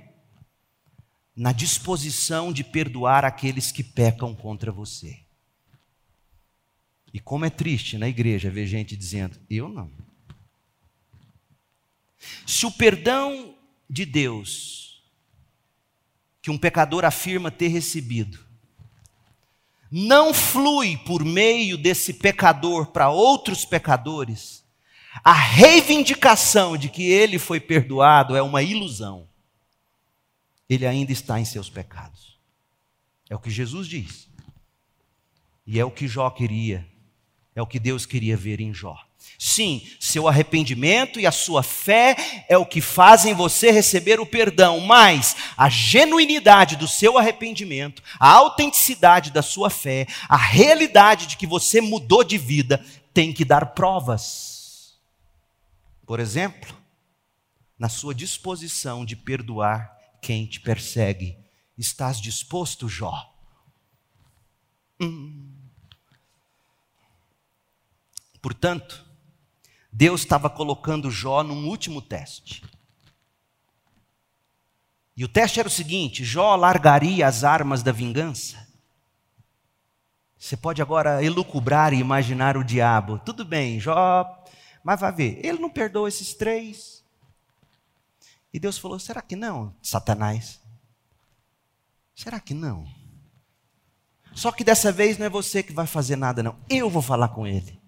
na 1.36 1.52
disposição 1.52 2.52
de 2.52 2.64
perdoar 2.64 3.26
aqueles 3.26 3.72
que 3.72 3.84
pecam 3.84 4.36
contra 4.36 4.72
você. 4.72 5.20
E 7.14 7.20
como 7.20 7.46
é 7.46 7.50
triste 7.50 7.98
na 7.98 8.08
igreja 8.08 8.50
ver 8.50 8.68
gente 8.68 8.96
dizendo: 8.96 9.40
Eu 9.50 9.68
não. 9.68 9.92
Se 12.46 12.66
o 12.66 12.72
perdão 12.72 13.56
de 13.90 14.06
Deus, 14.06 15.04
que 16.42 16.52
um 16.52 16.58
pecador 16.58 17.04
afirma 17.04 17.52
ter 17.52 17.68
recebido, 17.68 18.51
não 19.92 20.34
flui 20.34 20.96
por 20.96 21.26
meio 21.26 21.78
desse 21.78 22.14
pecador 22.14 22.88
para 22.88 23.10
outros 23.10 23.66
pecadores, 23.66 24.64
a 25.24 25.34
reivindicação 25.34 26.78
de 26.78 26.88
que 26.88 27.04
ele 27.04 27.38
foi 27.38 27.60
perdoado 27.60 28.36
é 28.36 28.42
uma 28.42 28.64
ilusão. 28.64 29.28
Ele 30.70 30.88
ainda 30.88 31.12
está 31.12 31.38
em 31.38 31.44
seus 31.44 31.70
pecados. 31.70 32.40
É 33.30 33.36
o 33.36 33.40
que 33.40 33.50
Jesus 33.50 33.88
diz. 33.88 34.30
E 35.68 35.78
é 35.78 35.84
o 35.84 35.92
que 35.92 36.08
Jó 36.08 36.30
queria. 36.30 36.88
É 37.54 37.62
o 37.62 37.68
que 37.68 37.78
Deus 37.80 38.06
queria 38.06 38.38
ver 38.38 38.62
em 38.62 38.74
Jó. 38.74 38.98
Sim, 39.38 39.88
seu 40.00 40.28
arrependimento 40.28 41.20
e 41.20 41.26
a 41.26 41.32
sua 41.32 41.64
fé 41.64 42.46
é 42.48 42.58
o 42.58 42.66
que 42.66 42.80
fazem 42.80 43.34
você 43.34 43.72
receber 43.72 44.20
o 44.20 44.26
perdão, 44.26 44.80
mas 44.80 45.36
a 45.58 45.68
genuinidade 45.68 46.76
do 46.76 46.88
seu 46.88 47.18
arrependimento, 47.18 48.04
a 48.20 48.30
autenticidade 48.30 49.32
da 49.32 49.42
sua 49.42 49.70
fé, 49.70 50.06
a 50.30 50.38
realidade 50.38 51.26
de 51.26 51.38
que 51.38 51.48
você 51.48 51.82
mudou 51.82 52.24
de 52.24 52.38
vida, 52.38 52.86
tem 53.14 53.34
que 53.34 53.44
dar 53.44 53.74
provas. 53.74 55.00
Por 56.06 56.20
exemplo, 56.20 56.78
na 57.80 57.90
sua 57.90 58.14
disposição 58.14 59.04
de 59.04 59.16
perdoar 59.16 59.98
quem 60.22 60.46
te 60.46 60.60
persegue. 60.60 61.36
Estás 61.76 62.22
disposto, 62.22 62.88
Jó? 62.88 63.34
Hum. 65.02 65.52
Portanto, 68.40 69.04
Deus 69.92 70.22
estava 70.22 70.50
colocando 70.50 71.12
Jó 71.12 71.44
num 71.44 71.68
último 71.68 72.02
teste. 72.02 72.64
E 75.18 75.26
o 75.26 75.28
teste 75.28 75.60
era 75.60 75.68
o 75.68 75.72
seguinte: 75.72 76.24
Jó 76.24 76.56
largaria 76.56 77.28
as 77.28 77.44
armas 77.44 77.84
da 77.84 77.92
vingança. 77.92 78.68
Você 80.38 80.58
pode 80.58 80.82
agora 80.82 81.24
elucubrar 81.24 81.94
e 81.94 82.00
imaginar 82.00 82.58
o 82.58 82.64
diabo. 82.64 83.20
Tudo 83.20 83.46
bem, 83.46 83.80
Jó, 83.80 84.44
mas 84.84 85.00
vai 85.00 85.12
ver, 85.12 85.40
ele 85.46 85.60
não 85.60 85.70
perdoa 85.70 86.08
esses 86.08 86.34
três. 86.34 87.04
E 88.54 88.60
Deus 88.60 88.78
falou: 88.78 88.98
será 88.98 89.22
que 89.22 89.36
não, 89.36 89.76
Satanás? 89.82 90.60
Será 92.16 92.40
que 92.40 92.54
não? 92.54 92.88
Só 94.34 94.52
que 94.52 94.64
dessa 94.64 94.92
vez 94.92 95.18
não 95.18 95.26
é 95.26 95.30
você 95.30 95.62
que 95.62 95.74
vai 95.74 95.86
fazer 95.86 96.16
nada, 96.16 96.42
não. 96.42 96.56
Eu 96.70 96.90
vou 96.90 97.02
falar 97.02 97.30
com 97.30 97.46
ele. 97.46 97.81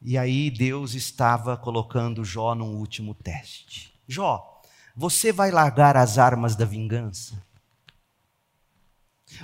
E 0.00 0.16
aí 0.16 0.50
Deus 0.50 0.94
estava 0.94 1.56
colocando 1.56 2.24
Jó 2.24 2.54
num 2.54 2.76
último 2.76 3.14
teste. 3.14 3.92
Jó, 4.06 4.62
você 4.96 5.32
vai 5.32 5.50
largar 5.50 5.96
as 5.96 6.18
armas 6.18 6.54
da 6.56 6.64
vingança? 6.64 7.42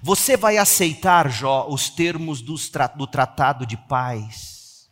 Você 0.02 0.36
vai 0.36 0.56
aceitar, 0.56 1.30
Jó, 1.30 1.66
os 1.68 1.88
termos 1.90 2.40
do 2.40 3.06
tratado 3.06 3.66
de 3.66 3.76
paz? 3.76 4.88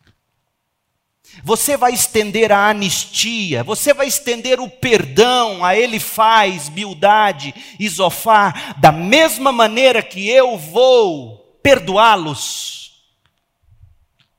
Você 1.43 1.75
vai 1.75 1.93
estender 1.93 2.51
a 2.51 2.69
anistia, 2.69 3.63
você 3.63 3.93
vai 3.93 4.07
estender 4.07 4.59
o 4.59 4.69
perdão 4.69 5.65
a 5.65 5.75
ele 5.75 5.99
faz, 5.99 6.69
Bildade, 6.69 7.53
Isofar, 7.79 8.79
da 8.79 8.91
mesma 8.91 9.51
maneira 9.51 10.03
que 10.03 10.29
eu 10.29 10.57
vou 10.57 11.57
perdoá-los. 11.63 12.82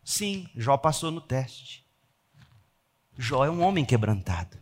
Sim, 0.05 0.49
Jó 0.55 0.77
passou 0.77 1.11
no 1.11 1.21
teste. 1.21 1.85
Jó 3.17 3.45
é 3.45 3.51
um 3.51 3.63
homem 3.63 3.85
quebrantado. 3.85 4.59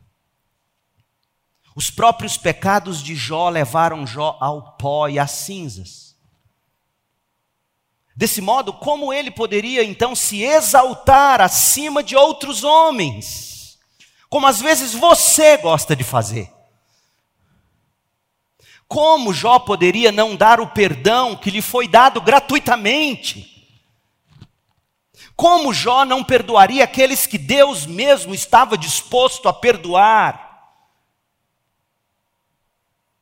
Os 1.74 1.90
próprios 1.90 2.36
pecados 2.36 3.02
de 3.02 3.14
Jó 3.14 3.48
levaram 3.48 4.06
Jó 4.06 4.36
ao 4.40 4.76
pó 4.76 5.08
e 5.08 5.18
às 5.18 5.30
cinzas. 5.32 6.16
Desse 8.14 8.42
modo, 8.42 8.74
como 8.74 9.12
ele 9.12 9.30
poderia 9.30 9.82
então 9.82 10.14
se 10.14 10.42
exaltar 10.42 11.40
acima 11.40 12.02
de 12.02 12.14
outros 12.14 12.62
homens? 12.62 13.78
Como 14.28 14.46
às 14.46 14.60
vezes 14.60 14.92
você 14.92 15.56
gosta 15.56 15.96
de 15.96 16.04
fazer. 16.04 16.52
Como 18.86 19.32
Jó 19.32 19.58
poderia 19.58 20.12
não 20.12 20.36
dar 20.36 20.60
o 20.60 20.68
perdão 20.68 21.34
que 21.34 21.50
lhe 21.50 21.62
foi 21.62 21.88
dado 21.88 22.20
gratuitamente? 22.20 23.51
Como 25.42 25.74
Jó 25.74 26.04
não 26.04 26.22
perdoaria 26.22 26.84
aqueles 26.84 27.26
que 27.26 27.36
Deus 27.36 27.84
mesmo 27.84 28.32
estava 28.32 28.78
disposto 28.78 29.48
a 29.48 29.52
perdoar? 29.52 30.78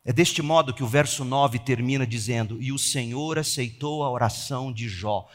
É 0.05 0.13
deste 0.13 0.43
modo 0.43 0.75
que 0.75 0.83
o 0.83 0.87
verso 0.87 1.25
9 1.25 1.61
termina 1.61 2.07
dizendo: 2.07 2.61
E 2.61 2.73
o 2.73 2.79
Senhor 2.79 3.39
aceitou 3.39 4.05
a 4.05 4.11
oração 4.11 4.71
de 4.71 4.87
Jó. 4.87 5.31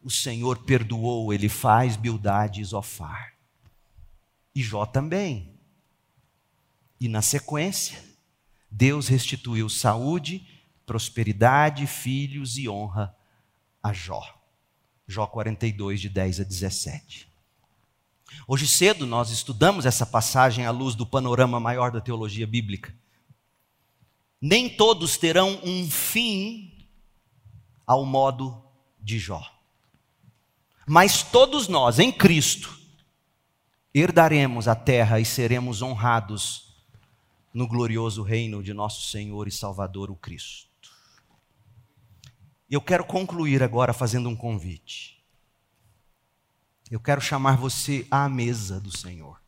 O 0.00 0.08
Senhor 0.08 0.58
perdoou, 0.58 1.34
ele 1.34 1.48
faz 1.48 1.96
Bildade 1.96 2.60
e 2.60 2.64
Zofar. 2.64 3.34
E 4.54 4.62
Jó 4.62 4.86
também. 4.86 5.52
E 7.00 7.08
na 7.08 7.22
sequência, 7.22 8.04
Deus 8.70 9.08
restituiu 9.08 9.68
saúde, 9.68 10.46
prosperidade, 10.86 11.88
filhos 11.88 12.56
e 12.56 12.68
honra 12.68 13.12
a 13.82 13.92
Jó. 13.92 14.39
Jó 15.10 15.26
42, 15.26 16.00
de 16.00 16.08
10 16.08 16.40
a 16.40 16.44
17. 16.44 17.28
Hoje 18.46 18.68
cedo 18.68 19.04
nós 19.04 19.30
estudamos 19.30 19.84
essa 19.84 20.06
passagem 20.06 20.66
à 20.66 20.70
luz 20.70 20.94
do 20.94 21.04
panorama 21.04 21.58
maior 21.58 21.90
da 21.90 22.00
teologia 22.00 22.46
bíblica. 22.46 22.94
Nem 24.40 24.68
todos 24.68 25.18
terão 25.18 25.60
um 25.64 25.90
fim 25.90 26.86
ao 27.84 28.06
modo 28.06 28.62
de 29.00 29.18
Jó. 29.18 29.44
Mas 30.86 31.24
todos 31.24 31.66
nós, 31.66 31.98
em 31.98 32.12
Cristo, 32.12 32.78
herdaremos 33.92 34.68
a 34.68 34.76
terra 34.76 35.18
e 35.18 35.24
seremos 35.24 35.82
honrados 35.82 36.72
no 37.52 37.66
glorioso 37.66 38.22
reino 38.22 38.62
de 38.62 38.72
nosso 38.72 39.10
Senhor 39.10 39.48
e 39.48 39.50
Salvador, 39.50 40.08
o 40.08 40.14
Cristo. 40.14 40.69
Eu 42.70 42.80
quero 42.80 43.04
concluir 43.04 43.62
agora 43.64 43.92
fazendo 43.92 44.28
um 44.28 44.36
convite. 44.36 45.20
Eu 46.88 47.00
quero 47.00 47.20
chamar 47.20 47.56
você 47.56 48.06
à 48.08 48.28
mesa 48.28 48.80
do 48.80 48.96
Senhor. 48.96 49.40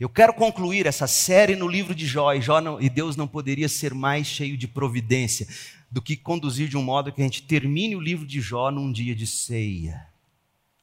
Eu 0.00 0.08
quero 0.08 0.34
concluir 0.34 0.86
essa 0.86 1.06
série 1.06 1.54
no 1.54 1.68
livro 1.68 1.94
de 1.94 2.06
Jó, 2.06 2.32
e, 2.32 2.40
Jó 2.40 2.60
não, 2.60 2.80
e 2.80 2.90
Deus 2.90 3.16
não 3.16 3.28
poderia 3.28 3.68
ser 3.68 3.94
mais 3.94 4.26
cheio 4.26 4.56
de 4.56 4.66
providência 4.66 5.46
do 5.90 6.02
que 6.02 6.16
conduzir 6.16 6.68
de 6.68 6.76
um 6.76 6.82
modo 6.82 7.12
que 7.12 7.20
a 7.20 7.24
gente 7.24 7.42
termine 7.42 7.94
o 7.94 8.00
livro 8.00 8.26
de 8.26 8.40
Jó 8.40 8.70
num 8.70 8.90
dia 8.90 9.14
de 9.14 9.26
ceia. 9.26 10.06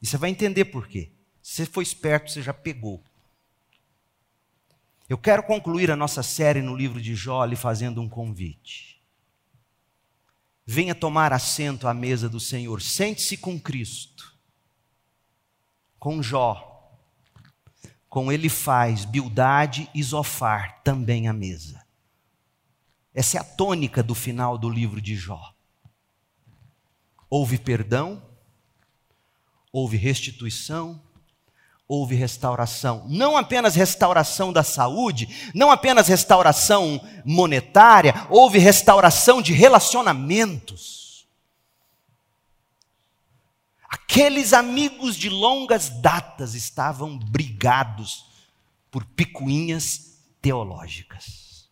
E 0.01 0.07
você 0.07 0.17
vai 0.17 0.29
entender 0.29 0.65
por 0.65 0.87
quê. 0.87 1.11
Se 1.41 1.55
você 1.57 1.65
for 1.65 1.81
esperto, 1.81 2.31
você 2.31 2.41
já 2.41 2.53
pegou. 2.53 3.03
Eu 5.07 5.17
quero 5.17 5.43
concluir 5.43 5.91
a 5.91 5.95
nossa 5.95 6.23
série 6.23 6.61
no 6.61 6.75
livro 6.75 7.01
de 7.01 7.13
Jó 7.13 7.43
lhe 7.45 7.55
fazendo 7.55 8.01
um 8.01 8.09
convite. 8.09 8.94
Venha 10.65 10.95
tomar 10.95 11.31
assento 11.31 11.87
à 11.87 11.93
mesa 11.93 12.27
do 12.27 12.39
Senhor, 12.39 12.81
sente-se 12.81 13.37
com 13.37 13.59
Cristo, 13.59 14.35
com 15.99 16.23
Jó, 16.23 16.99
com 18.09 18.31
ele 18.31 18.49
faz 18.49 19.05
Bildade 19.05 19.89
e 19.93 20.01
Zofar 20.01 20.81
também 20.83 21.27
à 21.27 21.33
mesa. 21.33 21.85
Essa 23.13 23.37
é 23.37 23.39
a 23.41 23.43
tônica 23.43 24.01
do 24.01 24.15
final 24.15 24.57
do 24.57 24.69
livro 24.69 24.99
de 24.99 25.15
Jó. 25.15 25.53
Houve 27.29 27.57
perdão, 27.57 28.23
houve 29.71 29.97
restituição, 29.97 31.04
houve 31.87 32.15
restauração. 32.15 33.05
Não 33.07 33.37
apenas 33.37 33.75
restauração 33.75 34.51
da 34.51 34.63
saúde, 34.63 35.51
não 35.53 35.71
apenas 35.71 36.07
restauração 36.07 36.99
monetária, 37.23 38.25
houve 38.29 38.57
restauração 38.57 39.41
de 39.41 39.53
relacionamentos. 39.53 41.27
Aqueles 43.87 44.51
amigos 44.53 45.15
de 45.15 45.29
longas 45.29 45.89
datas 45.89 46.55
estavam 46.55 47.17
brigados 47.17 48.25
por 48.89 49.05
picuinhas 49.05 50.19
teológicas. 50.41 51.69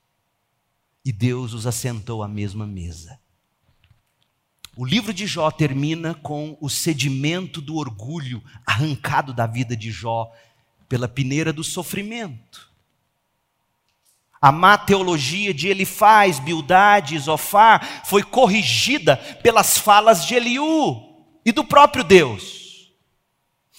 E 1.06 1.12
Deus 1.12 1.54
os 1.54 1.68
assentou 1.68 2.24
à 2.24 2.28
mesma 2.28 2.66
mesa. 2.66 3.20
O 4.76 4.86
livro 4.86 5.14
de 5.14 5.28
Jó 5.28 5.52
termina 5.52 6.16
com 6.16 6.58
o 6.60 6.68
sedimento 6.70 7.62
do 7.62 7.76
orgulho 7.76 8.44
arrancado 8.66 9.34
da 9.34 9.46
vida 9.46 9.78
de 9.78 9.92
Jó 9.92 10.32
pela 10.90 11.08
peneira 11.08 11.54
do 11.54 11.64
sofrimento. 11.64 12.72
A 14.42 14.52
má 14.52 14.78
teologia 14.78 15.54
de 15.54 15.68
Elifaz, 15.68 16.40
Bildade 16.40 17.18
Zofar 17.18 18.04
foi 18.06 18.24
corrigida 18.24 19.16
pelas 19.16 19.78
falas 19.78 20.26
de 20.26 20.36
Eliú 20.36 21.02
e 21.46 21.52
do 21.52 21.64
próprio 21.64 22.04
Deus. 22.04 22.63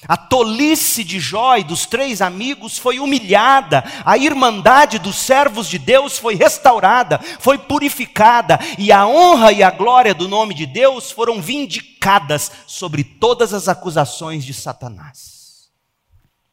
A 0.07 0.17
tolice 0.17 1.03
de 1.03 1.19
Jó 1.19 1.57
e 1.57 1.65
dos 1.65 1.87
três 1.87 2.21
amigos 2.21 2.79
foi 2.79 2.99
humilhada, 2.99 3.85
a 4.05 4.19
irmandade 4.19 4.99
dos 4.99 5.17
servos 5.17 5.69
de 5.69 5.79
Deus 5.79 6.19
foi 6.19 6.35
restaurada, 6.35 7.19
foi 7.41 7.57
purificada, 7.57 8.59
e 8.79 8.93
a 8.93 9.07
honra 9.07 9.53
e 9.53 9.63
a 9.63 9.71
glória 9.71 10.15
do 10.15 10.29
nome 10.29 10.55
de 10.55 10.67
Deus 10.67 11.11
foram 11.11 11.41
vindicadas 11.41 12.53
sobre 12.67 13.03
todas 13.03 13.55
as 13.55 13.69
acusações 13.69 14.45
de 14.45 14.53
Satanás. 14.53 15.71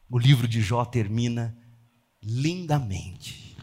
O 0.10 0.18
livro 0.18 0.48
de 0.48 0.62
Jó 0.62 0.86
termina 0.86 1.58
lindamente. 2.24 3.58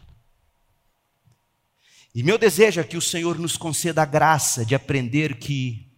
E 2.13 2.23
meu 2.23 2.37
desejo 2.37 2.81
é 2.81 2.83
que 2.83 2.97
o 2.97 3.01
Senhor 3.01 3.39
nos 3.39 3.55
conceda 3.55 4.01
a 4.01 4.05
graça 4.05 4.65
de 4.65 4.75
aprender 4.75 5.37
que 5.37 5.88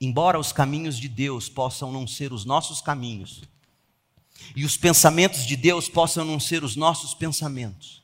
Embora 0.00 0.38
os 0.38 0.52
caminhos 0.52 0.98
de 0.98 1.08
Deus 1.08 1.48
possam 1.48 1.90
não 1.90 2.06
ser 2.06 2.32
os 2.32 2.44
nossos 2.44 2.80
caminhos, 2.80 3.42
e 4.54 4.64
os 4.64 4.76
pensamentos 4.76 5.44
de 5.44 5.56
Deus 5.56 5.88
possam 5.88 6.24
não 6.24 6.38
ser 6.38 6.62
os 6.62 6.76
nossos 6.76 7.14
pensamentos, 7.14 8.02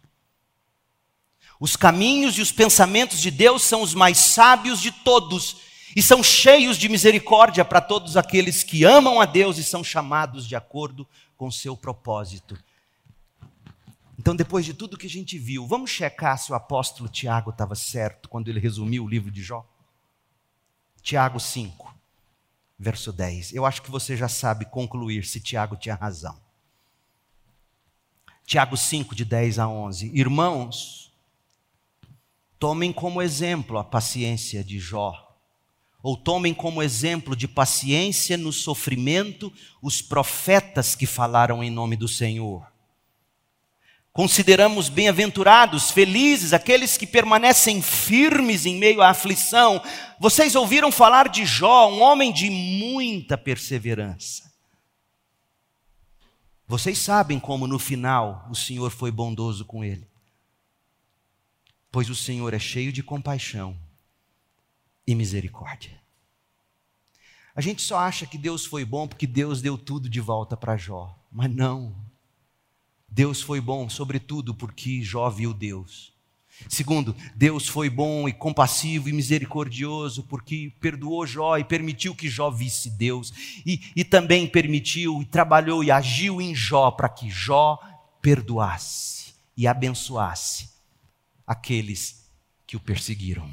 os 1.61 1.77
caminhos 1.77 2.37
e 2.37 2.43
os 2.43 2.51
pensamentos 2.51 3.21
de 3.21 3.31
Deus 3.31 3.63
são 3.63 3.83
os 3.83 3.95
mais 3.95 4.19
sábios 4.19 4.81
de 4.81 4.91
todos 4.91 5.57
e 5.97 6.03
são 6.03 6.23
cheios 6.23 6.77
de 6.77 6.89
misericórdia 6.89 7.65
para 7.65 7.81
todos 7.81 8.17
aqueles 8.17 8.65
que 8.65 8.85
amam 8.85 9.21
a 9.21 9.25
Deus 9.25 9.57
e 9.59 9.65
são 9.65 9.85
chamados 9.85 10.47
de 10.47 10.57
acordo 10.57 11.07
com 11.37 11.51
seu 11.51 11.77
propósito. 11.77 12.59
Então, 14.19 14.35
depois 14.35 14.65
de 14.65 14.75
tudo 14.75 14.97
que 14.97 15.07
a 15.07 15.11
gente 15.11 15.39
viu, 15.39 15.67
vamos 15.67 15.91
checar 15.91 16.37
se 16.39 16.51
o 16.51 16.55
apóstolo 16.55 17.09
Tiago 17.09 17.51
estava 17.51 17.75
certo 17.75 18.29
quando 18.29 18.49
ele 18.49 18.59
resumiu 18.59 19.05
o 19.05 19.09
livro 19.09 19.31
de 19.31 19.43
Jó? 19.43 19.65
Tiago 21.05 21.39
5, 21.39 21.95
verso 22.79 23.13
10. 23.13 23.53
Eu 23.53 23.67
acho 23.67 23.83
que 23.83 23.91
você 23.91 24.17
já 24.17 24.27
sabe 24.27 24.65
concluir 24.65 25.27
se 25.27 25.39
Tiago 25.39 25.77
tinha 25.77 25.95
razão. 25.95 26.35
Tiago 28.47 28.75
5, 28.75 29.15
de 29.15 29.23
10 29.23 29.59
a 29.59 29.69
11. 29.69 30.11
Irmãos, 30.15 31.13
tomem 32.59 32.91
como 32.91 33.21
exemplo 33.21 33.77
a 33.77 33.85
paciência 33.85 34.65
de 34.65 34.79
Jó, 34.79 35.15
ou 36.03 36.17
tomem 36.17 36.55
como 36.55 36.83
exemplo 36.83 37.37
de 37.37 37.47
paciência 37.47 38.39
no 38.39 38.51
sofrimento 38.51 39.53
os 39.83 40.01
profetas 40.01 40.95
que 40.95 41.05
falaram 41.05 41.63
em 41.63 41.71
nome 41.71 41.97
do 41.97 42.09
Senhor. 42.09 42.67
Consideramos 44.15 44.89
bem-aventurados, 44.89 45.91
felizes, 45.91 46.53
aqueles 46.53 46.97
que 46.97 47.05
permanecem 47.05 47.83
firmes 47.83 48.65
em 48.65 48.77
meio 48.77 49.03
à 49.03 49.09
aflição. 49.11 49.83
Vocês 50.21 50.55
ouviram 50.55 50.93
falar 50.93 51.29
de 51.29 51.45
Jó, 51.45 51.91
um 51.91 52.01
homem 52.01 52.33
de 52.33 52.49
muita 52.49 53.37
perseverança. 53.37 54.55
Vocês 56.65 56.97
sabem 56.97 57.41
como 57.41 57.67
no 57.67 57.77
final 57.77 58.47
o 58.49 58.55
Senhor 58.55 58.93
foi 58.93 59.11
bondoso 59.11 59.65
com 59.65 59.83
ele. 59.83 60.09
Pois 61.91 62.09
o 62.09 62.15
Senhor 62.15 62.55
é 62.55 62.59
cheio 62.61 62.93
de 62.93 63.03
compaixão 63.03 63.77
e 65.05 65.13
misericórdia. 65.17 66.01
A 67.53 67.61
gente 67.61 67.83
só 67.83 67.99
acha 67.99 68.27
que 68.27 68.39
Deus 68.39 68.65
foi 68.65 68.85
bom 68.85 69.09
porque 69.09 69.27
Deus 69.27 69.61
deu 69.61 69.77
tudo 69.77 70.09
de 70.09 70.21
volta 70.21 70.57
para 70.57 70.77
Jó, 70.77 71.19
mas 71.33 71.53
não. 71.53 72.14
Deus 73.15 73.41
foi 73.41 73.61
bom, 73.61 73.89
sobretudo 73.89 74.53
porque 74.53 75.01
Jó 75.01 75.31
viu 75.31 75.55
Deus. 75.55 76.13
Segundo, 76.69 77.15
Deus 77.37 77.69
foi 77.69 77.89
bom 77.89 78.29
e 78.29 78.33
compassivo 78.33 79.09
e 79.09 79.13
misericordioso 79.13 80.25
porque 80.25 80.73
perdoou 80.81 81.25
Jó 81.25 81.57
e 81.57 81.63
permitiu 81.63 82.13
que 82.13 82.29
Jó 82.29 82.51
visse 82.51 82.91
Deus. 82.91 83.33
E, 83.65 83.81
e 83.95 84.03
também 84.03 84.49
permitiu 84.49 85.23
e 85.23 85.25
trabalhou 85.25 85.85
e 85.85 85.93
agiu 85.93 86.43
em 86.43 86.53
Jó 86.57 86.91
para 86.91 87.09
que 87.09 87.31
Jó 87.31 87.79
perdoasse 88.21 89.35
e 89.57 89.69
abençoasse 89.69 90.71
aqueles 91.47 92.29
que 92.67 92.77
o 92.77 92.81
perseguiram. 92.81 93.49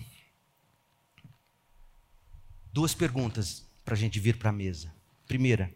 Duas 2.73 2.95
perguntas 2.95 3.63
para 3.85 3.93
a 3.93 3.97
gente 3.97 4.19
vir 4.19 4.37
para 4.37 4.49
a 4.49 4.53
mesa. 4.53 4.91
Primeira, 5.27 5.71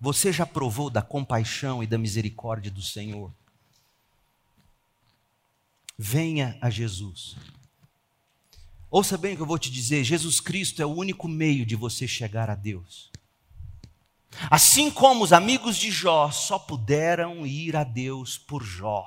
você 0.00 0.32
já 0.32 0.46
provou 0.46 0.88
da 0.88 1.02
compaixão 1.02 1.82
e 1.82 1.86
da 1.86 1.98
misericórdia 1.98 2.70
do 2.70 2.80
Senhor? 2.80 3.30
Venha 5.98 6.56
a 6.62 6.70
Jesus. 6.70 7.36
Ouça 8.90 9.18
bem 9.18 9.34
o 9.34 9.36
que 9.36 9.42
eu 9.42 9.46
vou 9.46 9.58
te 9.58 9.70
dizer: 9.70 10.02
Jesus 10.02 10.40
Cristo 10.40 10.80
é 10.80 10.86
o 10.86 10.94
único 10.94 11.28
meio 11.28 11.66
de 11.66 11.76
você 11.76 12.08
chegar 12.08 12.48
a 12.48 12.54
Deus. 12.54 13.10
Assim 14.50 14.90
como 14.90 15.22
os 15.22 15.32
amigos 15.32 15.76
de 15.76 15.90
Jó 15.90 16.30
só 16.30 16.58
puderam 16.58 17.46
ir 17.46 17.76
a 17.76 17.84
Deus 17.84 18.38
por 18.38 18.64
Jó, 18.64 19.04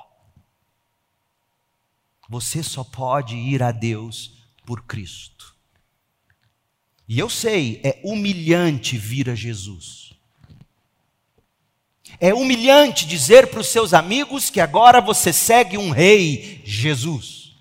você 2.29 2.61
só 2.61 2.83
pode 2.83 3.35
ir 3.35 3.63
a 3.63 3.71
Deus 3.71 4.37
por 4.65 4.83
Cristo. 4.83 5.55
E 7.07 7.17
eu 7.17 7.29
sei, 7.29 7.81
é 7.83 7.99
humilhante 8.03 8.97
vir 8.97 9.29
a 9.29 9.35
Jesus. 9.35 10.02
É 12.19 12.33
humilhante 12.33 13.05
dizer 13.05 13.47
para 13.47 13.59
os 13.59 13.67
seus 13.67 13.93
amigos 13.93 14.49
que 14.49 14.61
agora 14.61 15.01
você 15.01 15.33
segue 15.33 15.77
um 15.77 15.89
rei, 15.89 16.61
Jesus. 16.63 17.55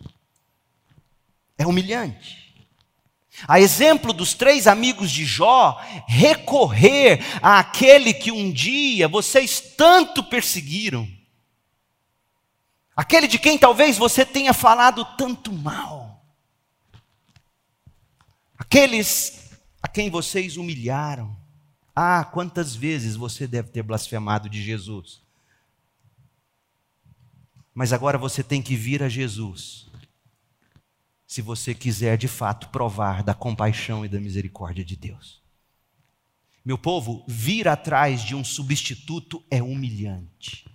É 1.59 1.67
humilhante. 1.67 2.43
A 3.47 3.61
exemplo 3.61 4.13
dos 4.13 4.35
três 4.35 4.67
amigos 4.67 5.11
de 5.11 5.25
Jó, 5.25 5.81
recorrer 6.07 7.21
àquele 7.43 8.15
que 8.15 8.31
um 8.31 8.53
dia 8.53 9.09
vocês 9.09 9.61
tanto 9.77 10.23
perseguiram, 10.23 11.09
aquele 12.95 13.27
de 13.27 13.39
quem 13.39 13.59
talvez 13.59 13.99
você 13.99 14.25
tenha 14.25 14.53
falado 14.53 15.05
tanto 15.17 15.53
mal, 15.53 16.23
aqueles 18.57 19.51
a 19.83 19.89
quem 19.89 20.09
vocês 20.09 20.57
humilharam, 20.57 21.37
ah, 21.95 22.25
quantas 22.25 22.75
vezes 22.75 23.17
você 23.17 23.47
deve 23.47 23.69
ter 23.69 23.83
blasfemado 23.83 24.49
de 24.49 24.63
Jesus. 24.63 25.21
Mas 27.75 27.93
agora 27.93 28.19
você 28.19 28.43
tem 28.43 28.61
que 28.61 28.77
vir 28.77 29.03
a 29.03 29.09
Jesus, 29.09 29.87
se 31.27 31.41
você 31.41 31.75
quiser 31.75 32.19
de 32.19 32.29
fato 32.29 32.69
provar 32.69 33.23
da 33.23 33.35
compaixão 33.35 34.05
e 34.05 34.09
da 34.09 34.21
misericórdia 34.21 34.85
de 34.85 34.97
Deus. 34.97 35.41
Meu 36.65 36.79
povo, 36.79 37.25
vir 37.27 37.67
atrás 37.67 38.23
de 38.23 38.35
um 38.35 38.45
substituto 38.45 39.43
é 39.51 39.63
humilhante. 39.63 40.67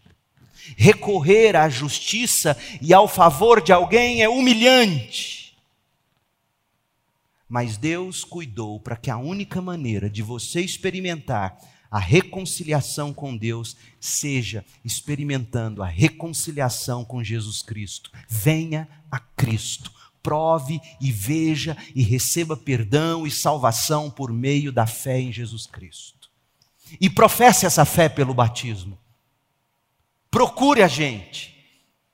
Recorrer 0.76 1.56
à 1.56 1.70
justiça 1.70 2.58
e 2.82 2.94
ao 2.94 3.08
favor 3.08 3.62
de 3.62 3.72
alguém 3.72 4.22
é 4.22 4.28
humilhante. 4.28 5.37
Mas 7.48 7.78
Deus 7.78 8.24
cuidou 8.24 8.80
para 8.80 8.98
que 8.98 9.10
a 9.10 9.18
única 9.18 9.62
maneira 9.62 10.10
de 10.10 10.22
você 10.22 10.62
experimentar 10.62 11.58
a 11.90 12.00
reconciliação 12.00 13.14
com 13.14 13.36
Deus 13.36 13.78
seja 14.00 14.66
experimentando 14.84 15.82
a 15.82 15.88
reconciliação 15.88 17.06
com 17.06 17.24
Jesus 17.24 17.62
Cristo. 17.62 18.12
Venha 18.28 18.88
a 19.10 19.20
Cristo, 19.20 19.92
prove 20.22 20.82
e 21.00 21.12
veja 21.12 21.78
e 21.96 22.04
receba 22.04 22.58
perdão 22.58 23.26
e 23.26 23.32
salvação 23.32 24.10
por 24.10 24.34
meio 24.34 24.72
da 24.72 24.86
fé 24.86 25.20
em 25.20 25.32
Jesus 25.32 25.66
Cristo. 25.66 26.30
E 27.00 27.10
professe 27.10 27.66
essa 27.66 27.86
fé 27.86 28.10
pelo 28.10 28.34
batismo. 28.34 28.98
Procure 30.30 30.84
a 30.84 30.88
gente. 30.88 31.57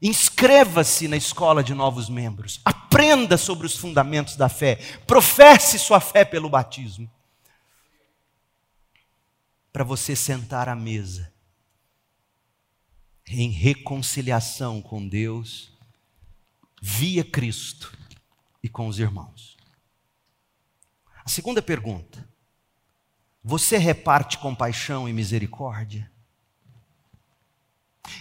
Inscreva-se 0.04 1.08
na 1.08 1.16
escola 1.16 1.64
de 1.64 1.74
novos 1.74 2.10
membros. 2.10 2.60
Aprenda 2.66 3.38
sobre 3.38 3.66
os 3.66 3.78
fundamentos 3.78 4.36
da 4.36 4.50
fé. 4.50 4.76
Professe 5.08 5.80
sua 5.80 6.02
fé 6.02 6.26
pelo 6.26 6.50
batismo. 6.50 7.10
Para 9.72 9.86
você 9.86 10.14
sentar 10.14 10.68
à 10.68 10.76
mesa 10.76 11.32
em 13.26 13.50
reconciliação 13.50 14.82
com 14.82 15.08
Deus 15.08 15.72
via 16.82 17.24
Cristo 17.24 17.98
e 18.62 18.68
com 18.68 18.90
os 18.90 19.00
irmãos. 19.00 19.56
A 21.24 21.30
segunda 21.30 21.62
pergunta: 21.62 22.28
você 23.42 23.78
reparte 23.78 24.38
compaixão 24.38 25.08
e 25.08 25.14
misericórdia? 25.14 26.12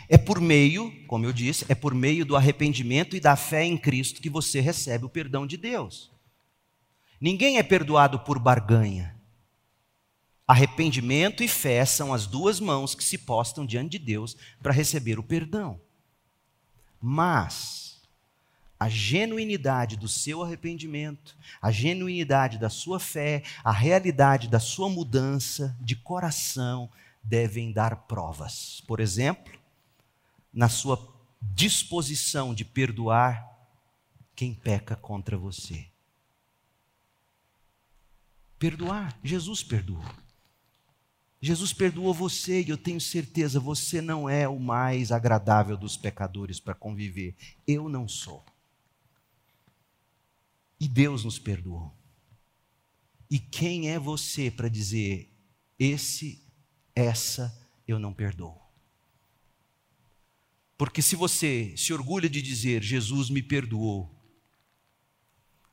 É 0.08 0.16
por 0.18 0.40
meio, 0.40 0.92
como 1.06 1.24
eu 1.24 1.32
disse, 1.32 1.64
é 1.68 1.74
por 1.74 1.94
meio 1.94 2.24
do 2.24 2.36
arrependimento 2.36 3.16
e 3.16 3.20
da 3.20 3.36
fé 3.36 3.64
em 3.64 3.76
Cristo 3.76 4.20
que 4.20 4.30
você 4.30 4.60
recebe 4.60 5.04
o 5.04 5.08
perdão 5.08 5.46
de 5.46 5.56
Deus. 5.56 6.10
Ninguém 7.20 7.58
é 7.58 7.62
perdoado 7.62 8.18
por 8.20 8.38
barganha. 8.38 9.16
Arrependimento 10.46 11.42
e 11.42 11.48
fé 11.48 11.84
são 11.84 12.12
as 12.12 12.26
duas 12.26 12.60
mãos 12.60 12.94
que 12.94 13.04
se 13.04 13.16
postam 13.16 13.64
diante 13.64 13.92
de 13.92 13.98
Deus 14.00 14.36
para 14.62 14.72
receber 14.72 15.18
o 15.18 15.22
perdão. 15.22 15.80
Mas 17.00 18.00
a 18.78 18.88
genuinidade 18.88 19.96
do 19.96 20.08
seu 20.08 20.42
arrependimento, 20.42 21.36
a 21.60 21.70
genuinidade 21.70 22.58
da 22.58 22.68
sua 22.68 22.98
fé, 22.98 23.44
a 23.62 23.70
realidade 23.70 24.48
da 24.48 24.58
sua 24.58 24.88
mudança 24.88 25.76
de 25.80 25.94
coração 25.94 26.90
devem 27.22 27.72
dar 27.72 27.94
provas. 28.08 28.82
Por 28.86 28.98
exemplo, 28.98 29.61
na 30.52 30.68
sua 30.68 30.98
disposição 31.40 32.54
de 32.54 32.64
perdoar 32.64 33.48
quem 34.36 34.54
peca 34.54 34.94
contra 34.94 35.36
você. 35.36 35.88
Perdoar, 38.58 39.18
Jesus 39.24 39.62
perdoou. 39.62 40.04
Jesus 41.40 41.72
perdoou 41.72 42.14
você 42.14 42.62
e 42.62 42.68
eu 42.68 42.78
tenho 42.78 43.00
certeza, 43.00 43.58
você 43.58 44.00
não 44.00 44.28
é 44.28 44.46
o 44.46 44.60
mais 44.60 45.10
agradável 45.10 45.76
dos 45.76 45.96
pecadores 45.96 46.60
para 46.60 46.72
conviver. 46.72 47.34
Eu 47.66 47.88
não 47.88 48.06
sou. 48.06 48.44
E 50.78 50.86
Deus 50.86 51.24
nos 51.24 51.40
perdoou. 51.40 51.92
E 53.28 53.40
quem 53.40 53.90
é 53.90 53.98
você 53.98 54.52
para 54.52 54.68
dizer, 54.68 55.34
esse, 55.76 56.46
essa, 56.94 57.52
eu 57.88 57.98
não 57.98 58.14
perdoo? 58.14 58.61
Porque 60.82 61.00
se 61.00 61.14
você 61.14 61.72
se 61.76 61.92
orgulha 61.92 62.28
de 62.28 62.42
dizer, 62.42 62.82
Jesus 62.82 63.30
me 63.30 63.40
perdoou, 63.40 64.12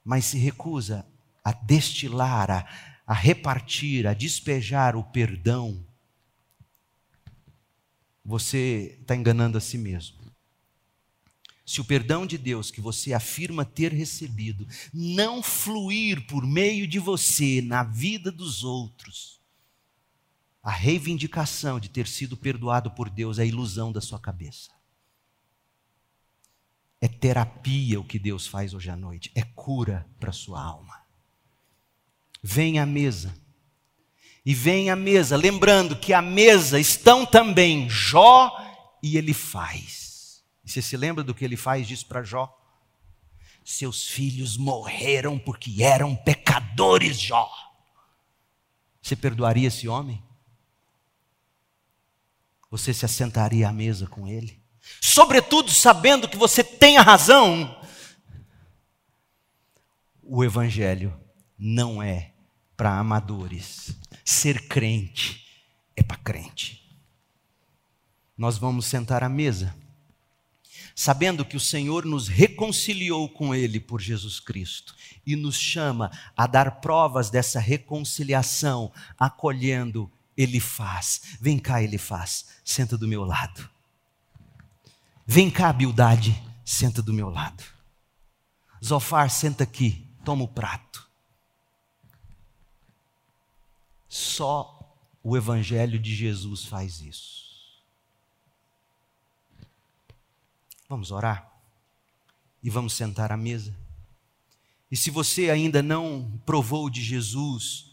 mas 0.04 0.26
se 0.26 0.38
recusa 0.38 1.04
a 1.44 1.52
destilar, 1.52 2.52
a, 2.52 3.02
a 3.08 3.14
repartir, 3.16 4.06
a 4.06 4.14
despejar 4.14 4.96
o 4.96 5.04
perdão, 5.04 5.84
você 8.24 9.00
está 9.02 9.16
enganando 9.16 9.58
a 9.58 9.62
si 9.62 9.80
mesmo. 9.80 10.20
Se 11.66 11.82
o 11.82 11.86
perdão 11.86 12.24
de 12.24 12.38
Deus 12.38 12.70
que 12.70 12.80
você 12.80 13.12
afirma 13.12 13.66
ter 13.66 13.92
recebido 13.92 14.68
não 14.94 15.42
fluir 15.42 16.28
por 16.28 16.46
meio 16.46 16.88
de 16.88 17.00
você 17.00 17.64
na 17.64 17.82
vida 17.82 18.32
dos 18.32 18.64
outros, 18.64 19.42
a 20.62 20.70
reivindicação 20.70 21.80
de 21.80 21.90
ter 21.90 22.06
sido 22.06 22.38
perdoado 22.38 22.92
por 22.92 23.10
Deus 23.10 23.40
é 23.40 23.48
ilusão 23.48 23.92
da 23.92 24.02
sua 24.02 24.20
cabeça. 24.20 24.78
É 27.02 27.08
terapia 27.08 28.00
o 28.00 28.04
que 28.04 28.20
Deus 28.20 28.46
faz 28.46 28.74
hoje 28.74 28.90
à 28.90 28.96
noite, 28.96 29.32
é 29.34 29.42
cura 29.42 30.06
para 30.20 30.32
a 30.32 30.34
sua 30.34 30.62
alma. 30.62 31.02
Vem 32.42 32.80
à 32.80 32.86
mesa. 32.86 33.34
E 34.46 34.54
vem 34.54 34.90
à 34.90 34.96
mesa, 34.96 35.38
lembrando 35.38 35.96
que 35.96 36.14
à 36.14 36.22
mesa 36.22 36.80
estão 36.80 37.26
também 37.26 37.90
Jó 37.90 38.52
e 39.04 39.18
ele 39.18 39.34
faz. 39.34 40.44
Você 40.64 40.82
se 40.82 40.98
lembra 40.98 41.24
do 41.24 41.34
que 41.34 41.44
ele 41.46 41.58
faz 41.58 41.88
disso 41.88 42.06
para 42.06 42.24
Jó? 42.24 42.56
Seus 43.64 44.08
filhos 44.08 44.58
morreram 44.58 45.38
porque 45.38 45.84
eram 45.84 46.16
pecadores, 46.16 47.20
Jó. 47.20 47.50
Você 49.02 49.16
perdoaria 49.16 49.68
esse 49.68 49.88
homem? 49.88 50.24
Você 52.72 52.94
se 52.94 53.06
assentaria 53.06 53.70
à 53.70 53.74
mesa 53.74 54.08
com 54.08 54.28
ele? 54.28 54.59
Sobretudo 55.02 55.72
sabendo 55.72 56.28
que 56.28 56.38
você 56.38 56.64
tem 56.64 56.98
a 56.98 57.02
razão. 57.02 57.80
O 60.22 60.44
Evangelho 60.44 61.18
não 61.58 62.02
é 62.02 62.34
para 62.78 62.98
amadores. 62.98 63.96
Ser 64.24 64.68
crente 64.68 65.46
é 65.96 66.04
para 66.04 66.18
crente. 66.18 66.88
Nós 68.38 68.58
vamos 68.58 68.86
sentar 68.86 69.22
à 69.22 69.28
mesa, 69.28 69.76
sabendo 70.96 71.44
que 71.44 71.58
o 71.58 71.60
Senhor 71.60 72.06
nos 72.06 72.30
reconciliou 72.30 73.28
com 73.28 73.54
Ele 73.54 73.82
por 73.82 74.00
Jesus 74.00 74.40
Cristo 74.40 74.96
e 75.26 75.36
nos 75.36 75.58
chama 75.58 76.10
a 76.38 76.48
dar 76.48 76.80
provas 76.80 77.30
dessa 77.30 77.60
reconciliação, 77.60 78.94
acolhendo 79.18 80.10
Ele 80.38 80.62
faz. 80.62 81.38
Vem 81.42 81.60
cá, 81.60 81.84
Ele 81.84 81.98
faz, 81.98 82.46
senta 82.64 82.98
do 82.98 83.08
meu 83.08 83.26
lado. 83.26 83.70
Vem 85.32 85.52
cá, 85.52 85.72
Bildade, 85.72 86.44
senta 86.66 87.04
do 87.04 87.14
meu 87.14 87.30
lado. 87.30 87.64
Zofar, 88.84 89.30
senta 89.30 89.64
aqui, 89.64 90.08
toma 90.26 90.44
o 90.44 90.48
prato. 90.48 91.08
Só 94.08 94.98
o 95.24 95.38
Evangelho 95.38 96.00
de 96.00 96.16
Jesus 96.16 96.66
faz 96.66 97.02
isso. 97.02 97.80
Vamos 100.90 101.12
orar 101.12 101.48
e 102.64 102.70
vamos 102.72 102.94
sentar 102.94 103.32
à 103.32 103.38
mesa. 103.38 103.78
E 104.90 104.98
se 104.98 105.12
você 105.12 105.52
ainda 105.52 105.84
não 105.84 106.42
provou 106.44 106.90
de 106.90 107.04
Jesus, 107.04 107.92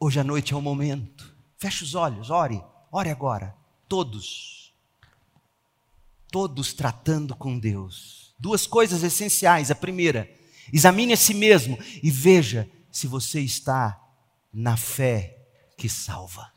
hoje 0.00 0.18
à 0.18 0.24
noite 0.24 0.54
é 0.54 0.56
o 0.56 0.62
momento. 0.62 1.30
Feche 1.58 1.84
os 1.84 1.94
olhos, 1.94 2.30
ore, 2.30 2.64
ore 2.90 3.10
agora, 3.10 3.54
todos. 3.86 4.57
Todos 6.30 6.72
tratando 6.72 7.34
com 7.34 7.58
Deus. 7.58 8.34
Duas 8.38 8.66
coisas 8.66 9.02
essenciais. 9.02 9.70
A 9.70 9.74
primeira, 9.74 10.30
examine 10.72 11.12
a 11.12 11.16
si 11.16 11.34
mesmo 11.34 11.78
e 12.02 12.10
veja 12.10 12.68
se 12.90 13.06
você 13.06 13.40
está 13.40 14.00
na 14.52 14.76
fé 14.76 15.38
que 15.76 15.88
salva. 15.88 16.52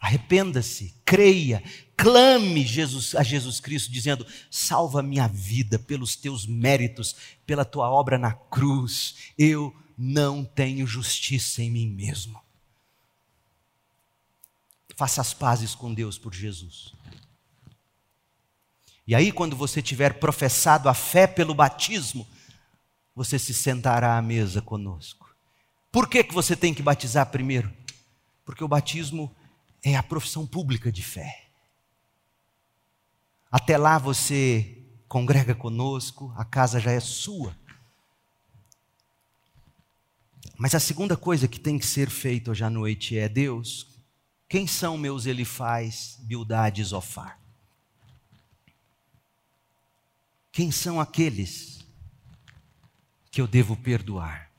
Arrependa-se, 0.00 0.94
creia, 1.04 1.62
clame 1.96 2.64
Jesus, 2.64 3.14
a 3.14 3.22
Jesus 3.22 3.60
Cristo, 3.60 3.90
dizendo: 3.90 4.26
salva 4.50 5.02
minha 5.02 5.26
vida 5.26 5.78
pelos 5.78 6.14
teus 6.14 6.46
méritos, 6.46 7.16
pela 7.46 7.64
tua 7.64 7.90
obra 7.90 8.18
na 8.18 8.32
cruz. 8.32 9.32
Eu 9.38 9.74
não 9.96 10.44
tenho 10.44 10.86
justiça 10.86 11.62
em 11.62 11.70
mim 11.70 11.88
mesmo. 11.88 12.40
Faça 14.94 15.20
as 15.20 15.34
pazes 15.34 15.74
com 15.74 15.92
Deus 15.92 16.18
por 16.18 16.34
Jesus. 16.34 16.94
E 19.06 19.14
aí, 19.14 19.30
quando 19.30 19.56
você 19.56 19.80
tiver 19.80 20.14
professado 20.14 20.88
a 20.88 20.94
fé 20.94 21.26
pelo 21.26 21.54
batismo, 21.54 22.26
você 23.14 23.38
se 23.38 23.54
sentará 23.54 24.18
à 24.18 24.22
mesa 24.22 24.60
conosco 24.60 25.26
por 25.96 26.10
que, 26.10 26.22
que 26.22 26.34
você 26.34 26.54
tem 26.54 26.74
que 26.74 26.82
batizar 26.82 27.24
primeiro? 27.30 27.72
Porque 28.44 28.62
o 28.62 28.68
batismo 28.68 29.34
é 29.82 29.96
a 29.96 30.02
profissão 30.02 30.46
pública 30.46 30.92
de 30.92 31.02
fé. 31.02 31.46
Até 33.50 33.78
lá 33.78 33.96
você 33.96 34.76
congrega 35.08 35.54
conosco, 35.54 36.34
a 36.36 36.44
casa 36.44 36.78
já 36.78 36.90
é 36.90 37.00
sua. 37.00 37.56
Mas 40.58 40.74
a 40.74 40.78
segunda 40.78 41.16
coisa 41.16 41.48
que 41.48 41.58
tem 41.58 41.78
que 41.78 41.86
ser 41.86 42.10
feita 42.10 42.50
hoje 42.50 42.62
à 42.62 42.68
noite 42.68 43.16
é: 43.16 43.26
Deus, 43.26 43.86
Quem 44.50 44.66
são 44.66 44.98
meus 44.98 45.24
Elifaz, 45.24 46.18
Bildade 46.20 46.82
e 46.82 46.84
Zofar? 46.84 47.40
Quem 50.56 50.70
são 50.70 50.98
aqueles 50.98 51.84
que 53.30 53.42
eu 53.42 53.46
devo 53.46 53.76
perdoar? 53.76 54.50